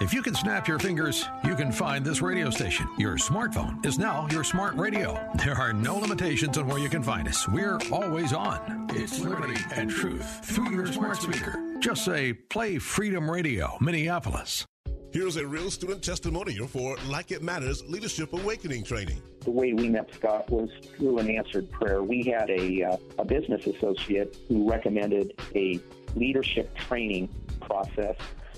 If 0.00 0.14
you 0.14 0.22
can 0.22 0.34
snap 0.34 0.66
your 0.66 0.78
fingers, 0.78 1.26
you 1.44 1.54
can 1.54 1.70
find 1.70 2.02
this 2.02 2.22
radio 2.22 2.48
station. 2.48 2.88
Your 2.96 3.18
smartphone 3.18 3.84
is 3.84 3.98
now 3.98 4.26
your 4.30 4.44
smart 4.44 4.74
radio. 4.76 5.20
There 5.34 5.54
are 5.54 5.74
no 5.74 5.98
limitations 5.98 6.56
on 6.56 6.66
where 6.66 6.78
you 6.78 6.88
can 6.88 7.02
find 7.02 7.28
us. 7.28 7.46
We're 7.46 7.78
always 7.92 8.32
on. 8.32 8.86
It's 8.94 9.18
liberty 9.18 9.60
and 9.74 9.90
truth 9.90 10.42
through 10.42 10.70
your 10.70 10.86
smart 10.86 11.18
speaker. 11.20 11.76
Just 11.80 12.02
say, 12.02 12.32
play 12.32 12.78
Freedom 12.78 13.30
Radio, 13.30 13.76
Minneapolis. 13.82 14.64
Here's 15.12 15.36
a 15.36 15.46
real 15.46 15.70
student 15.70 16.02
testimonial 16.02 16.66
for 16.66 16.96
Like 17.06 17.30
It 17.30 17.42
Matters 17.42 17.84
Leadership 17.86 18.32
Awakening 18.32 18.84
Training. 18.84 19.20
The 19.40 19.50
way 19.50 19.74
we 19.74 19.90
met 19.90 20.08
Scott 20.14 20.48
was 20.48 20.70
through 20.96 21.18
an 21.18 21.28
answered 21.28 21.70
prayer. 21.70 22.02
We 22.02 22.22
had 22.22 22.48
a, 22.48 22.84
uh, 22.84 22.96
a 23.18 23.24
business 23.26 23.66
associate 23.66 24.34
who 24.48 24.70
recommended 24.70 25.34
a 25.54 25.78
leadership 26.14 26.74
training 26.76 27.28
process 27.60 28.16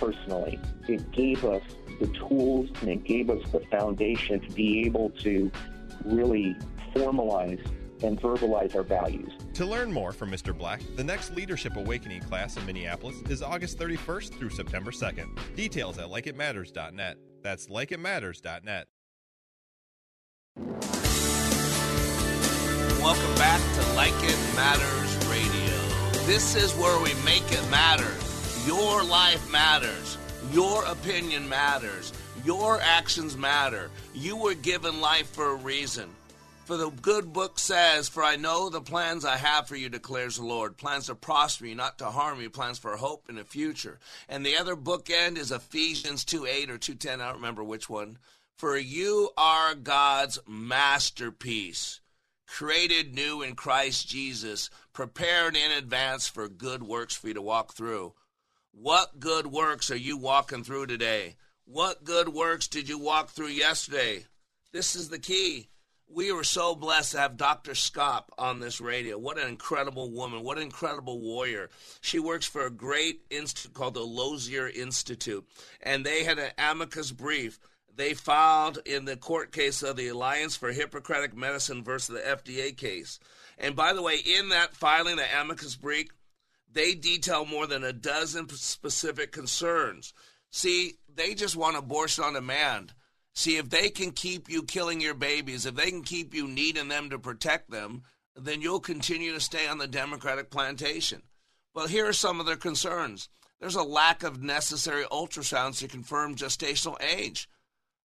personally. 0.00 0.58
It 0.88 1.12
gave 1.12 1.44
us 1.44 1.62
the 2.00 2.06
tools 2.08 2.70
and 2.80 2.88
it 2.88 3.04
gave 3.04 3.28
us 3.28 3.42
the 3.52 3.60
foundation 3.70 4.40
to 4.40 4.50
be 4.52 4.86
able 4.86 5.10
to 5.20 5.52
really 6.04 6.56
formalize 6.94 7.64
and 8.02 8.18
verbalize 8.18 8.74
our 8.74 8.82
values. 8.82 9.30
To 9.54 9.66
learn 9.66 9.92
more 9.92 10.12
from 10.12 10.30
Mr. 10.30 10.56
Black, 10.56 10.80
the 10.96 11.04
next 11.04 11.36
Leadership 11.36 11.76
Awakening 11.76 12.22
class 12.22 12.56
in 12.56 12.64
Minneapolis 12.64 13.16
is 13.28 13.42
August 13.42 13.78
31st 13.78 14.38
through 14.38 14.50
September 14.50 14.90
2nd. 14.90 15.38
Details 15.54 15.98
at 15.98 16.06
likeitmatters.net. 16.06 17.18
That's 17.42 17.66
likeitmatters.net. 17.66 18.86
Welcome 23.00 23.34
back 23.36 23.60
to 23.74 23.92
Like 23.94 24.14
It 24.22 24.38
Matters 24.56 25.26
Radio. 25.28 26.26
This 26.26 26.54
is 26.54 26.72
where 26.74 26.98
we 27.02 27.12
make 27.24 27.50
it 27.50 27.70
matter. 27.70 28.29
Your 28.66 29.02
life 29.02 29.50
matters. 29.50 30.18
Your 30.52 30.84
opinion 30.84 31.48
matters. 31.48 32.12
Your 32.44 32.78
actions 32.80 33.34
matter. 33.34 33.90
You 34.14 34.36
were 34.36 34.54
given 34.54 35.00
life 35.00 35.30
for 35.30 35.52
a 35.52 35.54
reason. 35.54 36.10
For 36.66 36.76
the 36.76 36.90
good 36.90 37.32
book 37.32 37.58
says, 37.58 38.08
For 38.08 38.22
I 38.22 38.36
know 38.36 38.68
the 38.68 38.82
plans 38.82 39.24
I 39.24 39.38
have 39.38 39.66
for 39.66 39.76
you, 39.76 39.88
declares 39.88 40.36
the 40.36 40.44
Lord. 40.44 40.76
Plans 40.76 41.06
to 41.06 41.14
prosper 41.14 41.66
you, 41.66 41.74
not 41.74 41.98
to 41.98 42.06
harm 42.06 42.40
you. 42.40 42.50
Plans 42.50 42.78
for 42.78 42.96
hope 42.96 43.30
in 43.30 43.36
the 43.36 43.44
future. 43.44 43.98
And 44.28 44.44
the 44.44 44.58
other 44.58 44.76
bookend 44.76 45.38
is 45.38 45.50
Ephesians 45.50 46.24
2 46.24 46.46
8 46.46 46.70
or 46.70 46.78
2.10. 46.78 47.14
I 47.14 47.26
don't 47.26 47.36
remember 47.36 47.64
which 47.64 47.88
one. 47.88 48.18
For 48.56 48.76
you 48.76 49.30
are 49.38 49.74
God's 49.74 50.38
masterpiece, 50.46 52.00
created 52.46 53.14
new 53.14 53.40
in 53.40 53.54
Christ 53.54 54.06
Jesus, 54.06 54.68
prepared 54.92 55.56
in 55.56 55.72
advance 55.72 56.28
for 56.28 56.46
good 56.46 56.82
works 56.82 57.14
for 57.14 57.28
you 57.28 57.34
to 57.34 57.42
walk 57.42 57.72
through. 57.72 58.12
What 58.72 59.20
good 59.20 59.46
works 59.46 59.90
are 59.90 59.96
you 59.96 60.16
walking 60.16 60.64
through 60.64 60.86
today? 60.86 61.36
What 61.64 62.04
good 62.04 62.28
works 62.28 62.68
did 62.68 62.88
you 62.88 62.98
walk 62.98 63.30
through 63.30 63.48
yesterday? 63.48 64.26
This 64.72 64.94
is 64.94 65.08
the 65.08 65.18
key. 65.18 65.68
We 66.08 66.32
were 66.32 66.44
so 66.44 66.74
blessed 66.74 67.12
to 67.12 67.18
have 67.18 67.36
Dr. 67.36 67.72
Skop 67.72 68.24
on 68.38 68.58
this 68.58 68.80
radio. 68.80 69.18
What 69.18 69.38
an 69.38 69.48
incredible 69.48 70.10
woman. 70.10 70.42
What 70.42 70.56
an 70.56 70.64
incredible 70.64 71.20
warrior. 71.20 71.70
She 72.00 72.18
works 72.18 72.46
for 72.46 72.66
a 72.66 72.70
great 72.70 73.22
institute 73.30 73.74
called 73.74 73.94
the 73.94 74.00
Lozier 74.00 74.68
Institute. 74.68 75.46
And 75.80 76.04
they 76.04 76.24
had 76.24 76.38
an 76.38 76.50
amicus 76.58 77.12
brief 77.12 77.60
they 77.96 78.14
filed 78.14 78.78
in 78.86 79.04
the 79.04 79.16
court 79.16 79.52
case 79.52 79.82
of 79.82 79.96
the 79.96 80.08
Alliance 80.08 80.56
for 80.56 80.72
Hippocratic 80.72 81.36
Medicine 81.36 81.84
versus 81.84 82.14
the 82.14 82.20
FDA 82.20 82.74
case. 82.74 83.20
And 83.58 83.76
by 83.76 83.92
the 83.92 84.00
way, 84.00 84.16
in 84.16 84.48
that 84.48 84.74
filing, 84.74 85.16
the 85.16 85.26
amicus 85.38 85.76
brief, 85.76 86.08
they 86.72 86.94
detail 86.94 87.44
more 87.44 87.66
than 87.66 87.84
a 87.84 87.92
dozen 87.92 88.48
specific 88.48 89.32
concerns. 89.32 90.12
See, 90.50 90.94
they 91.12 91.34
just 91.34 91.56
want 91.56 91.76
abortion 91.76 92.24
on 92.24 92.34
demand. 92.34 92.92
See, 93.34 93.56
if 93.56 93.70
they 93.70 93.88
can 93.90 94.10
keep 94.10 94.48
you 94.48 94.62
killing 94.62 95.00
your 95.00 95.14
babies, 95.14 95.66
if 95.66 95.74
they 95.74 95.90
can 95.90 96.02
keep 96.02 96.34
you 96.34 96.48
needing 96.48 96.88
them 96.88 97.10
to 97.10 97.18
protect 97.18 97.70
them, 97.70 98.02
then 98.36 98.60
you'll 98.60 98.80
continue 98.80 99.32
to 99.32 99.40
stay 99.40 99.66
on 99.66 99.78
the 99.78 99.86
Democratic 99.86 100.50
plantation. 100.50 101.22
Well, 101.74 101.86
here 101.86 102.06
are 102.08 102.12
some 102.12 102.40
of 102.40 102.46
their 102.46 102.56
concerns. 102.56 103.28
There's 103.60 103.76
a 103.76 103.82
lack 103.82 104.22
of 104.22 104.42
necessary 104.42 105.04
ultrasounds 105.04 105.78
to 105.78 105.88
confirm 105.88 106.34
gestational 106.34 107.00
age. 107.02 107.48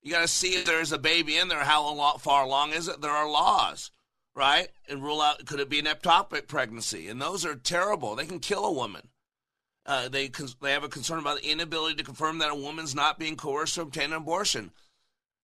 You 0.01 0.11
got 0.11 0.21
to 0.21 0.27
see 0.27 0.49
if 0.49 0.65
there's 0.65 0.91
a 0.91 0.99
baby 0.99 1.37
in 1.37 1.47
there. 1.47 1.63
How 1.63 2.17
far 2.19 2.43
along 2.43 2.73
is 2.73 2.87
it? 2.87 3.01
There 3.01 3.11
are 3.11 3.29
laws, 3.29 3.89
right? 4.35 4.67
And 4.89 5.03
rule 5.03 5.21
out 5.21 5.45
could 5.45 5.59
it 5.59 5.69
be 5.69 5.79
an 5.79 5.85
ectopic 5.85 6.47
pregnancy? 6.47 7.07
And 7.07 7.21
those 7.21 7.45
are 7.45 7.55
terrible. 7.55 8.15
They 8.15 8.25
can 8.25 8.39
kill 8.39 8.65
a 8.65 8.71
woman. 8.71 9.07
Uh, 9.85 10.09
they 10.09 10.29
they 10.61 10.71
have 10.71 10.83
a 10.83 10.89
concern 10.89 11.19
about 11.19 11.41
the 11.41 11.49
inability 11.51 11.95
to 11.95 12.03
confirm 12.03 12.39
that 12.39 12.51
a 12.51 12.55
woman's 12.55 12.95
not 12.95 13.19
being 13.19 13.35
coerced 13.35 13.75
to 13.75 13.81
obtain 13.81 14.05
an 14.05 14.13
abortion. 14.13 14.71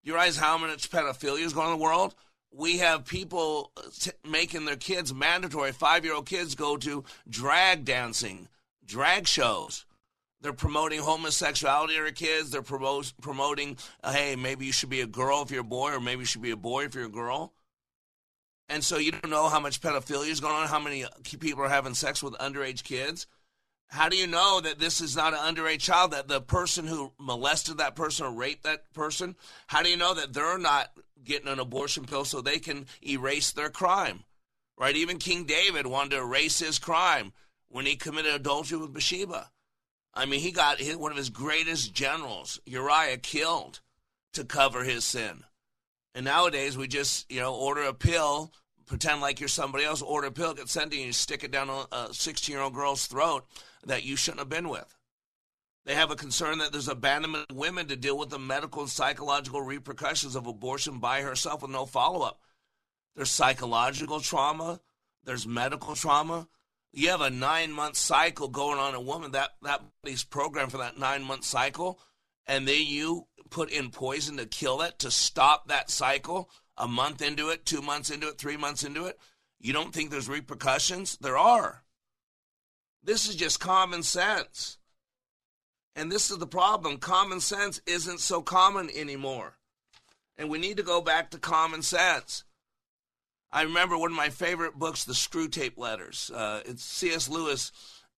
You 0.03 0.13
realize 0.13 0.37
how 0.37 0.57
much 0.57 0.89
pedophilia 0.89 1.45
is 1.45 1.53
going 1.53 1.67
on 1.67 1.73
in 1.73 1.79
the 1.79 1.83
world? 1.83 2.15
We 2.51 2.79
have 2.79 3.05
people 3.05 3.71
t- 3.99 4.11
making 4.27 4.65
their 4.65 4.75
kids 4.75 5.13
mandatory. 5.13 5.71
Five 5.71 6.03
year 6.03 6.15
old 6.15 6.25
kids 6.25 6.55
go 6.55 6.75
to 6.77 7.03
drag 7.29 7.85
dancing, 7.85 8.47
drag 8.83 9.27
shows. 9.27 9.85
They're 10.41 10.53
promoting 10.53 11.01
homosexuality 11.01 11.93
to 12.03 12.11
kids. 12.11 12.49
They're 12.49 12.63
promoting, 12.63 13.77
uh, 14.03 14.11
hey, 14.11 14.35
maybe 14.35 14.65
you 14.65 14.71
should 14.71 14.89
be 14.89 15.01
a 15.01 15.05
girl 15.05 15.43
if 15.43 15.51
you're 15.51 15.61
a 15.61 15.63
boy, 15.63 15.91
or 15.91 15.99
maybe 15.99 16.21
you 16.21 16.25
should 16.25 16.41
be 16.41 16.49
a 16.49 16.57
boy 16.57 16.85
if 16.85 16.95
you're 16.95 17.05
a 17.05 17.09
girl. 17.09 17.53
And 18.71 18.85
so 18.85 18.97
you 18.97 19.11
don't 19.11 19.29
know 19.29 19.49
how 19.49 19.59
much 19.59 19.81
pedophilia 19.81 20.29
is 20.29 20.39
going 20.39 20.55
on, 20.55 20.67
how 20.69 20.79
many 20.79 21.03
people 21.41 21.61
are 21.61 21.69
having 21.69 21.93
sex 21.93 22.23
with 22.23 22.35
underage 22.35 22.83
kids. 22.83 23.27
How 23.89 24.07
do 24.07 24.15
you 24.15 24.27
know 24.27 24.61
that 24.61 24.79
this 24.79 25.01
is 25.01 25.13
not 25.13 25.33
an 25.33 25.39
underage 25.39 25.81
child, 25.81 26.11
that 26.11 26.29
the 26.29 26.39
person 26.39 26.87
who 26.87 27.11
molested 27.19 27.79
that 27.79 27.97
person 27.97 28.25
or 28.25 28.31
raped 28.31 28.63
that 28.63 28.93
person, 28.93 29.35
how 29.67 29.83
do 29.83 29.89
you 29.89 29.97
know 29.97 30.13
that 30.13 30.31
they're 30.31 30.57
not 30.57 30.87
getting 31.21 31.49
an 31.49 31.59
abortion 31.59 32.05
pill 32.05 32.23
so 32.23 32.39
they 32.39 32.59
can 32.59 32.85
erase 33.05 33.51
their 33.51 33.69
crime? 33.69 34.23
Right? 34.77 34.95
Even 34.95 35.17
King 35.17 35.43
David 35.43 35.85
wanted 35.85 36.11
to 36.11 36.21
erase 36.21 36.59
his 36.59 36.79
crime 36.79 37.33
when 37.67 37.85
he 37.85 37.97
committed 37.97 38.33
adultery 38.33 38.77
with 38.77 38.93
Bathsheba. 38.93 39.51
I 40.13 40.25
mean, 40.25 40.39
he 40.39 40.51
got 40.51 40.81
one 40.95 41.11
of 41.11 41.17
his 41.17 41.29
greatest 41.29 41.93
generals, 41.93 42.61
Uriah, 42.65 43.17
killed 43.17 43.81
to 44.31 44.45
cover 44.45 44.85
his 44.85 45.03
sin. 45.03 45.43
And 46.13 46.25
nowadays, 46.25 46.77
we 46.77 46.87
just, 46.87 47.31
you 47.31 47.39
know, 47.39 47.53
order 47.53 47.83
a 47.83 47.93
pill, 47.93 48.51
pretend 48.85 49.21
like 49.21 49.39
you're 49.39 49.49
somebody 49.49 49.85
else, 49.85 50.01
order 50.01 50.27
a 50.27 50.31
pill, 50.31 50.53
get 50.53 50.69
sent 50.69 50.91
to 50.91 50.97
you, 50.97 51.05
and 51.05 51.15
stick 51.15 51.43
it 51.43 51.51
down 51.51 51.69
a 51.91 52.13
16 52.13 52.53
year 52.53 52.61
old 52.61 52.73
girl's 52.73 53.05
throat 53.05 53.45
that 53.85 54.03
you 54.03 54.15
shouldn't 54.15 54.39
have 54.39 54.49
been 54.49 54.69
with. 54.69 54.97
They 55.85 55.95
have 55.95 56.11
a 56.11 56.15
concern 56.15 56.59
that 56.59 56.71
there's 56.71 56.87
abandonment 56.87 57.47
of 57.49 57.55
women 57.55 57.87
to 57.87 57.95
deal 57.95 58.17
with 58.17 58.29
the 58.29 58.37
medical 58.37 58.81
and 58.81 58.89
psychological 58.89 59.61
repercussions 59.61 60.35
of 60.35 60.45
abortion 60.45 60.99
by 60.99 61.21
herself 61.21 61.61
with 61.61 61.71
no 61.71 61.85
follow 61.85 62.21
up. 62.21 62.39
There's 63.15 63.31
psychological 63.31 64.19
trauma, 64.19 64.79
there's 65.23 65.47
medical 65.47 65.95
trauma, 65.95 66.47
you 66.93 67.09
have 67.09 67.21
a 67.21 67.29
nine 67.29 67.71
month 67.71 67.95
cycle 67.95 68.47
going 68.47 68.79
on 68.79 68.95
a 68.95 69.01
woman 69.01 69.31
that 69.31 69.51
that 69.63 69.81
body's 70.03 70.23
programmed 70.23 70.71
for 70.71 70.79
that 70.79 70.97
nine 70.97 71.23
month 71.23 71.45
cycle 71.45 71.99
and 72.45 72.67
then 72.67 72.81
you 72.85 73.27
put 73.51 73.69
in 73.69 73.91
poison 73.91 74.37
to 74.37 74.47
kill 74.47 74.81
it 74.81 74.97
to 74.97 75.11
stop 75.11 75.67
that 75.67 75.91
cycle 75.91 76.49
a 76.75 76.87
month 76.87 77.21
into 77.21 77.49
it 77.49 77.65
two 77.65 77.81
months 77.81 78.09
into 78.09 78.27
it 78.27 78.39
three 78.39 78.57
months 78.57 78.83
into 78.83 79.05
it 79.05 79.19
you 79.61 79.73
don't 79.73 79.93
think 79.93 80.09
there's 80.09 80.27
repercussions? 80.27 81.17
There 81.21 81.37
are. 81.37 81.83
This 83.03 83.29
is 83.29 83.35
just 83.35 83.59
common 83.59 84.03
sense. 84.03 84.77
And 85.95 86.11
this 86.11 86.31
is 86.31 86.39
the 86.39 86.47
problem. 86.47 86.97
Common 86.97 87.39
sense 87.39 87.79
isn't 87.85 88.19
so 88.19 88.41
common 88.41 88.89
anymore. 88.89 89.57
And 90.37 90.49
we 90.49 90.57
need 90.57 90.77
to 90.77 90.83
go 90.83 91.01
back 91.01 91.29
to 91.31 91.37
common 91.37 91.83
sense. 91.83 92.43
I 93.51 93.63
remember 93.63 93.97
one 93.97 94.11
of 94.11 94.17
my 94.17 94.29
favorite 94.29 94.75
books, 94.79 95.03
The 95.03 95.13
Screwtape 95.13 95.77
Letters. 95.77 96.31
Uh, 96.33 96.61
it's 96.65 96.83
C.S. 96.83 97.29
Lewis 97.29 97.71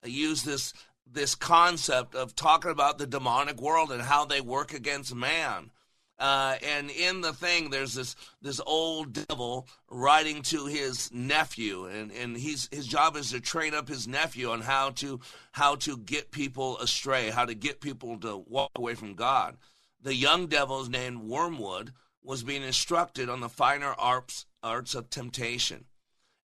used 0.06 0.46
this 0.46 0.74
this 1.06 1.36
concept 1.36 2.16
of 2.16 2.36
talking 2.36 2.72
about 2.72 2.97
the 2.97 3.08
demonic 3.08 3.62
world 3.62 3.91
and 3.91 4.01
how 4.01 4.26
they 4.26 4.41
work 4.41 4.74
against 4.74 5.14
man. 5.14 5.72
Uh, 6.20 6.56
and 6.64 6.89
in 6.91 7.22
the 7.22 7.34
thing, 7.34 7.70
there's 7.70 7.95
this 7.95 8.16
this 8.41 8.62
old 8.66 9.14
devil 9.28 9.68
writing 9.89 10.41
to 10.43 10.68
his 10.68 11.12
nephew, 11.12 11.86
and, 11.86 12.12
and 12.12 12.38
he's 12.38 12.70
his 12.72 12.86
job 12.86 13.18
is 13.18 13.32
to 13.32 13.41
train 13.41 13.74
up 13.74 13.88
his 13.88 14.08
nephew 14.08 14.49
on 14.51 14.62
how 14.62 14.91
to 14.91 15.20
how 15.51 15.76
to 15.76 15.97
get 15.97 16.32
people 16.32 16.78
astray, 16.78 17.30
how 17.30 17.45
to 17.45 17.56
get 17.56 17.82
people 17.82 18.18
to 18.20 18.38
walk 18.47 18.72
away 18.76 18.93
from 18.93 19.16
God. 19.16 19.58
The 20.01 20.16
young 20.16 20.47
devil 20.47 20.82
is 20.82 20.89
named 20.89 21.24
Wormwood 21.24 21.93
was 22.22 22.43
being 22.43 22.64
instructed 22.64 23.28
on 23.28 23.41
the 23.41 23.49
finer 23.49 23.93
arts 23.97 24.45
arts 24.62 24.95
of 24.95 25.10
temptation. 25.10 25.86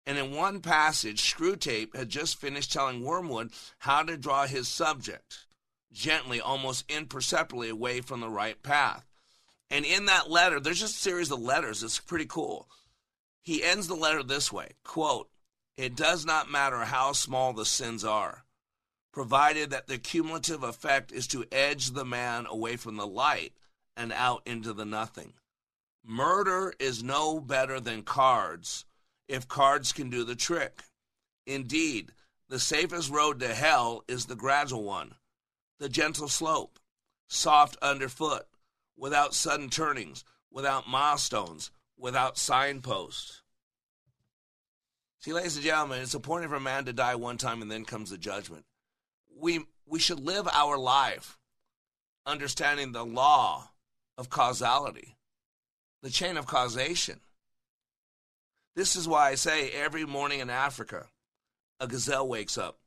And 0.10 0.18
in 0.18 0.32
one 0.32 0.62
passage, 0.62 1.22
Screwtape 1.22 1.96
had 1.96 2.10
just 2.10 2.42
finished 2.42 2.74
telling 2.74 3.04
Wormwood 3.04 3.52
how 3.78 4.02
to 4.02 4.18
draw 4.18 4.48
his 4.48 4.68
subject 4.68 5.46
gently, 5.94 6.42
almost 6.42 6.90
imperceptibly 6.90 7.70
away 7.70 8.02
from 8.02 8.20
the 8.20 8.28
right 8.28 8.60
path. 8.64 9.06
And 9.70 9.86
in 9.86 10.06
that 10.06 10.28
letter, 10.28 10.60
there's 10.60 10.80
just 10.80 10.96
a 10.96 11.00
series 11.00 11.30
of 11.30 11.40
letters. 11.40 11.84
It's 11.84 12.00
pretty 12.00 12.26
cool. 12.26 12.68
He 13.44 13.64
ends 13.64 13.88
the 13.88 13.94
letter 13.94 14.24
this 14.24 14.52
way 14.52 14.70
quote, 14.84 15.30
It 15.78 15.96
does 15.96 16.26
not 16.26 16.50
matter 16.50 16.80
how 16.86 17.12
small 17.12 17.54
the 17.54 17.64
sins 17.64 18.04
are, 18.04 18.46
provided 19.14 19.70
that 19.70 19.86
the 19.86 20.00
cumulative 20.00 20.64
effect 20.64 21.12
is 21.12 21.28
to 21.28 21.46
edge 21.52 21.92
the 21.92 22.04
man 22.04 22.48
away 22.48 22.78
from 22.78 22.96
the 22.96 23.06
light 23.06 23.54
and 23.96 24.12
out 24.12 24.42
into 24.48 24.74
the 24.74 24.86
nothing. 24.86 25.34
Murder 26.04 26.74
is 26.80 27.04
no 27.04 27.40
better 27.40 27.80
than 27.80 28.02
cards 28.02 28.86
if 29.30 29.48
cards 29.48 29.94
can 29.94 30.10
do 30.10 30.26
the 30.26 30.36
trick. 30.36 30.84
Indeed, 31.46 32.12
the 32.50 32.60
safest 32.60 33.10
road 33.10 33.40
to 33.40 33.54
hell 33.54 34.04
is 34.10 34.26
the 34.26 34.36
gradual 34.36 34.84
one, 34.84 35.16
the 35.80 35.88
gentle 35.88 36.28
slope, 36.28 36.80
soft 37.30 37.78
underfoot, 37.82 38.46
without 38.98 39.34
sudden 39.34 39.70
turnings, 39.70 40.26
without 40.52 40.90
milestones, 40.90 41.72
without 41.98 42.38
signposts. 42.38 43.44
See, 45.20 45.32
ladies 45.32 45.56
and 45.56 45.66
gentlemen, 45.66 46.02
it's 46.02 46.14
appointed 46.14 46.50
for 46.50 46.56
a 46.56 46.62
man 46.62 46.86
to 46.86 46.94
die 46.94 47.16
one 47.16 47.38
time 47.38 47.62
and 47.62 47.72
then 47.72 47.86
comes 47.86 48.10
the 48.10 48.18
judgment. 48.18 48.66
We, 49.38 49.62
we 49.86 50.00
should 50.00 50.20
live 50.20 50.48
our 50.52 50.78
life 50.78 51.38
understanding 52.26 52.92
the 52.92 53.06
law 53.06 53.70
of 54.18 54.30
causality 54.30 55.16
the 56.02 56.10
chain 56.10 56.38
of 56.38 56.46
causation. 56.46 57.20
This 58.76 58.96
is 58.96 59.08
why 59.08 59.30
I 59.30 59.36
say 59.36 59.72
every 59.72 60.06
morning 60.06 60.40
in 60.40 60.50
Africa, 60.50 61.08
a 61.80 61.88
gazelle 61.88 62.28
wakes 62.28 62.58
up. 62.58 62.78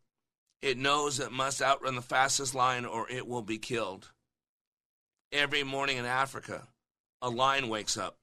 It 0.60 0.78
knows 0.78 1.18
it 1.18 1.32
must 1.32 1.60
outrun 1.60 1.96
the 1.96 2.02
fastest 2.02 2.54
lion 2.54 2.86
or 2.86 3.10
it 3.10 3.26
will 3.26 3.42
be 3.42 3.58
killed. 3.58 4.10
Every 5.32 5.64
morning 5.64 5.96
in 5.96 6.04
Africa, 6.04 6.68
a 7.20 7.28
lion 7.28 7.68
wakes 7.68 7.96
up. 7.96 8.18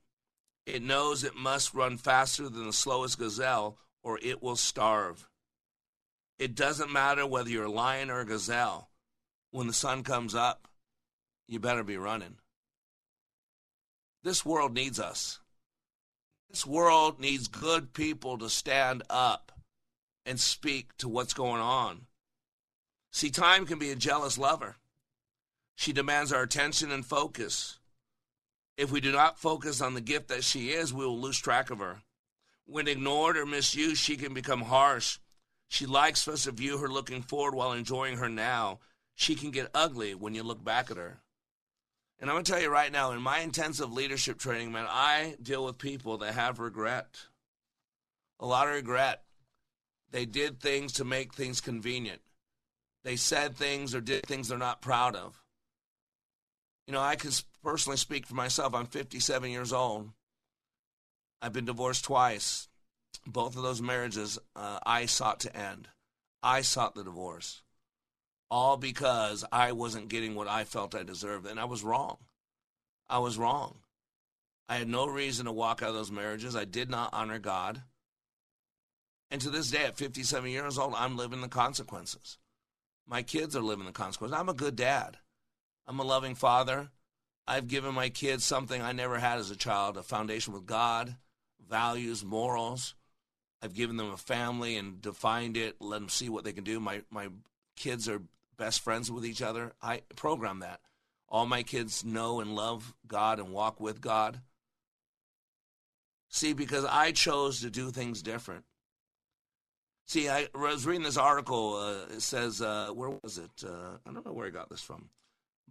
It 0.66 0.82
knows 0.82 1.24
it 1.24 1.36
must 1.36 1.74
run 1.74 1.98
faster 1.98 2.48
than 2.48 2.66
the 2.66 2.74
slowest 2.74 3.18
gazelle 3.18 3.78
or 4.04 4.20
it 4.22 4.42
will 4.42 4.56
starve. 4.56 5.28
It 6.38 6.56
doesn't 6.56 6.92
matter 6.92 7.28
whether 7.28 7.50
you're 7.50 7.66
a 7.66 7.72
lion 7.72 8.10
or 8.10 8.22
a 8.22 8.26
gazelle. 8.26 8.90
When 9.52 9.68
the 9.68 9.74
sun 9.74 10.04
comes 10.04 10.36
up, 10.36 10.68
you 11.48 11.60
better 11.60 11.84
be 11.84 11.98
running. 11.98 12.38
This 14.24 14.46
world 14.46 14.74
needs 14.74 15.00
us. 15.00 15.40
This 16.50 16.66
world 16.66 17.20
needs 17.20 17.48
good 17.48 17.94
people 17.94 18.38
to 18.40 18.50
stand 18.50 19.04
up 19.10 19.52
and 20.26 20.40
speak 20.40 20.98
to 20.98 21.08
what's 21.08 21.34
going 21.34 21.62
on. 21.62 22.08
See, 23.12 23.30
time 23.30 23.66
can 23.66 23.80
be 23.80 23.92
a 23.92 23.96
jealous 23.96 24.38
lover. 24.38 24.78
She 25.76 25.94
demands 25.94 26.34
our 26.34 26.42
attention 26.42 26.92
and 26.92 27.06
focus. 27.06 27.80
If 28.78 28.92
we 28.92 29.00
do 29.00 29.12
not 29.12 29.40
focus 29.40 29.80
on 29.80 29.94
the 29.94 30.02
gift 30.02 30.28
that 30.30 30.44
she 30.44 30.70
is, 30.72 30.94
we 30.94 31.06
will 31.06 31.20
lose 31.20 31.38
track 31.38 31.70
of 31.70 31.80
her. 31.80 32.02
When 32.66 32.88
ignored 32.88 33.38
or 33.38 33.46
misused, 33.46 34.02
she 34.02 34.18
can 34.18 34.34
become 34.34 34.62
harsh. 34.62 35.20
She 35.68 35.86
likes 35.86 36.28
us 36.28 36.44
to 36.44 36.52
view 36.52 36.80
her 36.80 36.88
looking 36.88 37.22
forward 37.22 37.56
while 37.56 37.74
enjoying 37.74 38.18
her 38.18 38.30
now. 38.30 38.80
She 39.16 39.36
can 39.36 39.52
get 39.52 39.70
ugly 39.74 40.16
when 40.16 40.34
you 40.34 40.44
look 40.44 40.64
back 40.64 40.90
at 40.90 40.98
her. 40.98 41.22
And 42.20 42.30
I'm 42.30 42.36
going 42.36 42.44
to 42.44 42.52
tell 42.52 42.62
you 42.62 42.70
right 42.70 42.92
now, 42.92 43.12
in 43.12 43.22
my 43.22 43.40
intensive 43.40 43.94
leadership 43.94 44.40
training, 44.40 44.72
man, 44.72 44.86
I 44.90 45.36
deal 45.42 45.64
with 45.64 45.78
people 45.78 46.18
that 46.18 46.34
have 46.34 46.60
regret. 46.60 47.08
A 48.40 48.46
lot 48.46 48.68
of 48.68 48.74
regret. 48.74 49.24
They 50.12 50.26
did 50.26 50.60
things 50.60 50.94
to 50.94 51.06
make 51.06 51.34
things 51.34 51.62
convenient. 51.62 52.22
They 53.04 53.16
said 53.16 53.56
things 53.56 53.96
or 53.96 54.02
did 54.02 54.26
things 54.26 54.50
they're 54.50 54.58
not 54.58 54.82
proud 54.82 55.16
of. 55.16 55.42
You 56.88 56.94
know, 56.94 57.02
I 57.02 57.16
can 57.16 57.32
personally 57.64 57.98
speak 57.98 58.26
for 58.26 58.36
myself. 58.36 58.74
I'm 58.74 58.88
57 58.88 59.50
years 59.50 59.72
old. 59.72 60.10
I've 61.42 61.54
been 61.54 61.66
divorced 61.66 62.04
twice. 62.04 62.68
Both 63.26 63.56
of 63.56 63.64
those 63.64 63.82
marriages 63.82 64.40
uh, 64.56 64.80
I 64.86 65.06
sought 65.06 65.40
to 65.42 65.56
end. 65.56 65.88
I 66.42 66.62
sought 66.62 66.96
the 66.96 67.04
divorce. 67.04 67.62
All 68.52 68.78
because 68.78 69.46
I 69.52 69.72
wasn't 69.74 70.10
getting 70.10 70.36
what 70.36 70.48
I 70.48 70.64
felt 70.64 70.96
I 70.96 71.04
deserved. 71.04 71.46
And 71.46 71.60
I 71.60 71.66
was 71.66 71.84
wrong. 71.84 72.18
I 73.10 73.20
was 73.20 73.38
wrong. 73.38 73.78
I 74.68 74.78
had 74.78 74.88
no 74.88 75.08
reason 75.08 75.46
to 75.46 75.52
walk 75.52 75.82
out 75.82 75.90
of 75.90 75.96
those 75.96 76.12
marriages. 76.12 76.56
I 76.56 76.66
did 76.66 76.90
not 76.90 77.10
honor 77.14 77.40
God. 77.40 77.82
And 79.32 79.42
to 79.42 79.50
this 79.50 79.72
day, 79.72 79.86
at 79.86 79.98
57 79.98 80.50
years 80.50 80.78
old, 80.78 80.94
I'm 80.96 81.18
living 81.18 81.42
the 81.42 81.48
consequences. 81.48 82.38
My 83.08 83.24
kids 83.24 83.56
are 83.56 83.62
living 83.62 83.86
the 83.86 83.92
consequences. 83.92 84.38
I'm 84.38 84.50
a 84.50 84.54
good 84.54 84.76
dad. 84.76 85.18
I'm 85.88 86.00
a 86.00 86.04
loving 86.04 86.36
father. 86.36 86.90
I've 87.48 87.68
given 87.68 87.96
my 87.96 88.10
kids 88.10 88.44
something 88.44 88.80
I 88.80 88.92
never 88.92 89.18
had 89.18 89.40
as 89.40 89.50
a 89.50 89.56
child 89.56 89.98
a 89.98 90.04
foundation 90.04 90.54
with 90.54 90.68
God, 90.68 91.16
values, 91.68 92.24
morals. 92.24 92.94
I've 93.62 93.74
given 93.74 93.98
them 93.98 94.12
a 94.12 94.18
family 94.18 94.78
and 94.78 95.02
defined 95.02 95.58
it, 95.58 95.78
let 95.80 96.00
them 96.00 96.10
see 96.10 96.30
what 96.30 96.44
they 96.44 96.54
can 96.54 96.64
do. 96.64 96.80
My, 96.80 97.02
my 97.10 97.30
kids 97.76 98.08
are 98.08 98.22
best 98.60 98.82
friends 98.82 99.12
with 99.12 99.26
each 99.26 99.42
other. 99.42 99.74
I 99.82 100.04
program 100.16 100.60
that. 100.60 100.82
All 101.28 101.48
my 101.48 101.64
kids 101.64 102.06
know 102.06 102.40
and 102.42 102.56
love 102.56 102.94
God 103.08 103.40
and 103.40 103.50
walk 103.52 103.80
with 103.80 104.02
God. 104.02 104.42
See, 106.30 106.54
because 106.54 106.86
I 106.86 107.12
chose 107.12 107.62
to 107.62 107.72
do 107.72 107.90
things 107.90 108.22
different. 108.22 108.66
See, 110.06 110.30
I 110.30 110.48
was 110.54 110.86
reading 110.86 111.04
this 111.04 111.18
article. 111.18 111.76
Uh, 111.76 112.16
it 112.16 112.22
says, 112.22 112.62
uh, 112.62 112.90
where 112.94 113.12
was 113.24 113.38
it? 113.38 113.52
Uh, 113.64 113.98
I 114.06 114.12
don't 114.12 114.26
know 114.26 114.34
where 114.34 114.48
I 114.48 114.52
got 114.52 114.70
this 114.70 114.82
from, 114.82 115.10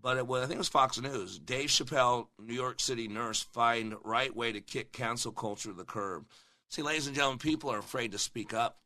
but 0.01 0.17
it 0.17 0.27
I 0.29 0.41
think 0.43 0.53
it 0.53 0.59
was 0.59 0.69
Fox 0.69 1.01
News. 1.01 1.39
Dave 1.39 1.71
Chappelle, 1.71 2.29
New 2.41 2.55
York 2.55 2.81
City 2.81 3.09
nurse, 3.09 3.43
find 3.43 3.95
right 4.05 4.35
way 4.35 4.53
to 4.53 4.61
kick 4.61 4.93
cancel 4.93 5.33
culture 5.33 5.71
to 5.71 5.75
the 5.75 5.85
curb. 5.85 6.25
See, 6.71 6.83
ladies 6.83 7.07
and 7.07 7.17
gentlemen, 7.17 7.39
people 7.39 7.71
are 7.71 7.79
afraid 7.79 8.13
to 8.13 8.19
speak 8.19 8.55
up 8.55 8.79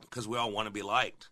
because 0.00 0.26
we 0.26 0.36
all 0.36 0.50
want 0.50 0.66
to 0.66 0.72
be 0.72 0.82
liked, 0.82 1.30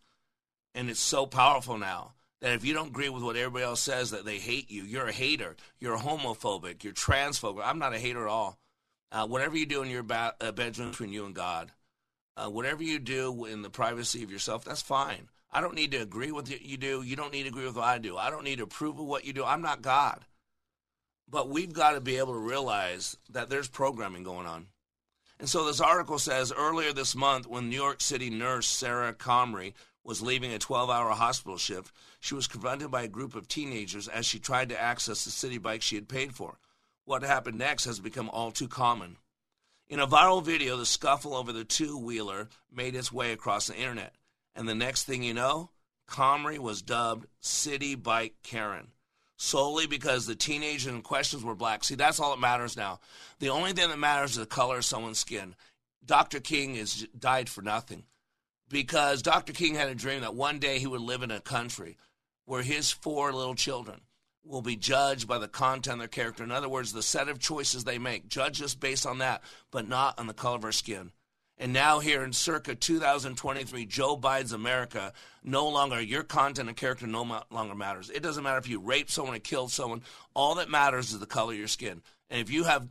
and 0.75 0.91
it's 0.91 1.01
so 1.01 1.27
powerful 1.27 1.79
now 1.79 2.15
that 2.41 2.53
if 2.53 2.65
you 2.65 2.75
don't 2.75 2.89
agree 2.89 3.09
with 3.09 3.23
what 3.23 3.37
everybody 3.37 3.65
else 3.65 3.81
says, 3.81 4.11
that 4.11 4.25
they 4.25 4.39
hate 4.39 4.71
you. 4.71 4.83
You're 4.83 5.07
a 5.07 5.13
hater. 5.13 5.57
You're 5.81 5.97
homophobic. 5.97 6.85
You're 6.85 6.93
transphobic. 6.93 7.63
I'm 7.65 7.79
not 7.79 7.95
a 7.95 7.99
hater 7.99 8.27
at 8.27 8.31
all. 8.31 8.59
Uh, 9.11 9.27
whatever 9.27 9.57
you 9.57 9.67
do 9.67 9.83
in 9.83 9.91
your 9.91 10.03
ba- 10.03 10.35
uh, 10.41 10.53
bedroom 10.53 10.91
between 10.91 11.13
you 11.13 11.25
and 11.25 11.35
God 11.35 11.71
uh, 12.37 12.49
whatever 12.49 12.83
you 12.83 12.99
do 12.99 13.45
in 13.45 13.63
the 13.63 13.71
privacy 13.71 14.23
of 14.23 14.31
yourself, 14.31 14.65
that's 14.65 14.83
fine. 14.83 15.29
I 15.53 15.61
don't 15.61 15.75
need 15.75 15.93
to 15.93 15.99
agree 15.99 16.33
with 16.33 16.51
what 16.51 16.63
you 16.63 16.77
do. 16.77 17.03
You 17.03 17.15
don't 17.15 17.33
need 17.33 17.45
to 17.45 17.49
agree 17.49 17.67
with 17.67 17.77
what 17.77 17.85
I 17.85 17.99
do. 17.99 18.17
I 18.17 18.31
don't 18.31 18.45
need 18.45 18.57
to 18.57 18.65
approve 18.65 18.99
of 18.99 19.07
what 19.07 19.25
you 19.25 19.33
do. 19.33 19.45
I'm 19.45 19.63
not 19.63 19.83
God. 19.83 20.25
But 21.31 21.49
we've 21.49 21.73
got 21.73 21.93
to 21.93 22.01
be 22.01 22.17
able 22.17 22.33
to 22.33 22.39
realize 22.39 23.17
that 23.31 23.49
there's 23.49 23.69
programming 23.69 24.25
going 24.25 24.47
on. 24.47 24.67
And 25.39 25.49
so 25.49 25.65
this 25.65 25.81
article 25.81 26.19
says 26.19 26.53
earlier 26.53 26.93
this 26.93 27.15
month, 27.15 27.47
when 27.47 27.69
New 27.69 27.77
York 27.77 28.01
City 28.01 28.31
nurse 28.31 28.67
Sarah 28.67 29.13
Comrie 29.13 29.75
was 30.05 30.23
leaving 30.23 30.53
a 30.53 30.59
12 30.59 30.91
hour 30.91 31.11
hospital 31.11 31.57
shift, 31.57 31.93
she 32.21 32.35
was 32.35 32.47
confronted 32.47 32.91
by 32.91 33.03
a 33.03 33.09
group 33.09 33.35
of 33.35 33.49
teenagers 33.49 34.07
as 34.07 34.27
she 34.27 34.39
tried 34.39 34.69
to 34.69 34.81
access 34.81 35.25
the 35.25 35.31
city 35.31 35.59
bike 35.59 35.83
she 35.83 35.97
had 35.97 36.09
paid 36.09 36.35
for. 36.35 36.59
What 37.05 37.23
happened 37.23 37.59
next 37.59 37.85
has 37.87 38.01
become 38.01 38.31
all 38.31 38.51
too 38.51 38.69
common. 38.69 39.17
In 39.89 40.01
a 40.01 40.07
viral 40.07 40.43
video, 40.43 40.77
the 40.77 40.87
scuffle 40.87 41.35
over 41.35 41.53
the 41.53 41.65
two 41.65 41.99
wheeler 41.99 42.49
made 42.73 42.95
its 42.95 43.13
way 43.13 43.33
across 43.33 43.67
the 43.67 43.77
internet. 43.77 44.15
And 44.55 44.69
the 44.69 44.75
next 44.75 45.05
thing 45.05 45.23
you 45.23 45.35
know, 45.35 45.71
Comrie 46.09 46.59
was 46.59 46.83
dubbed 46.83 47.27
Citi 47.43 48.01
Bike 48.01 48.35
Karen 48.43 48.89
solely 49.37 49.87
because 49.87 50.27
the 50.27 50.35
teenagers 50.35 50.87
in 50.87 51.03
question 51.03 51.43
were 51.43 51.55
black. 51.55 51.85
See, 51.85 51.97
that's 51.97 52.21
all 52.21 52.31
that 52.31 52.41
matters 52.41 52.77
now. 52.77 53.01
The 53.41 53.51
only 53.51 53.73
thing 53.73 53.91
that 53.91 53.99
matters 53.99 54.33
is 54.33 54.37
the 54.37 54.47
color 54.47 54.79
of 54.79 54.85
someone's 54.85 55.19
skin. 55.19 55.55
Dr. 56.05 56.41
King 56.41 56.77
is 56.77 57.07
died 57.19 57.49
for 57.49 57.63
nothing 57.63 58.05
because 58.69 59.23
Dr. 59.23 59.53
King 59.53 59.75
had 59.75 59.89
a 59.89 59.95
dream 59.95 60.23
that 60.23 60.35
one 60.35 60.59
day 60.59 60.79
he 60.79 60.87
would 60.87 61.01
live 61.01 61.23
in 61.23 61.31
a 61.31 61.41
country 61.41 61.97
where 62.45 62.63
his 62.63 62.91
four 62.91 63.33
little 63.33 63.55
children 63.55 64.01
will 64.45 64.63
be 64.63 64.77
judged 64.77 65.27
by 65.27 65.39
the 65.39 65.49
content 65.49 65.95
of 65.95 65.99
their 66.01 66.09
character. 66.09 66.45
In 66.45 66.51
other 66.51 66.69
words, 66.69 66.93
the 66.93 67.03
set 67.03 67.29
of 67.29 67.39
choices 67.39 67.85
they 67.85 67.99
make. 67.99 68.29
Judge 68.29 68.61
us 68.61 68.75
based 68.75 69.07
on 69.07 69.19
that, 69.19 69.43
but 69.71 69.89
not 69.89 70.19
on 70.19 70.27
the 70.27 70.35
color 70.35 70.57
of 70.57 70.65
our 70.65 70.73
skin. 70.73 71.13
And 71.57 71.73
now, 71.73 72.01
here 72.01 72.25
in 72.25 72.33
circa 72.33 72.75
2023, 72.75 73.87
Joe 73.87 74.17
Biden's 74.17 74.53
America, 74.53 75.13
no 75.45 75.69
longer, 75.69 76.01
your 76.01 76.25
content 76.25 76.69
and 76.69 76.77
character 76.77 77.07
no 77.07 77.43
longer 77.51 77.77
matters. 77.77 78.11
It 78.11 78.25
doesn't 78.25 78.43
matter 78.43 78.59
if 78.59 78.69
you 78.69 78.81
raped 78.81 79.11
someone 79.11 79.37
or 79.37 79.39
killed 79.39 79.71
someone. 79.71 80.03
All 80.35 80.57
that 80.57 80.69
matters 80.69 81.13
is 81.13 81.21
the 81.21 81.27
color 81.27 81.53
of 81.53 81.59
your 81.59 81.69
skin. 81.69 82.03
And 82.29 82.41
if 82.41 82.51
you 82.51 82.65
have 82.65 82.89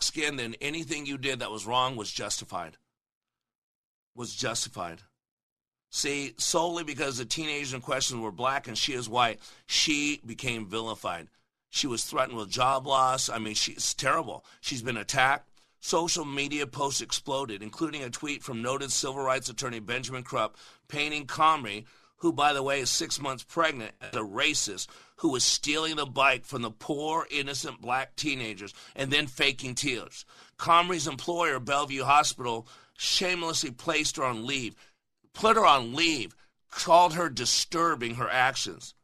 skin, 0.00 0.36
then 0.36 0.56
anything 0.60 1.06
you 1.06 1.18
did 1.18 1.38
that 1.38 1.52
was 1.52 1.66
wrong 1.66 1.94
was 1.94 2.10
justified. 2.10 2.76
Was 4.16 4.34
justified. 4.34 5.02
See, 5.90 6.34
solely 6.38 6.84
because 6.84 7.18
the 7.18 7.24
teenagers 7.24 7.74
in 7.74 7.80
question 7.80 8.22
were 8.22 8.30
black 8.30 8.68
and 8.68 8.78
she 8.78 8.92
is 8.92 9.08
white, 9.08 9.40
she 9.66 10.20
became 10.24 10.66
vilified. 10.66 11.28
She 11.68 11.88
was 11.88 12.04
threatened 12.04 12.36
with 12.36 12.48
job 12.48 12.86
loss. 12.86 13.28
I 13.28 13.38
mean, 13.38 13.54
she's 13.54 13.92
terrible. 13.94 14.44
She's 14.60 14.82
been 14.82 14.96
attacked. 14.96 15.48
Social 15.80 16.24
media 16.24 16.66
posts 16.66 17.00
exploded, 17.00 17.62
including 17.62 18.02
a 18.02 18.10
tweet 18.10 18.42
from 18.42 18.62
noted 18.62 18.92
civil 18.92 19.22
rights 19.22 19.48
attorney 19.48 19.80
Benjamin 19.80 20.22
Crump 20.22 20.56
painting 20.88 21.26
Comrie, 21.26 21.86
who, 22.18 22.32
by 22.32 22.52
the 22.52 22.62
way, 22.62 22.80
is 22.80 22.90
six 22.90 23.20
months 23.20 23.42
pregnant, 23.42 23.94
as 24.00 24.14
a 24.14 24.20
racist 24.20 24.88
who 25.16 25.30
was 25.30 25.42
stealing 25.42 25.96
the 25.96 26.04
bike 26.06 26.44
from 26.44 26.62
the 26.62 26.70
poor, 26.70 27.26
innocent 27.30 27.80
black 27.80 28.14
teenagers 28.14 28.74
and 28.94 29.10
then 29.10 29.26
faking 29.26 29.74
tears. 29.74 30.26
Comrie's 30.58 31.06
employer, 31.06 31.58
Bellevue 31.58 32.04
Hospital, 32.04 32.68
shamelessly 32.98 33.70
placed 33.70 34.16
her 34.16 34.24
on 34.24 34.46
leave 34.46 34.76
put 35.34 35.56
her 35.56 35.66
on 35.66 35.94
leave, 35.94 36.34
called 36.70 37.14
her 37.14 37.28
disturbing 37.28 38.16
her 38.16 38.28
actions. 38.28 38.94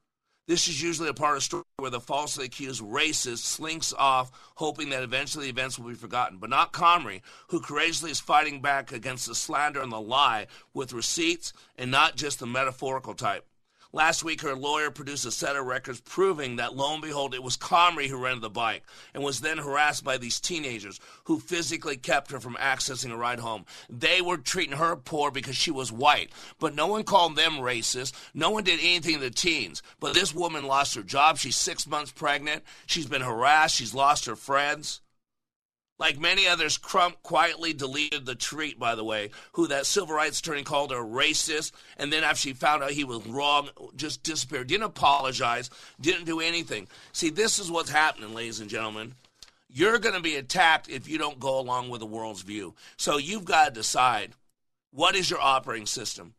This 0.46 0.68
is 0.68 0.80
usually 0.80 1.08
a 1.08 1.14
part 1.14 1.36
of 1.36 1.42
story 1.42 1.64
where 1.78 1.90
the 1.90 1.98
falsely 1.98 2.44
accused 2.44 2.80
racist 2.80 3.38
slinks 3.38 3.92
off, 3.92 4.30
hoping 4.54 4.90
that 4.90 5.02
eventually 5.02 5.46
the 5.46 5.50
events 5.50 5.76
will 5.76 5.88
be 5.88 5.96
forgotten. 5.96 6.38
But 6.38 6.50
not 6.50 6.72
Comrie, 6.72 7.22
who 7.48 7.60
courageously 7.60 8.12
is 8.12 8.20
fighting 8.20 8.60
back 8.60 8.92
against 8.92 9.26
the 9.26 9.34
slander 9.34 9.80
and 9.80 9.90
the 9.90 10.00
lie 10.00 10.46
with 10.72 10.92
receipts 10.92 11.52
and 11.76 11.90
not 11.90 12.14
just 12.14 12.38
the 12.38 12.46
metaphorical 12.46 13.14
type. 13.14 13.44
Last 13.92 14.24
week, 14.24 14.42
her 14.42 14.54
lawyer 14.54 14.90
produced 14.90 15.26
a 15.26 15.30
set 15.30 15.56
of 15.56 15.66
records 15.66 16.00
proving 16.00 16.56
that, 16.56 16.74
lo 16.74 16.92
and 16.92 17.02
behold, 17.02 17.34
it 17.34 17.42
was 17.42 17.56
Comrie 17.56 18.08
who 18.08 18.22
rented 18.22 18.42
the 18.42 18.50
bike 18.50 18.82
and 19.14 19.22
was 19.22 19.40
then 19.40 19.58
harassed 19.58 20.04
by 20.04 20.18
these 20.18 20.40
teenagers 20.40 21.00
who 21.24 21.38
physically 21.40 21.96
kept 21.96 22.30
her 22.30 22.40
from 22.40 22.56
accessing 22.56 23.12
a 23.12 23.16
ride 23.16 23.40
home. 23.40 23.64
They 23.88 24.20
were 24.20 24.36
treating 24.36 24.76
her 24.76 24.96
poor 24.96 25.30
because 25.30 25.56
she 25.56 25.70
was 25.70 25.92
white, 25.92 26.30
but 26.58 26.74
no 26.74 26.86
one 26.86 27.04
called 27.04 27.36
them 27.36 27.54
racist. 27.54 28.12
No 28.34 28.50
one 28.50 28.64
did 28.64 28.80
anything 28.80 29.14
to 29.14 29.20
the 29.20 29.30
teens. 29.30 29.82
But 30.00 30.14
this 30.14 30.34
woman 30.34 30.66
lost 30.66 30.94
her 30.94 31.02
job. 31.02 31.38
She's 31.38 31.56
six 31.56 31.86
months 31.86 32.12
pregnant. 32.12 32.64
She's 32.86 33.06
been 33.06 33.22
harassed. 33.22 33.76
She's 33.76 33.94
lost 33.94 34.26
her 34.26 34.36
friends. 34.36 35.00
Like 35.98 36.18
many 36.18 36.46
others, 36.46 36.76
Crump 36.76 37.22
quietly 37.22 37.72
deleted 37.72 38.26
the 38.26 38.34
tweet, 38.34 38.78
by 38.78 38.94
the 38.94 39.04
way, 39.04 39.30
who 39.52 39.66
that 39.68 39.86
civil 39.86 40.14
rights 40.14 40.40
attorney 40.40 40.62
called 40.62 40.92
a 40.92 40.96
racist, 40.96 41.72
and 41.96 42.12
then 42.12 42.22
after 42.22 42.36
she 42.36 42.52
found 42.52 42.82
out 42.82 42.90
he 42.90 43.04
was 43.04 43.26
wrong, 43.26 43.70
just 43.96 44.22
disappeared. 44.22 44.66
Didn't 44.66 44.84
apologize, 44.84 45.70
didn't 45.98 46.26
do 46.26 46.40
anything. 46.40 46.86
See, 47.12 47.30
this 47.30 47.58
is 47.58 47.70
what's 47.70 47.90
happening, 47.90 48.34
ladies 48.34 48.60
and 48.60 48.68
gentlemen. 48.68 49.14
You're 49.70 49.98
going 49.98 50.14
to 50.14 50.20
be 50.20 50.36
attacked 50.36 50.88
if 50.88 51.08
you 51.08 51.16
don't 51.16 51.40
go 51.40 51.58
along 51.58 51.88
with 51.88 52.00
the 52.00 52.06
world's 52.06 52.42
view. 52.42 52.74
So 52.98 53.16
you've 53.16 53.44
got 53.44 53.68
to 53.68 53.72
decide 53.72 54.32
what 54.90 55.16
is 55.16 55.30
your 55.30 55.40
operating 55.40 55.86
system? 55.86 56.34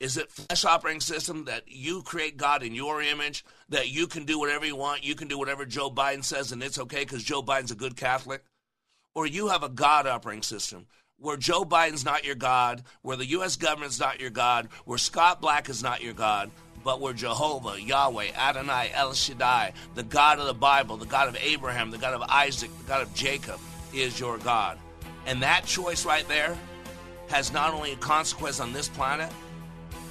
Is 0.00 0.16
it 0.16 0.32
flesh 0.32 0.64
operating 0.64 1.00
system 1.00 1.44
that 1.46 1.64
you 1.66 2.02
create 2.02 2.36
God 2.36 2.62
in 2.62 2.74
your 2.74 3.00
image, 3.00 3.44
that 3.68 3.88
you 3.88 4.06
can 4.06 4.24
do 4.24 4.38
whatever 4.38 4.66
you 4.66 4.76
want, 4.76 5.04
you 5.04 5.14
can 5.14 5.28
do 5.28 5.38
whatever 5.38 5.64
Joe 5.64 5.90
Biden 5.90 6.24
says, 6.24 6.52
and 6.52 6.62
it's 6.62 6.78
okay 6.78 7.00
because 7.00 7.22
Joe 7.22 7.42
Biden's 7.42 7.70
a 7.70 7.76
good 7.76 7.96
Catholic? 7.96 8.42
Or 9.14 9.26
you 9.26 9.48
have 9.48 9.62
a 9.62 9.68
God 9.68 10.06
operating 10.06 10.42
system 10.42 10.86
where 11.18 11.36
Joe 11.36 11.64
Biden's 11.64 12.04
not 12.04 12.24
your 12.24 12.34
God, 12.34 12.82
where 13.02 13.16
the 13.16 13.26
U.S. 13.26 13.56
government's 13.56 14.00
not 14.00 14.20
your 14.20 14.30
God, 14.30 14.68
where 14.84 14.98
Scott 14.98 15.40
Black 15.40 15.68
is 15.68 15.82
not 15.82 16.02
your 16.02 16.14
God, 16.14 16.50
but 16.82 17.00
where 17.00 17.12
Jehovah, 17.12 17.80
Yahweh, 17.80 18.32
Adonai, 18.36 18.90
El 18.92 19.14
Shaddai, 19.14 19.72
the 19.94 20.02
God 20.02 20.40
of 20.40 20.46
the 20.46 20.54
Bible, 20.54 20.96
the 20.96 21.06
God 21.06 21.28
of 21.28 21.36
Abraham, 21.40 21.92
the 21.92 21.98
God 21.98 22.14
of 22.14 22.22
Isaac, 22.22 22.70
the 22.78 22.88
God 22.88 23.02
of 23.02 23.14
Jacob, 23.14 23.60
is 23.94 24.18
your 24.18 24.38
God. 24.38 24.78
And 25.26 25.42
that 25.42 25.64
choice 25.64 26.04
right 26.04 26.26
there 26.26 26.58
has 27.28 27.52
not 27.52 27.72
only 27.72 27.92
a 27.92 27.96
consequence 27.96 28.58
on 28.58 28.72
this 28.72 28.88
planet, 28.88 29.30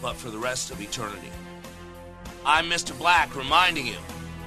but 0.01 0.15
for 0.15 0.29
the 0.29 0.37
rest 0.37 0.71
of 0.71 0.81
eternity. 0.81 1.29
I'm 2.45 2.69
Mr. 2.69 2.97
Black 2.97 3.35
reminding 3.35 3.85
you 3.85 3.97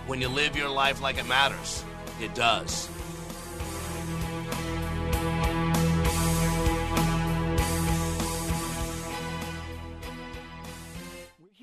When 0.06 0.20
you 0.20 0.28
live 0.28 0.56
your 0.56 0.68
life 0.68 1.00
like 1.00 1.18
it 1.18 1.26
matters, 1.26 1.84
it 2.20 2.34
does. 2.34 2.88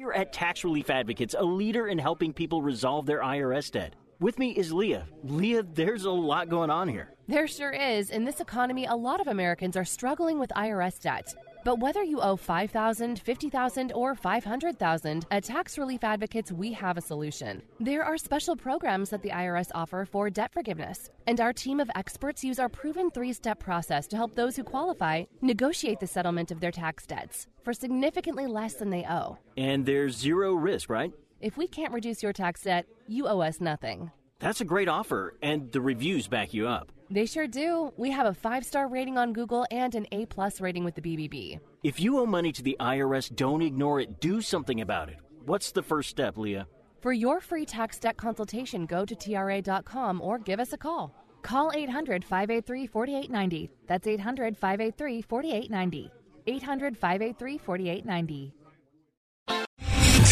Here 0.02 0.14
at 0.14 0.34
Tax 0.34 0.64
Relief 0.64 0.89
Advocates, 0.89 1.36
a 1.38 1.43
leader 1.43 1.86
in 1.86 1.99
helping 1.99 2.34
people 2.34 2.64
resolve 2.64 3.06
their 3.06 3.20
IRS 3.22 3.70
debt. 3.70 3.93
With 4.20 4.39
me 4.39 4.49
is 4.49 4.74
Leah. 4.74 5.06
Leah, 5.24 5.62
there's 5.62 6.06
a 6.06 6.10
lot 6.10 6.49
going 6.49 6.72
on 6.72 6.88
here. 6.88 7.14
There 7.28 7.47
sure 7.47 7.70
is. 7.70 8.10
In 8.10 8.24
this 8.24 8.39
economy, 8.39 8.88
a 8.88 8.95
lot 8.95 9.22
of 9.22 9.28
Americans 9.28 9.78
are 9.78 9.86
struggling 9.86 10.39
with 10.39 10.49
IRS 10.56 10.99
debt. 10.99 11.36
But 11.64 11.80
whether 11.80 12.03
you 12.03 12.20
owe 12.22 12.36
5000 12.36 13.20
50000 13.20 13.91
or 13.93 14.16
500000 14.16 15.26
at 15.30 15.43
Tax 15.43 15.78
Relief 15.78 16.03
Advocates, 16.03 16.51
we 16.51 16.74
have 16.74 16.97
a 16.97 17.01
solution. 17.01 17.62
There 17.80 18.03
are 18.03 18.18
special 18.18 18.55
programs 18.55 19.09
that 19.12 19.22
the 19.22 19.30
IRS 19.30 19.70
offer 19.76 20.05
for 20.05 20.30
debt 20.30 20.51
forgiveness, 20.51 21.09
and 21.28 21.39
our 21.39 21.53
team 21.53 21.80
of 21.80 21.91
experts 21.95 22.43
use 22.43 22.59
our 22.59 22.70
proven 22.70 23.12
three 23.12 23.34
step 23.34 23.59
process 23.59 24.07
to 24.07 24.16
help 24.18 24.36
those 24.36 24.55
who 24.55 24.64
qualify 24.64 25.24
negotiate 25.41 25.99
the 25.99 26.07
settlement 26.07 26.51
of 26.51 26.59
their 26.59 26.72
tax 26.72 27.05
debts 27.05 27.47
for 27.64 27.74
significantly 27.74 28.47
less 28.47 28.74
than 28.76 28.89
they 28.89 29.05
owe. 29.05 29.38
And 29.55 29.86
there's 29.86 30.18
zero 30.18 30.53
risk, 30.53 30.89
right? 30.89 31.12
If 31.39 31.57
we 31.57 31.68
can't 31.68 31.93
reduce 31.93 32.24
your 32.24 32.34
tax 32.34 32.64
debt, 32.64 32.86
you 33.07 33.28
owe 33.28 33.41
us 33.41 33.62
nothing. 33.62 34.12
That's 34.39 34.62
a 34.62 34.66
great 34.66 34.88
offer, 34.88 35.36
and 35.41 35.72
the 35.72 35.82
reviews 35.82 36.28
back 36.28 36.53
you 36.53 36.68
up. 36.68 36.91
They 37.12 37.26
sure 37.26 37.45
do. 37.45 37.91
We 37.97 38.09
have 38.12 38.26
a 38.26 38.34
five 38.34 38.66
star 38.66 38.88
rating 38.88 39.18
on 39.18 39.34
Google 39.34 39.66
and 39.70 39.93
an 39.95 40.07
A 40.14 40.26
plus 40.26 40.62
rating 40.62 40.86
with 40.86 40.95
the 40.95 41.01
BBB. 41.01 41.59
If 41.84 41.99
you 41.99 42.20
owe 42.20 42.26
money 42.26 42.53
to 42.53 42.64
the 42.64 42.78
IRS, 42.80 43.36
don't 43.36 43.62
ignore 43.62 43.99
it. 43.99 44.22
Do 44.22 44.41
something 44.41 44.80
about 44.80 45.09
it. 45.09 45.18
What's 45.45 45.74
the 45.74 45.84
first 45.84 46.09
step, 46.09 46.38
Leah? 46.38 46.68
For 47.01 47.12
your 47.12 47.41
free 47.41 47.66
tax 47.66 47.99
debt 47.99 48.16
consultation, 48.16 48.86
go 48.86 49.03
to 49.03 49.14
TRA.com 49.14 50.22
or 50.22 50.39
give 50.39 50.62
us 50.62 50.72
a 50.72 50.78
call. 50.78 51.14
Call 51.41 51.72
800 51.76 52.24
583 52.24 52.88
4890. 52.88 53.70
That's 53.88 54.07
800 54.07 54.55
583 54.55 55.22
4890. 55.22 56.12
800 56.47 56.97
583 56.97 57.57
4890. 57.57 58.53